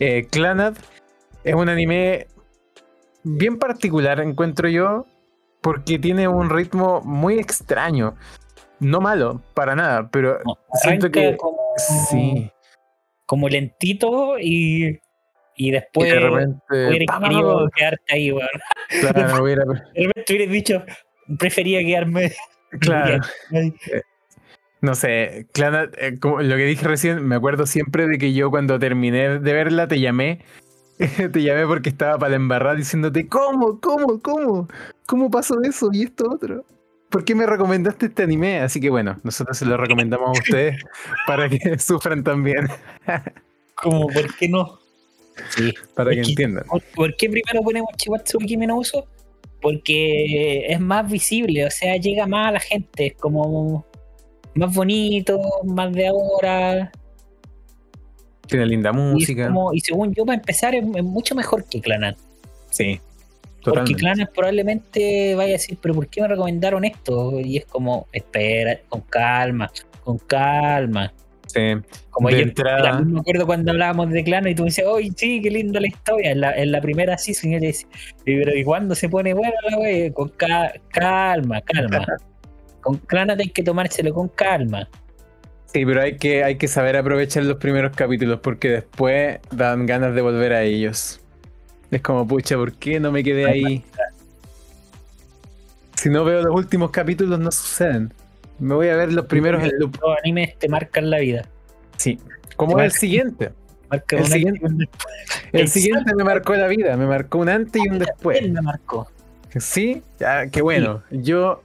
eh, 0.00 0.26
Clanad 0.30 0.74
es 1.44 1.54
un 1.54 1.68
anime 1.68 2.26
bien 3.22 3.58
particular, 3.58 4.20
encuentro 4.20 4.68
yo, 4.68 5.06
porque 5.60 5.98
tiene 5.98 6.26
un 6.26 6.50
ritmo 6.50 7.00
muy 7.02 7.38
extraño. 7.38 8.16
No 8.80 9.00
malo, 9.00 9.40
para 9.54 9.74
nada, 9.76 10.08
pero 10.10 10.38
siento 10.82 11.10
que. 11.10 11.36
Como, 11.36 11.58
sí. 12.10 12.50
Como 13.26 13.48
lentito 13.48 14.38
y. 14.38 15.00
Y 15.56 15.70
después. 15.70 16.12
de 16.12 16.20
repente. 16.20 16.60
Hubieras 16.68 17.20
querido 17.20 17.68
quedarte 17.74 18.14
ahí, 18.14 18.32
weón. 18.32 18.48
Claro, 19.00 19.42
hubiera. 19.42 19.64
De 19.64 20.06
repente 20.06 20.34
hubieras 20.34 20.52
dicho. 20.52 20.84
Prefería 21.38 21.78
quedarme. 21.80 22.32
Claro. 22.80 23.20
No 24.80 24.94
sé, 24.94 25.46
Clana, 25.52 25.88
eh, 25.98 26.18
como 26.20 26.42
lo 26.42 26.56
que 26.56 26.64
dije 26.64 26.86
recién, 26.86 27.24
me 27.26 27.36
acuerdo 27.36 27.66
siempre 27.66 28.06
de 28.06 28.18
que 28.18 28.34
yo 28.34 28.50
cuando 28.50 28.78
terminé 28.78 29.38
de 29.38 29.52
verla 29.52 29.88
te 29.88 30.00
llamé. 30.00 30.40
te 30.98 31.42
llamé 31.42 31.66
porque 31.66 31.90
estaba 31.90 32.18
para 32.18 32.36
embarrar 32.36 32.76
diciéndote, 32.76 33.26
¿cómo? 33.28 33.80
¿Cómo? 33.80 34.20
¿Cómo? 34.20 34.68
¿Cómo 35.06 35.30
pasó 35.30 35.60
eso 35.62 35.90
y 35.92 36.04
esto 36.04 36.30
otro? 36.30 36.64
¿Por 37.10 37.24
qué 37.24 37.34
me 37.34 37.46
recomendaste 37.46 38.06
este 38.06 38.24
anime? 38.24 38.60
Así 38.60 38.80
que 38.80 38.90
bueno, 38.90 39.18
nosotros 39.22 39.56
se 39.56 39.64
lo 39.64 39.76
recomendamos 39.76 40.28
a 40.28 40.32
ustedes 40.32 40.82
para 41.26 41.48
que 41.48 41.58
sufran 41.78 42.22
también. 42.24 42.68
¿Cómo? 43.74 44.08
¿Por 44.08 44.34
qué 44.36 44.48
no? 44.48 44.78
Sí. 45.50 45.72
Para 45.94 46.10
que, 46.10 46.20
entiendan. 46.20 46.64
¿por, 46.94 47.14
qué 47.16 47.28
primero 47.28 47.62
ponemos 47.62 47.90
Chihuahua 47.96 48.24
Kimi 48.46 48.66
no 48.66 48.78
Uso? 48.78 49.06
Porque 49.60 50.66
es 50.66 50.80
más 50.80 51.10
visible, 51.10 51.66
o 51.66 51.70
sea, 51.70 51.96
llega 51.96 52.26
más 52.26 52.48
a 52.48 52.52
la 52.52 52.60
gente, 52.60 53.06
es 53.06 53.14
como 53.14 53.86
más 54.56 54.74
bonito, 54.74 55.40
más 55.64 55.92
de 55.92 56.08
ahora. 56.08 56.90
Tiene 58.46 58.66
linda 58.66 58.92
música. 58.92 59.52
Y, 59.72 59.80
según 59.80 60.14
yo, 60.14 60.24
para 60.24 60.38
empezar, 60.38 60.74
es, 60.74 60.84
mucho 60.84 61.34
mejor 61.34 61.64
que 61.64 61.80
Clanat. 61.80 62.16
Sí. 62.70 63.00
Totalmente. 63.60 63.92
Porque 63.92 63.94
Clanat 63.94 64.32
probablemente 64.32 65.34
vaya 65.34 65.50
a 65.50 65.52
decir, 65.52 65.78
pero 65.80 65.94
¿por 65.94 66.08
qué 66.08 66.22
me 66.22 66.28
recomendaron 66.28 66.84
esto? 66.84 67.40
Y 67.40 67.56
es 67.56 67.66
como, 67.66 68.06
espera, 68.12 68.78
con 68.88 69.00
calma, 69.02 69.70
con 70.04 70.18
calma. 70.18 71.12
Sí. 71.46 71.60
Como 72.10 72.30
yo 72.30 72.44
me 73.04 73.20
acuerdo 73.20 73.46
cuando 73.46 73.72
hablábamos 73.72 74.10
de 74.10 74.22
Clanat 74.24 74.52
y 74.52 74.54
tú 74.54 74.62
me 74.62 74.68
decías, 74.68 74.88
¡ay, 74.94 75.10
sí, 75.16 75.40
qué 75.42 75.50
linda 75.50 75.80
la 75.80 75.88
historia! 75.88 76.30
En 76.30 76.40
la, 76.40 76.56
en 76.56 76.72
la 76.72 76.80
primera 76.80 77.18
season 77.18 77.52
yo 77.52 77.60
te 77.60 77.66
decía, 77.66 77.88
pero 78.24 78.54
¿y 78.54 78.64
cuándo 78.64 78.94
se 78.94 79.08
pone 79.08 79.34
buena 79.34 79.54
la 79.68 79.78
wey? 79.78 80.12
Con 80.12 80.28
calma, 80.30 81.60
calma. 81.60 82.06
con 82.86 82.98
Clanat 82.98 83.40
hay 83.40 83.50
que 83.50 83.64
tomárselo 83.64 84.14
con 84.14 84.28
calma. 84.28 84.88
Sí, 85.66 85.84
pero 85.84 86.02
hay 86.02 86.16
que, 86.16 86.44
hay 86.44 86.56
que 86.56 86.68
saber 86.68 86.96
aprovechar 86.96 87.42
los 87.44 87.56
primeros 87.56 87.94
capítulos 87.96 88.38
porque 88.40 88.70
después 88.70 89.40
dan 89.50 89.86
ganas 89.86 90.14
de 90.14 90.22
volver 90.22 90.52
a 90.52 90.62
ellos. 90.62 91.20
Es 91.90 92.00
como, 92.00 92.26
pucha, 92.26 92.56
¿por 92.56 92.72
qué 92.74 93.00
no 93.00 93.10
me 93.10 93.24
quedé 93.24 93.44
ahí? 93.44 93.84
Si 95.96 96.08
no 96.08 96.24
veo 96.24 96.42
los 96.42 96.54
últimos 96.54 96.92
capítulos, 96.92 97.40
no 97.40 97.50
suceden. 97.50 98.14
Me 98.60 98.74
voy 98.74 98.88
a 98.88 98.96
ver 98.96 99.12
los 99.12 99.26
primeros 99.26 99.62
en 99.64 99.72
loop. 99.78 99.96
Los 100.00 100.16
animes 100.18 100.56
te 100.58 100.68
marcan 100.68 101.10
la 101.10 101.18
vida. 101.18 101.44
Sí. 101.96 102.18
El 102.78 102.92
siguiente. 102.92 103.50
el 103.90 104.26
siguiente, 104.26 104.66
el 105.52 105.68
siguiente 105.68 106.14
me 106.14 106.24
marcó 106.24 106.54
la 106.54 106.68
vida. 106.68 106.96
Me 106.96 107.06
marcó 107.06 107.38
un 107.38 107.48
antes 107.48 107.82
y 107.84 107.88
un 107.88 107.98
después. 107.98 108.48
me 108.48 108.62
marcó. 108.62 109.08
Sí, 109.58 110.02
qué 110.52 110.62
bueno. 110.62 111.02
Yo 111.10 111.62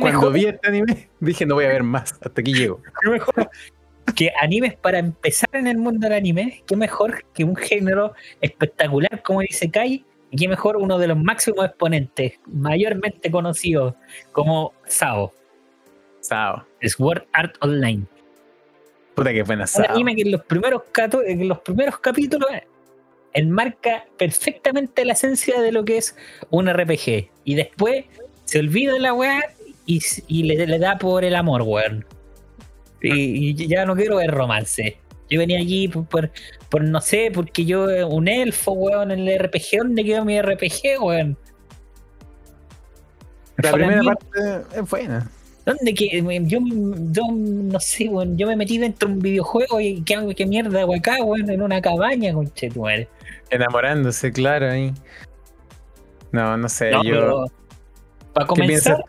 cuando 0.00 0.30
vi 0.30 0.46
este 0.46 0.68
anime, 0.68 1.08
dije 1.20 1.46
no 1.46 1.54
voy 1.54 1.64
a 1.64 1.68
ver 1.68 1.82
más, 1.82 2.12
hasta 2.20 2.40
aquí 2.40 2.52
llego. 2.52 2.82
Qué 3.02 3.10
mejor 3.10 3.50
que 4.14 4.32
animes 4.40 4.74
para 4.74 4.98
empezar 4.98 5.48
en 5.52 5.66
el 5.66 5.76
mundo 5.76 6.08
del 6.08 6.16
anime, 6.16 6.62
qué 6.66 6.74
mejor 6.74 7.24
que 7.34 7.44
un 7.44 7.54
género 7.54 8.14
espectacular 8.40 9.22
como 9.22 9.40
dice 9.40 9.70
Kai, 9.70 10.04
y 10.30 10.36
qué 10.36 10.48
mejor 10.48 10.76
uno 10.76 10.98
de 10.98 11.08
los 11.08 11.18
máximos 11.18 11.66
exponentes, 11.66 12.34
mayormente 12.46 13.30
conocido 13.30 13.96
como 14.32 14.72
Sao. 14.86 15.32
Sao. 16.20 16.64
Sword 16.82 17.24
Art 17.32 17.56
Online. 17.60 18.04
Puta 19.14 19.32
que 19.32 19.42
buena 19.42 19.66
Sao. 19.66 19.84
Un 19.84 19.90
anime 19.90 20.16
que 20.16 20.22
en 20.22 20.32
los 20.32 20.44
primeros, 20.44 20.82
en 21.26 21.48
los 21.48 21.60
primeros 21.60 21.98
capítulos 21.98 22.48
enmarca 23.34 24.06
perfectamente 24.16 25.04
la 25.04 25.12
esencia 25.12 25.60
de 25.60 25.70
lo 25.70 25.84
que 25.84 25.98
es 25.98 26.16
un 26.50 26.72
RPG. 26.72 27.30
Y 27.44 27.54
después 27.54 28.06
se 28.44 28.60
olvida 28.60 28.98
la 28.98 29.12
weá 29.12 29.42
y, 29.86 30.42
le, 30.42 30.78
da 30.78 30.98
por 30.98 31.24
el 31.24 31.34
amor, 31.34 31.62
weón. 31.62 32.04
Y, 33.02 33.54
ya 33.68 33.86
no 33.86 33.94
quiero 33.94 34.16
ver 34.16 34.30
romance. 34.30 34.98
Yo 35.30 35.38
venía 35.38 35.58
allí 35.58 35.88
por, 35.88 36.30
por, 36.68 36.82
no 36.82 37.00
sé, 37.00 37.30
porque 37.32 37.64
yo, 37.64 37.86
un 38.08 38.28
elfo, 38.28 38.72
weón, 38.72 39.10
en 39.10 39.20
el 39.20 39.38
RPG, 39.38 39.78
¿dónde 39.78 40.04
quedó 40.04 40.24
mi 40.24 40.40
RPG, 40.40 41.00
weón? 41.00 41.38
La 43.58 43.72
primera 43.72 44.02
parte 44.02 44.78
es 44.78 44.90
buena. 44.90 45.30
¿Dónde 45.64 45.94
que 45.94 46.22
yo, 46.46 46.60
yo 46.60 47.22
no 47.32 47.80
sé, 47.80 48.08
weón, 48.08 48.36
yo 48.36 48.46
me 48.46 48.54
metí 48.54 48.78
dentro 48.78 49.08
de 49.08 49.14
un 49.14 49.20
videojuego 49.20 49.80
y 49.80 50.02
qué, 50.02 50.34
qué 50.36 50.46
mierda 50.46 50.82
hago 50.82 50.94
acá, 50.94 51.22
weón, 51.22 51.50
en 51.50 51.62
una 51.62 51.80
cabaña, 51.80 52.32
conchetuel. 52.32 53.08
Enamorándose, 53.50 54.32
claro, 54.32 54.70
ahí. 54.70 54.92
No, 56.30 56.56
no 56.56 56.68
sé, 56.68 56.92
yo. 57.04 57.46
Para 58.32 58.46
comenzar, 58.46 59.02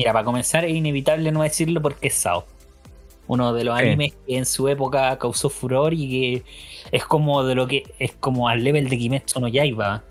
Mira, 0.00 0.14
para 0.14 0.24
comenzar 0.24 0.64
es 0.64 0.74
inevitable 0.74 1.30
no 1.30 1.42
decirlo 1.42 1.82
porque 1.82 2.06
es 2.06 2.14
Sao. 2.14 2.46
Uno 3.26 3.52
de 3.52 3.64
los 3.64 3.78
animes 3.78 4.14
que 4.26 4.38
en 4.38 4.46
su 4.46 4.66
época 4.66 5.18
causó 5.18 5.50
furor 5.50 5.92
y 5.92 6.08
que 6.08 6.44
es 6.90 7.04
como 7.04 7.44
de 7.44 7.54
lo 7.54 7.68
que 7.68 7.82
es 7.98 8.12
como 8.12 8.48
al 8.48 8.64
level 8.64 8.88
de 8.88 8.96
Kimetsu 8.96 9.40
no 9.40 9.48
Yaiba. 9.48 10.02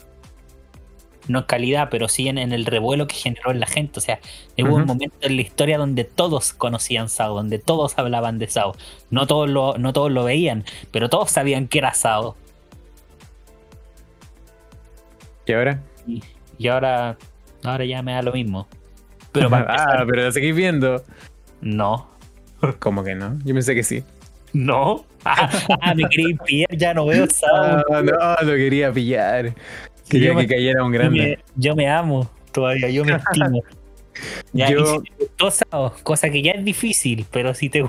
No 1.28 1.40
en 1.40 1.46
calidad, 1.46 1.88
pero 1.90 2.08
sí 2.08 2.28
en, 2.28 2.38
el 2.38 2.68
revuelo 2.68 3.08
que 3.08 3.16
generó 3.16 3.50
en 3.50 3.60
la 3.60 3.66
gente. 3.66 3.98
O 3.98 4.02
sea, 4.04 4.20
hubo 4.60 4.76
un 4.76 4.86
momento 4.86 5.16
en 5.22 5.38
la 5.38 5.42
historia 5.42 5.80
donde 5.80 6.04
todos 6.04 6.54
conocían 6.54 7.10
Sao, 7.10 7.34
donde 7.34 7.58
todos 7.58 7.98
hablaban 7.98 8.38
de 8.38 8.48
Sao. 8.48 8.76
No 9.10 9.26
todos 9.26 9.50
lo, 9.50 9.76
no 9.80 9.92
todos 9.92 10.12
lo 10.12 10.24
veían, 10.24 10.66
pero 10.92 11.10
todos 11.10 11.32
sabían 11.32 11.68
que 11.68 11.80
era 11.80 11.96
Sao. 11.96 12.36
¿Y 15.48 15.54
ahora? 15.54 15.82
y 16.60 16.68
ahora, 16.68 17.18
ahora 17.64 17.86
ya 17.86 18.04
me 18.04 18.14
da 18.14 18.22
lo 18.22 18.34
mismo. 18.34 18.68
Pero 19.32 19.50
ah, 19.54 20.04
pero 20.08 20.24
la 20.24 20.32
seguís 20.32 20.56
viendo. 20.56 21.04
No. 21.62 22.10
¿Cómo 22.80 23.04
que 23.04 23.16
no? 23.16 23.38
Yo 23.44 23.54
pensé 23.54 23.76
que 23.76 23.84
sí. 23.84 24.04
No. 24.54 25.06
Ah, 25.26 25.94
me 25.96 26.08
quería 26.10 26.36
pillar, 26.46 26.76
ya 26.76 26.94
no 26.94 27.06
veo 27.06 27.28
Sao. 27.30 27.84
No, 27.90 28.02
no, 28.02 28.36
lo 28.42 28.56
quería 28.56 28.92
pillar. 28.92 29.54
Quería 30.10 30.36
que 30.36 30.48
cayera 30.48 30.84
un 30.84 30.92
grande. 30.92 31.40
yo 31.56 31.76
me 31.76 31.90
amo 31.90 32.30
todavía, 32.52 32.90
yo 32.90 33.06
me 33.06 33.14
estimo. 33.14 33.64
Ya, 34.52 34.70
yo... 34.70 34.86
si 34.86 35.00
te 35.00 35.24
gustó 35.24 35.50
Sao, 35.50 35.94
cosa 36.04 36.30
que 36.30 36.42
ya 36.42 36.52
es 36.52 36.66
difícil, 36.66 37.26
pero 37.32 37.54
si 37.54 37.70
te, 37.70 37.88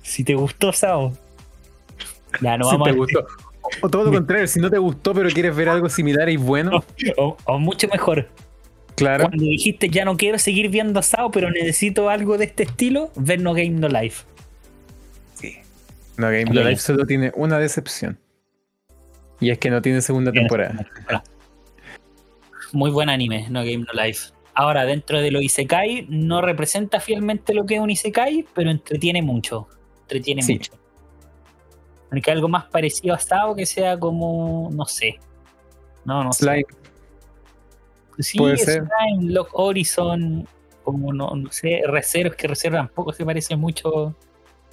si 0.00 0.24
te 0.24 0.34
gustó 0.34 0.72
Sao, 0.72 1.12
ya 2.40 2.56
no 2.56 2.68
vamos 2.68 2.88
te 2.88 2.94
gustó. 2.94 3.26
O 3.82 3.90
todo 3.90 4.04
lo 4.04 4.12
contrario, 4.12 4.46
si 4.46 4.60
no 4.60 4.70
te 4.70 4.78
gustó, 4.78 5.12
pero 5.12 5.28
quieres 5.28 5.54
ver 5.54 5.68
algo 5.68 5.90
similar 5.90 6.30
y 6.30 6.38
bueno. 6.38 6.82
o 7.18 7.58
mucho 7.58 7.86
mejor, 7.88 8.30
Claro. 8.96 9.24
Cuando 9.28 9.44
dijiste 9.44 9.90
ya 9.90 10.04
no 10.04 10.16
quiero 10.16 10.38
seguir 10.38 10.70
viendo 10.70 11.02
Sao, 11.02 11.30
pero 11.30 11.50
necesito 11.50 12.08
algo 12.08 12.38
de 12.38 12.46
este 12.46 12.64
estilo, 12.64 13.12
ver 13.14 13.40
No 13.40 13.52
Game 13.52 13.70
No 13.70 13.88
Life. 13.88 14.24
Sí. 15.34 15.58
No 16.16 16.26
Game 16.28 16.46
No 16.46 16.62
Life 16.62 16.80
solo 16.80 17.06
tiene 17.06 17.30
una 17.36 17.58
decepción. 17.58 18.18
Y 19.38 19.50
es 19.50 19.58
que 19.58 19.68
no 19.70 19.82
tiene 19.82 20.00
segunda 20.00 20.32
temporada. 20.32 20.86
Muy 22.72 22.90
buen 22.90 23.10
anime, 23.10 23.46
No 23.50 23.60
Game 23.60 23.84
No 23.84 24.02
Life. 24.02 24.30
Ahora, 24.54 24.86
dentro 24.86 25.20
de 25.20 25.30
lo 25.30 25.42
Isekai, 25.42 26.06
no 26.08 26.40
representa 26.40 26.98
fielmente 26.98 27.52
lo 27.52 27.66
que 27.66 27.74
es 27.74 27.80
un 27.80 27.90
Isekai, 27.90 28.46
pero 28.54 28.70
entretiene 28.70 29.20
mucho. 29.20 29.68
Entretiene 30.02 30.42
mucho. 30.42 30.72
Porque 32.08 32.30
algo 32.30 32.48
más 32.48 32.64
parecido 32.64 33.14
a 33.14 33.18
Sao 33.18 33.54
que 33.54 33.66
sea 33.66 33.98
como, 33.98 34.70
no 34.72 34.86
sé. 34.86 35.18
No, 36.06 36.24
no 36.24 36.32
sé. 36.32 36.64
Sí, 38.18 38.38
Puede 38.38 38.56
ser. 38.58 38.84
Lock 39.20 39.50
Horizon, 39.52 40.46
como 40.84 41.12
no, 41.12 41.30
sé, 41.50 41.82
Reservas, 41.86 42.36
que 42.36 42.48
Reserva 42.48 42.78
tampoco 42.78 43.12
se 43.12 43.24
parece 43.24 43.56
mucho. 43.56 44.14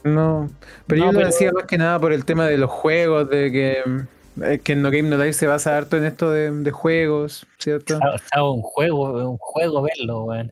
No, 0.04 0.50
pero 0.86 1.06
yo 1.06 1.12
lo 1.12 1.26
decía 1.26 1.52
más 1.52 1.66
que 1.66 1.78
nada 1.78 2.00
por 2.00 2.12
el 2.12 2.26
tema 2.26 2.48
de 2.48 2.58
los 2.58 2.70
juegos, 2.70 3.30
de 3.30 3.52
que, 3.52 3.84
eh, 4.46 4.60
que 4.60 4.76
No 4.76 4.92
Game 4.92 5.10
No 5.10 5.18
Life 5.18 5.34
se 5.34 5.48
basa 5.48 5.78
harto 5.78 5.98
en 5.98 6.06
esto 6.06 6.30
de, 6.30 6.72
juegos, 6.72 7.48
¿cierto? 7.58 8.00
Está 8.16 8.44
un 8.44 8.62
juego, 8.62 9.30
un 9.30 9.38
juego 9.38 9.82
verlo, 9.82 10.26
weón. 10.26 10.52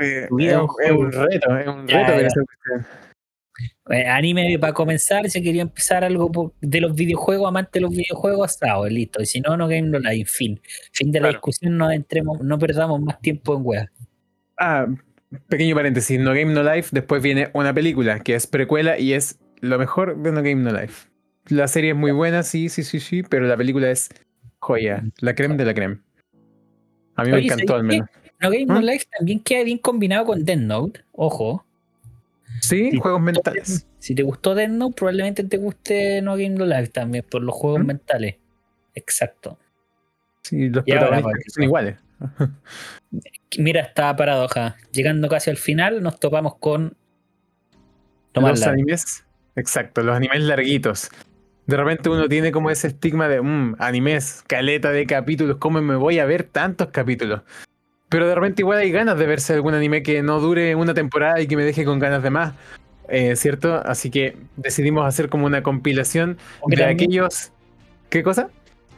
es, 0.00 0.30
un, 0.30 1.12
reto, 1.12 1.58
es 1.58 1.66
un 1.66 1.88
reto 1.88 2.12
Eh, 2.14 2.28
anime 4.06 4.58
para 4.58 4.72
comenzar, 4.72 5.28
si 5.28 5.42
quería 5.42 5.62
empezar 5.62 6.04
algo 6.04 6.54
de 6.60 6.80
los 6.80 6.94
videojuegos, 6.94 7.48
amante 7.48 7.70
de 7.74 7.80
los 7.82 7.90
videojuegos, 7.90 8.50
hasta 8.50 8.82
listo. 8.88 9.22
Y 9.22 9.26
si 9.26 9.40
no, 9.40 9.56
no 9.56 9.68
Game 9.68 9.88
No 9.88 9.98
Life, 9.98 10.30
fin. 10.30 10.60
Fin 10.92 11.12
de 11.12 11.20
la 11.20 11.28
discusión, 11.28 11.76
no 11.76 11.90
entremos, 11.90 12.40
no 12.40 12.58
perdamos 12.58 13.00
más 13.00 13.20
tiempo 13.20 13.56
en 13.56 13.62
web. 13.62 13.88
Ah, 14.58 14.86
pequeño 15.48 15.74
paréntesis, 15.74 16.18
No 16.18 16.30
Game 16.30 16.52
No 16.52 16.62
Life, 16.62 16.90
después 16.92 17.22
viene 17.22 17.50
una 17.54 17.72
película 17.74 18.20
que 18.20 18.34
es 18.34 18.46
precuela 18.46 18.98
y 18.98 19.12
es 19.12 19.38
lo 19.60 19.78
mejor 19.78 20.16
de 20.22 20.32
No 20.32 20.42
Game 20.42 20.56
No 20.56 20.72
Life. 20.72 21.08
La 21.48 21.68
serie 21.68 21.90
es 21.90 21.96
muy 21.96 22.12
buena, 22.12 22.42
sí, 22.42 22.68
sí, 22.68 22.82
sí, 22.82 23.00
sí, 23.00 23.22
pero 23.22 23.46
la 23.46 23.56
película 23.56 23.90
es 23.90 24.08
joya, 24.60 25.04
la 25.20 25.34
creme 25.34 25.56
de 25.56 25.64
la 25.64 25.74
creme. 25.74 25.98
A 27.16 27.24
mí 27.24 27.30
me 27.30 27.44
encantó 27.44 27.74
al 27.74 27.84
menos. 27.84 28.08
No 28.40 28.50
Game 28.50 28.66
No 28.66 28.80
¿Mm? 28.80 28.84
Life 28.84 29.06
también 29.16 29.40
queda 29.40 29.64
bien 29.64 29.78
combinado 29.78 30.26
con 30.26 30.44
Death 30.44 30.58
Note, 30.58 31.00
ojo. 31.12 31.64
Sí, 32.68 32.98
juegos 32.98 33.20
mentales. 33.20 33.86
Si 33.98 34.14
te 34.14 34.22
gustó 34.22 34.54
Death 34.54 34.70
Note, 34.70 34.94
probablemente 34.96 35.44
te 35.44 35.56
guste 35.56 36.22
No 36.22 36.32
Game 36.32 36.50
No 36.50 36.66
Life 36.66 36.88
también, 36.88 37.24
por 37.28 37.42
los 37.42 37.54
juegos 37.54 37.80
¿Mm? 37.80 37.86
mentales. 37.86 38.36
Exacto. 38.94 39.58
Sí, 40.42 40.68
los 40.68 40.84
protagonistas 40.84 41.52
son 41.54 41.64
iguales. 41.64 41.98
Mira 43.58 43.82
esta 43.82 44.14
paradoja. 44.14 44.76
Llegando 44.92 45.28
casi 45.28 45.50
al 45.50 45.56
final, 45.56 46.02
nos 46.02 46.18
topamos 46.20 46.56
con. 46.56 46.96
Los 48.34 48.66
animes. 48.66 49.24
Exacto, 49.56 50.02
los 50.02 50.16
animes 50.16 50.42
larguitos. 50.42 51.10
De 51.66 51.76
repente 51.76 52.10
uno 52.10 52.28
tiene 52.28 52.52
como 52.52 52.70
ese 52.70 52.88
estigma 52.88 53.28
de 53.28 53.40
mmm, 53.40 53.76
animes, 53.78 54.42
caleta 54.46 54.90
de 54.90 55.06
capítulos, 55.06 55.56
¿cómo 55.58 55.80
me 55.80 55.96
voy 55.96 56.18
a 56.18 56.26
ver 56.26 56.44
tantos 56.44 56.88
capítulos? 56.88 57.42
Pero 58.14 58.28
de 58.28 58.34
repente 58.36 58.62
igual 58.62 58.78
hay 58.78 58.92
ganas 58.92 59.18
de 59.18 59.26
verse 59.26 59.54
algún 59.54 59.74
anime 59.74 60.04
que 60.04 60.22
no 60.22 60.38
dure 60.38 60.76
una 60.76 60.94
temporada 60.94 61.40
y 61.40 61.48
que 61.48 61.56
me 61.56 61.64
deje 61.64 61.84
con 61.84 61.98
ganas 61.98 62.22
de 62.22 62.30
más, 62.30 62.54
eh, 63.08 63.34
¿cierto? 63.34 63.74
Así 63.84 64.08
que 64.08 64.36
decidimos 64.56 65.04
hacer 65.04 65.28
como 65.28 65.46
una 65.46 65.64
compilación 65.64 66.38
de 66.68 66.84
aquellos... 66.84 67.50
¿Qué 68.10 68.22
cosa? 68.22 68.50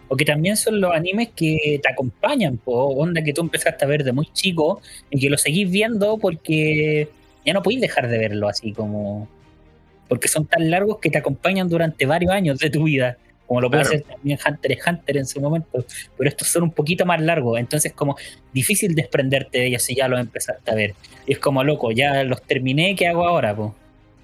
O 0.08 0.16
que 0.18 0.26
también 0.26 0.58
son 0.58 0.82
los 0.82 0.94
animes 0.94 1.30
que 1.34 1.80
te 1.82 1.90
acompañan, 1.90 2.58
po, 2.58 2.88
onda 2.88 3.22
que 3.22 3.32
tú 3.32 3.40
empezaste 3.40 3.86
a 3.86 3.88
ver 3.88 4.04
de 4.04 4.12
muy 4.12 4.26
chico 4.34 4.82
y 5.08 5.18
que 5.18 5.30
lo 5.30 5.38
seguís 5.38 5.70
viendo 5.70 6.18
porque 6.18 7.08
ya 7.46 7.54
no 7.54 7.62
podéis 7.62 7.80
dejar 7.80 8.08
de 8.08 8.18
verlo 8.18 8.50
así 8.50 8.74
como... 8.74 9.30
Porque 10.10 10.28
son 10.28 10.44
tan 10.44 10.70
largos 10.70 10.98
que 10.98 11.08
te 11.08 11.16
acompañan 11.16 11.70
durante 11.70 12.04
varios 12.04 12.32
años 12.32 12.58
de 12.58 12.68
tu 12.68 12.84
vida 12.84 13.16
como 13.46 13.60
lo 13.60 13.70
puede 13.70 13.82
hacer 13.82 14.02
también 14.02 14.38
Hunter 14.44 14.72
x 14.72 14.84
Hunter 14.86 15.16
en 15.18 15.26
su 15.26 15.40
momento, 15.40 15.84
pero 16.16 16.28
estos 16.28 16.48
son 16.48 16.64
un 16.64 16.72
poquito 16.72 17.06
más 17.06 17.20
largos, 17.20 17.58
entonces 17.58 17.92
como 17.92 18.16
difícil 18.52 18.94
desprenderte 18.94 19.58
de 19.58 19.66
ellos 19.66 19.82
si 19.82 19.94
ya 19.94 20.08
los 20.08 20.20
empezaste 20.20 20.70
a 20.70 20.74
ver. 20.74 20.94
Y 21.26 21.32
es 21.32 21.38
como 21.38 21.62
loco, 21.62 21.92
ya 21.92 22.24
los 22.24 22.42
terminé, 22.42 22.94
¿qué 22.96 23.06
hago 23.06 23.26
ahora? 23.26 23.54
Po? 23.54 23.74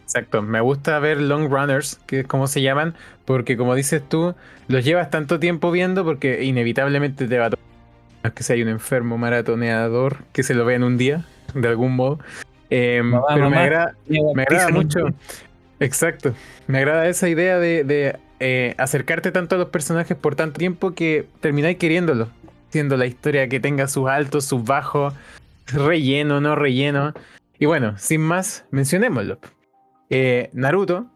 Exacto, 0.03 0.43
me 0.43 0.61
gusta 0.61 0.99
ver 0.99 1.20
long 1.20 1.49
runners, 1.49 1.99
que 2.07 2.20
es 2.20 2.27
como 2.27 2.47
se 2.47 2.61
llaman, 2.61 2.95
porque 3.25 3.57
como 3.57 3.75
dices 3.75 4.03
tú, 4.09 4.35
los 4.68 4.85
llevas 4.85 5.11
tanto 5.11 5.39
tiempo 5.39 5.70
viendo 5.70 6.05
porque 6.05 6.45
inevitablemente 6.45 7.27
te 7.27 7.39
va 7.39 7.47
a. 7.47 7.51
Es 8.25 8.33
que 8.33 8.43
si 8.43 8.53
hay 8.53 8.62
un 8.62 8.68
enfermo 8.68 9.18
maratoneador 9.18 10.18
que 10.33 10.43
se 10.43 10.55
lo 10.55 10.64
vea 10.64 10.77
en 10.77 10.85
un 10.85 10.99
día, 10.99 11.25
de 11.55 11.68
algún 11.68 11.97
modo. 11.97 12.18
Em, 12.70 13.12
pero 13.35 13.51
me 13.51 13.59
agrada, 13.59 13.95
me 14.07 14.43
agrada 14.43 14.68
mucho. 14.68 15.07
Exacto, 15.81 16.35
me 16.66 16.79
agrada 16.79 17.09
esa 17.09 17.29
idea 17.29 17.59
de 17.59 18.16
eh, 18.45 18.74
acercarte 18.76 19.30
tanto 19.30 19.55
a 19.55 19.59
los 19.59 19.68
personajes 19.68 20.16
por 20.16 20.34
tanto 20.34 20.59
tiempo 20.59 20.95
que 20.95 21.28
termináis 21.38 21.76
queriéndolo, 21.78 22.26
siendo 22.70 22.97
la 22.97 23.07
historia 23.07 23.49
que 23.49 23.61
tenga 23.61 23.86
sus 23.86 24.09
altos, 24.09 24.47
sus 24.47 24.64
bajos, 24.64 25.14
relleno, 25.68 26.40
no 26.40 26.57
relleno. 26.57 27.14
Y 27.61 27.66
bueno, 27.66 27.97
sin 27.99 28.20
más, 28.20 28.64
mencionémoslo. 28.72 29.38
Eh, 30.11 30.51
Naruto, 30.55 31.07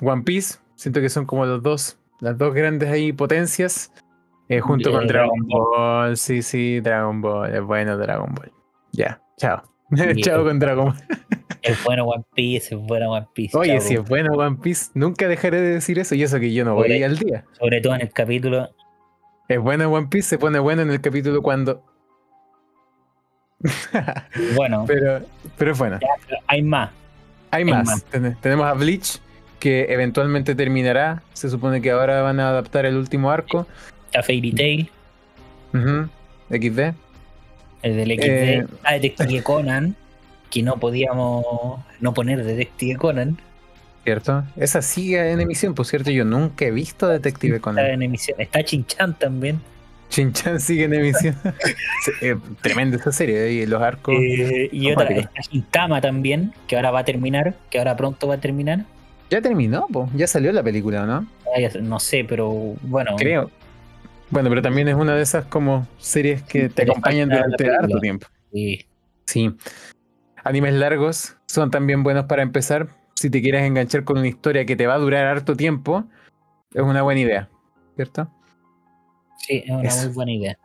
One 0.00 0.22
Piece, 0.22 0.58
siento 0.74 1.00
que 1.00 1.08
son 1.08 1.24
como 1.24 1.46
los 1.46 1.62
dos, 1.62 2.00
las 2.18 2.36
dos 2.36 2.52
grandes 2.52 2.90
ahí 2.90 3.12
potencias, 3.12 3.92
eh, 4.48 4.58
junto 4.58 4.90
con 4.90 5.06
Dragon 5.06 5.46
Ball. 5.46 6.16
Sí, 6.16 6.42
sí, 6.42 6.80
Dragon 6.80 7.20
Ball, 7.20 7.54
es 7.54 7.62
bueno 7.62 7.96
Dragon 7.96 8.34
Ball. 8.34 8.50
Ya, 8.90 9.22
chao. 9.36 9.62
chao 10.22 10.44
con 10.44 10.58
Dragon 10.58 10.86
Ball. 10.86 10.96
Es 11.62 11.82
bueno 11.84 12.04
One 12.04 12.24
Piece, 12.34 12.74
es 12.74 12.80
bueno 12.80 13.12
One 13.12 13.26
Piece. 13.34 13.56
Oye, 13.56 13.80
si 13.80 13.94
es 13.94 14.08
bueno 14.08 14.32
One 14.34 14.58
Piece, 14.62 14.90
nunca 14.94 15.28
dejaré 15.28 15.60
de 15.60 15.70
decir 15.74 15.98
eso 15.98 16.14
y 16.14 16.22
eso 16.22 16.38
que 16.38 16.52
yo 16.52 16.64
no 16.64 16.74
voy 16.74 17.02
al 17.02 17.18
día. 17.18 17.44
Sobre 17.58 17.80
todo 17.80 17.94
en 17.94 18.02
el 18.02 18.12
capítulo. 18.12 18.68
Es 19.48 19.58
bueno 19.58 19.90
One 19.90 20.08
Piece, 20.08 20.28
se 20.28 20.38
pone 20.38 20.58
bueno 20.58 20.82
en 20.82 20.90
el 20.90 21.00
capítulo 21.00 21.42
cuando. 21.42 21.82
bueno. 24.54 24.84
Pero, 24.86 25.22
pero 25.56 25.72
es 25.72 25.78
bueno. 25.78 25.98
hay 26.46 26.62
más. 26.62 26.90
Hay, 27.50 27.64
más. 27.64 28.04
tenemos 28.40 28.66
a 28.66 28.74
Bleach, 28.74 29.20
que 29.58 29.86
eventualmente 29.88 30.54
terminará. 30.54 31.22
Se 31.32 31.48
supone 31.48 31.80
que 31.80 31.90
ahora 31.90 32.20
van 32.22 32.40
a 32.40 32.50
adaptar 32.50 32.84
el 32.84 32.96
último 32.96 33.30
arco. 33.30 33.66
A 34.14 34.22
Fairy 34.22 34.52
Tail. 34.52 34.90
XD. 36.50 37.07
El 37.82 37.96
del 37.96 38.12
XD. 38.18 38.24
Eh, 38.24 38.66
ah, 38.84 38.92
Detective 38.94 39.42
Conan 39.42 39.96
que 40.50 40.62
no 40.62 40.76
podíamos 40.76 41.44
no 42.00 42.14
poner 42.14 42.44
Detective 42.44 42.96
Conan. 42.96 43.38
¿Cierto? 44.04 44.44
Esa 44.56 44.80
sigue 44.80 45.32
en 45.32 45.40
emisión, 45.40 45.74
por 45.74 45.86
cierto, 45.86 46.10
yo 46.10 46.24
nunca 46.24 46.64
he 46.64 46.70
visto 46.70 47.08
Detective 47.08 47.60
Conan. 47.60 47.84
Está 47.84 47.94
en 47.94 48.02
emisión. 48.02 48.40
Está 48.40 48.64
Chinchan 48.64 49.18
también. 49.18 49.60
Chinchan 50.08 50.60
sigue 50.60 50.84
en 50.84 50.94
emisión. 50.94 51.36
Eh, 52.22 52.36
tremenda 52.62 52.96
esa 52.96 53.12
serie, 53.12 53.52
y 53.52 53.66
los 53.66 53.82
arcos. 53.82 54.14
Eh, 54.18 54.70
y 54.72 54.90
otra, 54.90 55.08
está 55.08 55.42
Shintama 55.42 56.00
también, 56.00 56.54
que 56.66 56.76
ahora 56.76 56.90
va 56.90 57.00
a 57.00 57.04
terminar, 57.04 57.54
que 57.70 57.78
ahora 57.78 57.96
pronto 57.96 58.26
va 58.26 58.34
a 58.34 58.40
terminar. 58.40 58.84
Ya 59.30 59.42
terminó, 59.42 59.86
ya 60.14 60.26
salió 60.26 60.52
la 60.52 60.62
película, 60.62 61.04
¿no? 61.04 61.26
no 61.82 62.00
sé, 62.00 62.24
pero 62.24 62.50
bueno. 62.82 63.16
Creo. 63.16 63.50
Bueno, 64.30 64.48
pero 64.50 64.62
también 64.62 64.88
es 64.88 64.94
una 64.94 65.14
de 65.14 65.22
esas 65.22 65.46
como 65.46 65.86
series 65.98 66.42
que 66.42 66.68
te 66.68 66.82
acompañan 66.82 67.28
durante 67.28 67.70
harto 67.70 67.98
tiempo. 67.98 68.26
Sí. 68.52 68.86
Sí. 69.26 69.54
Animes 70.44 70.74
largos 70.74 71.36
son 71.46 71.70
también 71.70 72.02
buenos 72.02 72.26
para 72.26 72.42
empezar. 72.42 72.88
Si 73.14 73.30
te 73.30 73.42
quieres 73.42 73.62
enganchar 73.62 74.04
con 74.04 74.18
una 74.18 74.28
historia 74.28 74.64
que 74.64 74.76
te 74.76 74.86
va 74.86 74.94
a 74.94 74.98
durar 74.98 75.26
harto 75.26 75.56
tiempo, 75.56 76.04
es 76.72 76.82
una 76.82 77.02
buena 77.02 77.20
idea, 77.20 77.48
¿cierto? 77.96 78.30
Sí, 79.38 79.64
es 79.66 79.70
una 79.70 80.04
muy 80.04 80.14
buena 80.14 80.32
idea. 80.32 80.58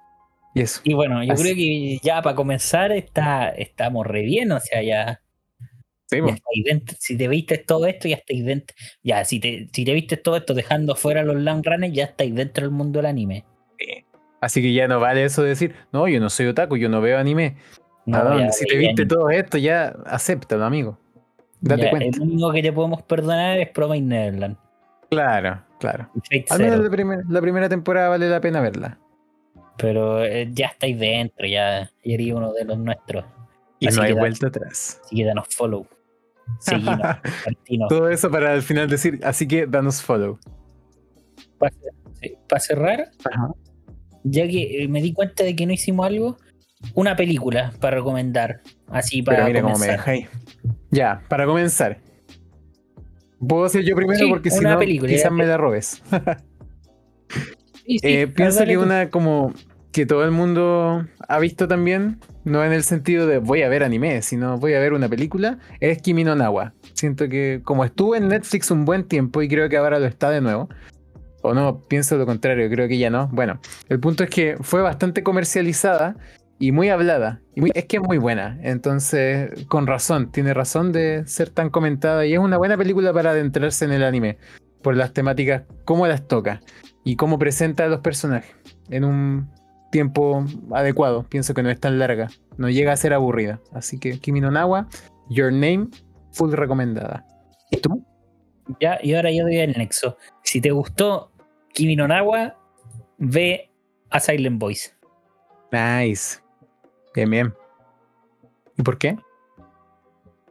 Y 0.54 0.62
eso. 0.62 0.82
Y 0.84 0.94
bueno, 0.94 1.24
yo 1.24 1.34
creo 1.34 1.56
que 1.56 2.00
ya 2.04 2.22
para 2.22 2.36
comenzar 2.36 2.92
está, 2.92 3.50
estamos 3.50 4.06
re 4.06 4.22
bien, 4.22 4.52
o 4.52 4.60
sea, 4.60 4.84
ya. 4.84 5.20
Sí, 6.08 6.20
si 7.00 7.18
te 7.18 7.28
viste 7.28 7.58
todo 7.58 7.88
esto, 7.88 8.08
ya 8.08 8.18
estáis 8.18 8.46
dentro. 8.46 8.76
Ya, 9.02 9.26
si 9.26 9.40
te, 9.40 9.68
si 9.74 9.84
te 9.84 9.94
viste 9.94 10.16
todo 10.16 10.38
esto 10.38 10.54
dejando 10.54 10.96
fuera 10.96 11.24
los 11.24 11.38
long 11.38 11.64
runners, 11.66 11.94
ya 11.94 12.04
estáis 12.04 12.36
dentro 12.36 12.66
del 12.66 12.72
mundo 12.72 13.00
del 13.00 13.08
anime. 13.08 13.46
Así 14.44 14.62
que 14.62 14.74
ya 14.74 14.88
no 14.88 15.00
vale 15.00 15.24
eso 15.24 15.42
de 15.42 15.50
decir, 15.50 15.76
no, 15.92 16.08
yo 16.08 16.20
no 16.20 16.30
soy 16.30 16.48
otaku, 16.48 16.78
yo 16.78 16.90
no 16.90 17.00
veo 17.02 17.18
anime 17.18 17.56
si 18.52 18.66
te 18.66 18.78
viste 18.78 19.06
todo 19.06 19.30
esto, 19.30 19.58
ya 19.58 19.96
acéptalo, 20.06 20.66
amigo. 20.66 20.98
Date 21.62 21.90
cuenta. 21.90 22.18
El 22.18 22.22
único 22.22 22.52
que 22.52 22.62
te 22.62 22.74
podemos 22.74 23.02
perdonar 23.04 23.60
es 23.60 23.70
Promise 23.70 24.02
Neverland. 24.02 24.58
Claro, 25.10 25.64
claro. 25.80 26.10
Al 26.50 26.60
menos 26.60 26.80
la, 27.30 27.42
primera 27.42 27.70
temporada 27.70 28.10
vale 28.10 28.28
la 28.28 28.42
pena 28.42 28.60
verla. 28.60 29.00
Pero 29.78 30.24
eh, 30.24 30.50
ya 30.52 30.68
estáis 30.68 31.00
dentro, 31.00 31.48
ya, 31.48 31.90
eres 32.04 32.34
uno 32.34 32.52
de 32.52 32.66
los 32.66 32.78
nuestros. 32.78 33.26
Y 33.80 33.88
no 33.88 34.02
hay 34.02 34.14
vuelta 34.14 34.48
atrás. 34.48 35.00
Así 35.04 35.16
que 35.16 35.26
danos 35.26 35.48
follow. 35.56 35.88
Seguinos, 36.60 37.00
Todo 37.90 38.10
eso 38.10 38.30
para 38.30 38.54
al 38.54 38.62
final 38.62 38.90
decir, 38.90 39.20
así 39.24 39.48
que 39.48 39.66
danos 39.66 40.02
follow. 40.02 40.38
Para, 41.58 42.60
cerrar, 42.60 43.12
ya 44.24 44.48
que 44.48 44.84
eh, 44.84 44.88
me 44.88 45.02
di 45.02 45.14
cuenta 45.14 45.44
de 45.44 45.56
que 45.56 45.66
no 45.66 45.74
hicimos 45.74 46.06
algo, 46.06 46.38
una 46.94 47.16
película 47.16 47.74
para 47.80 47.98
recomendar. 47.98 48.62
Así 48.88 49.22
para. 49.22 49.46
Pero 49.46 49.48
mira 49.48 49.62
cómo 49.62 49.78
me 49.78 49.88
dejáis. 49.88 50.28
Ya, 50.92 51.24
para 51.28 51.46
comenzar. 51.46 52.00
Puedo 53.48 53.68
ser 53.70 53.84
yo 53.84 53.96
primero 53.96 54.30
porque 54.30 54.50
si 54.50 54.64
no, 54.64 54.80
quizás 54.80 55.32
me 55.32 55.46
la 55.46 55.58
robes. 55.58 56.02
Eh, 57.86 58.28
pienso 58.28 58.64
que 58.64 58.78
una 58.78 59.10
como 59.10 59.54
que 59.92 60.06
todo 60.06 60.24
el 60.24 60.32
mundo 60.32 61.06
ha 61.28 61.40
visto 61.40 61.68
también, 61.68 62.20
no 62.46 62.64
en 62.64 62.72
el 62.72 62.84
sentido 62.84 63.28
de 63.28 63.40
voy 63.40 63.62
a 63.62 63.70
ver 63.70 63.84
anime, 63.84 64.22
sino 64.22 64.58
voy 64.58 64.74
a 64.74 64.80
ver 64.80 64.94
una 64.94 65.10
película, 65.10 65.60
es 65.82 66.02
Kimi 66.02 66.24
no 66.24 66.36
Nawa. 66.36 66.74
Siento 66.94 67.28
que 67.28 67.62
como 67.64 67.84
estuvo 67.84 68.16
en 68.16 68.30
Netflix 68.30 68.72
un 68.72 68.86
buen 68.86 69.04
tiempo 69.04 69.42
y 69.42 69.50
creo 69.50 69.68
que 69.68 69.78
ahora 69.78 70.00
lo 70.00 70.08
está 70.08 70.30
de 70.30 70.40
nuevo, 70.40 70.70
o 71.44 71.54
no, 71.54 71.86
pienso 71.88 72.18
lo 72.18 72.26
contrario, 72.26 72.70
creo 72.70 72.88
que 72.88 72.98
ya 72.98 73.10
no. 73.10 73.28
Bueno, 73.32 73.60
el 73.90 74.00
punto 74.00 74.24
es 74.24 74.30
que 74.30 74.58
fue 74.62 74.82
bastante 74.82 75.24
comercializada 75.24 76.16
y 76.58 76.72
muy 76.72 76.90
hablada. 76.90 77.42
Y 77.56 77.78
es 77.78 77.86
que 77.86 77.98
es 77.98 78.04
muy 78.04 78.18
buena. 78.18 78.58
Entonces, 78.64 79.66
con 79.68 79.86
razón, 79.86 80.32
tiene 80.32 80.54
razón 80.54 80.94
de 80.94 81.24
ser 81.28 81.50
tan 81.50 81.70
comentada. 81.70 82.26
Y 82.26 82.34
es 82.34 82.40
una 82.40 82.58
buena 82.58 82.78
película 82.78 83.12
para 83.12 83.32
adentrarse 83.32 83.84
en 83.84 83.92
el 83.92 84.04
anime. 84.04 84.38
Por 84.82 84.96
las 84.96 85.12
temáticas, 85.12 85.64
cómo 85.84 86.08
las 86.08 86.28
toca 86.28 86.62
y 87.04 87.18
cómo 87.18 87.38
presenta 87.38 87.84
a 87.84 87.88
los 87.88 88.00
personajes 88.00 88.56
en 88.90 89.04
un 89.04 89.50
tiempo 89.92 90.46
adecuado. 90.72 91.24
Pienso 91.24 91.54
que 91.54 91.64
no 91.64 91.70
es 91.70 91.80
tan 91.80 92.00
larga. 92.00 92.30
No 92.58 92.70
llega 92.70 92.94
a 92.94 92.98
ser 92.98 93.14
aburrida. 93.14 93.60
Así 93.74 94.00
que 94.00 94.20
Kimi 94.20 94.40
no 94.40 94.50
Nawa, 94.50 94.88
Your 95.30 95.52
Name, 95.52 95.88
full 96.32 96.54
recomendada. 96.54 97.26
¿Y 97.72 97.78
tú? 97.78 98.06
Ya, 98.80 98.98
y 99.04 99.14
ahora 99.16 99.32
yo 99.32 99.44
doy 99.44 99.58
el 99.58 99.74
nexo. 99.74 100.18
Si 100.44 100.62
te 100.62 100.72
gustó 100.72 101.33
Kimi 101.74 101.96
no 101.96 102.08
Nawa, 102.08 102.56
ve 103.18 103.70
a 104.10 104.20
Silent 104.20 104.60
Voice. 104.60 104.94
Nice. 105.72 106.40
Bien, 107.16 107.30
bien. 107.30 107.54
¿Y 108.78 108.84
por 108.84 108.98
qué? 108.98 109.18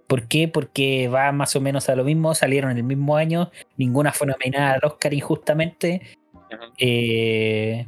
¿Por 0.07 0.29
qué? 0.29 0.49
Porque 0.49 1.09
va 1.09 1.33
más 1.33 1.57
o 1.57 1.61
menos 1.61 1.89
a 1.89 1.97
lo 1.97 2.05
mismo, 2.05 2.35
salieron 2.35 2.77
el 2.77 2.83
mismo 2.83 3.17
año, 3.17 3.51
ninguna 3.77 4.13
fue 4.13 4.27
nominada 4.27 4.75
al 4.75 4.81
Oscar 4.85 5.15
injustamente. 5.15 6.03
Eh, 6.77 7.87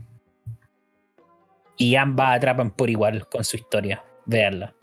y 1.77 1.97
ambas 1.97 2.37
atrapan 2.37 2.71
por 2.71 2.89
igual 2.89 3.29
con 3.29 3.45
su 3.45 3.57
historia. 3.57 4.03
Veanla. 4.27 4.75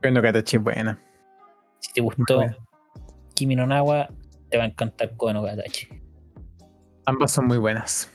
Bueno, 0.00 0.22
Katachi, 0.22 0.56
buena. 0.58 0.98
Si 1.80 1.92
te 1.92 2.00
gustó 2.00 2.40
Kimi 3.34 3.56
no 3.56 3.66
Nawa, 3.66 4.08
te 4.48 4.56
va 4.56 4.64
a 4.64 4.66
encantar 4.68 5.16
Kono 5.16 5.42
Katachi. 5.42 6.03
Ambas 7.06 7.32
son 7.32 7.46
muy 7.46 7.58
buenas. 7.58 8.10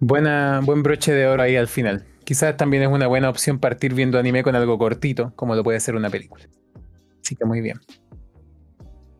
Buena, 0.00 0.60
buen 0.62 0.82
broche 0.82 1.12
de 1.12 1.26
oro 1.26 1.42
ahí 1.42 1.56
al 1.56 1.68
final. 1.68 2.04
Quizás 2.24 2.56
también 2.56 2.82
es 2.82 2.88
una 2.88 3.06
buena 3.06 3.28
opción 3.28 3.58
partir 3.58 3.94
viendo 3.94 4.18
anime 4.18 4.42
con 4.42 4.56
algo 4.56 4.78
cortito, 4.78 5.32
como 5.36 5.54
lo 5.54 5.62
puede 5.62 5.78
ser 5.80 5.94
una 5.94 6.10
película. 6.10 6.44
Así 7.22 7.36
que 7.36 7.44
muy 7.44 7.60
bien. 7.60 7.80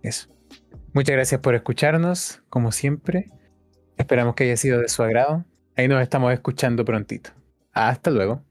Eso. 0.03 0.29
Muchas 0.93 1.15
gracias 1.15 1.41
por 1.41 1.55
escucharnos, 1.55 2.43
como 2.49 2.73
siempre. 2.73 3.31
Esperamos 3.97 4.35
que 4.35 4.45
haya 4.45 4.57
sido 4.57 4.81
de 4.81 4.89
su 4.89 5.03
agrado. 5.03 5.45
Ahí 5.77 5.89
nos 5.89 6.03
estamos 6.03 6.33
escuchando 6.33 6.85
prontito. 6.85 7.31
Hasta 7.73 8.11
luego. 8.11 8.43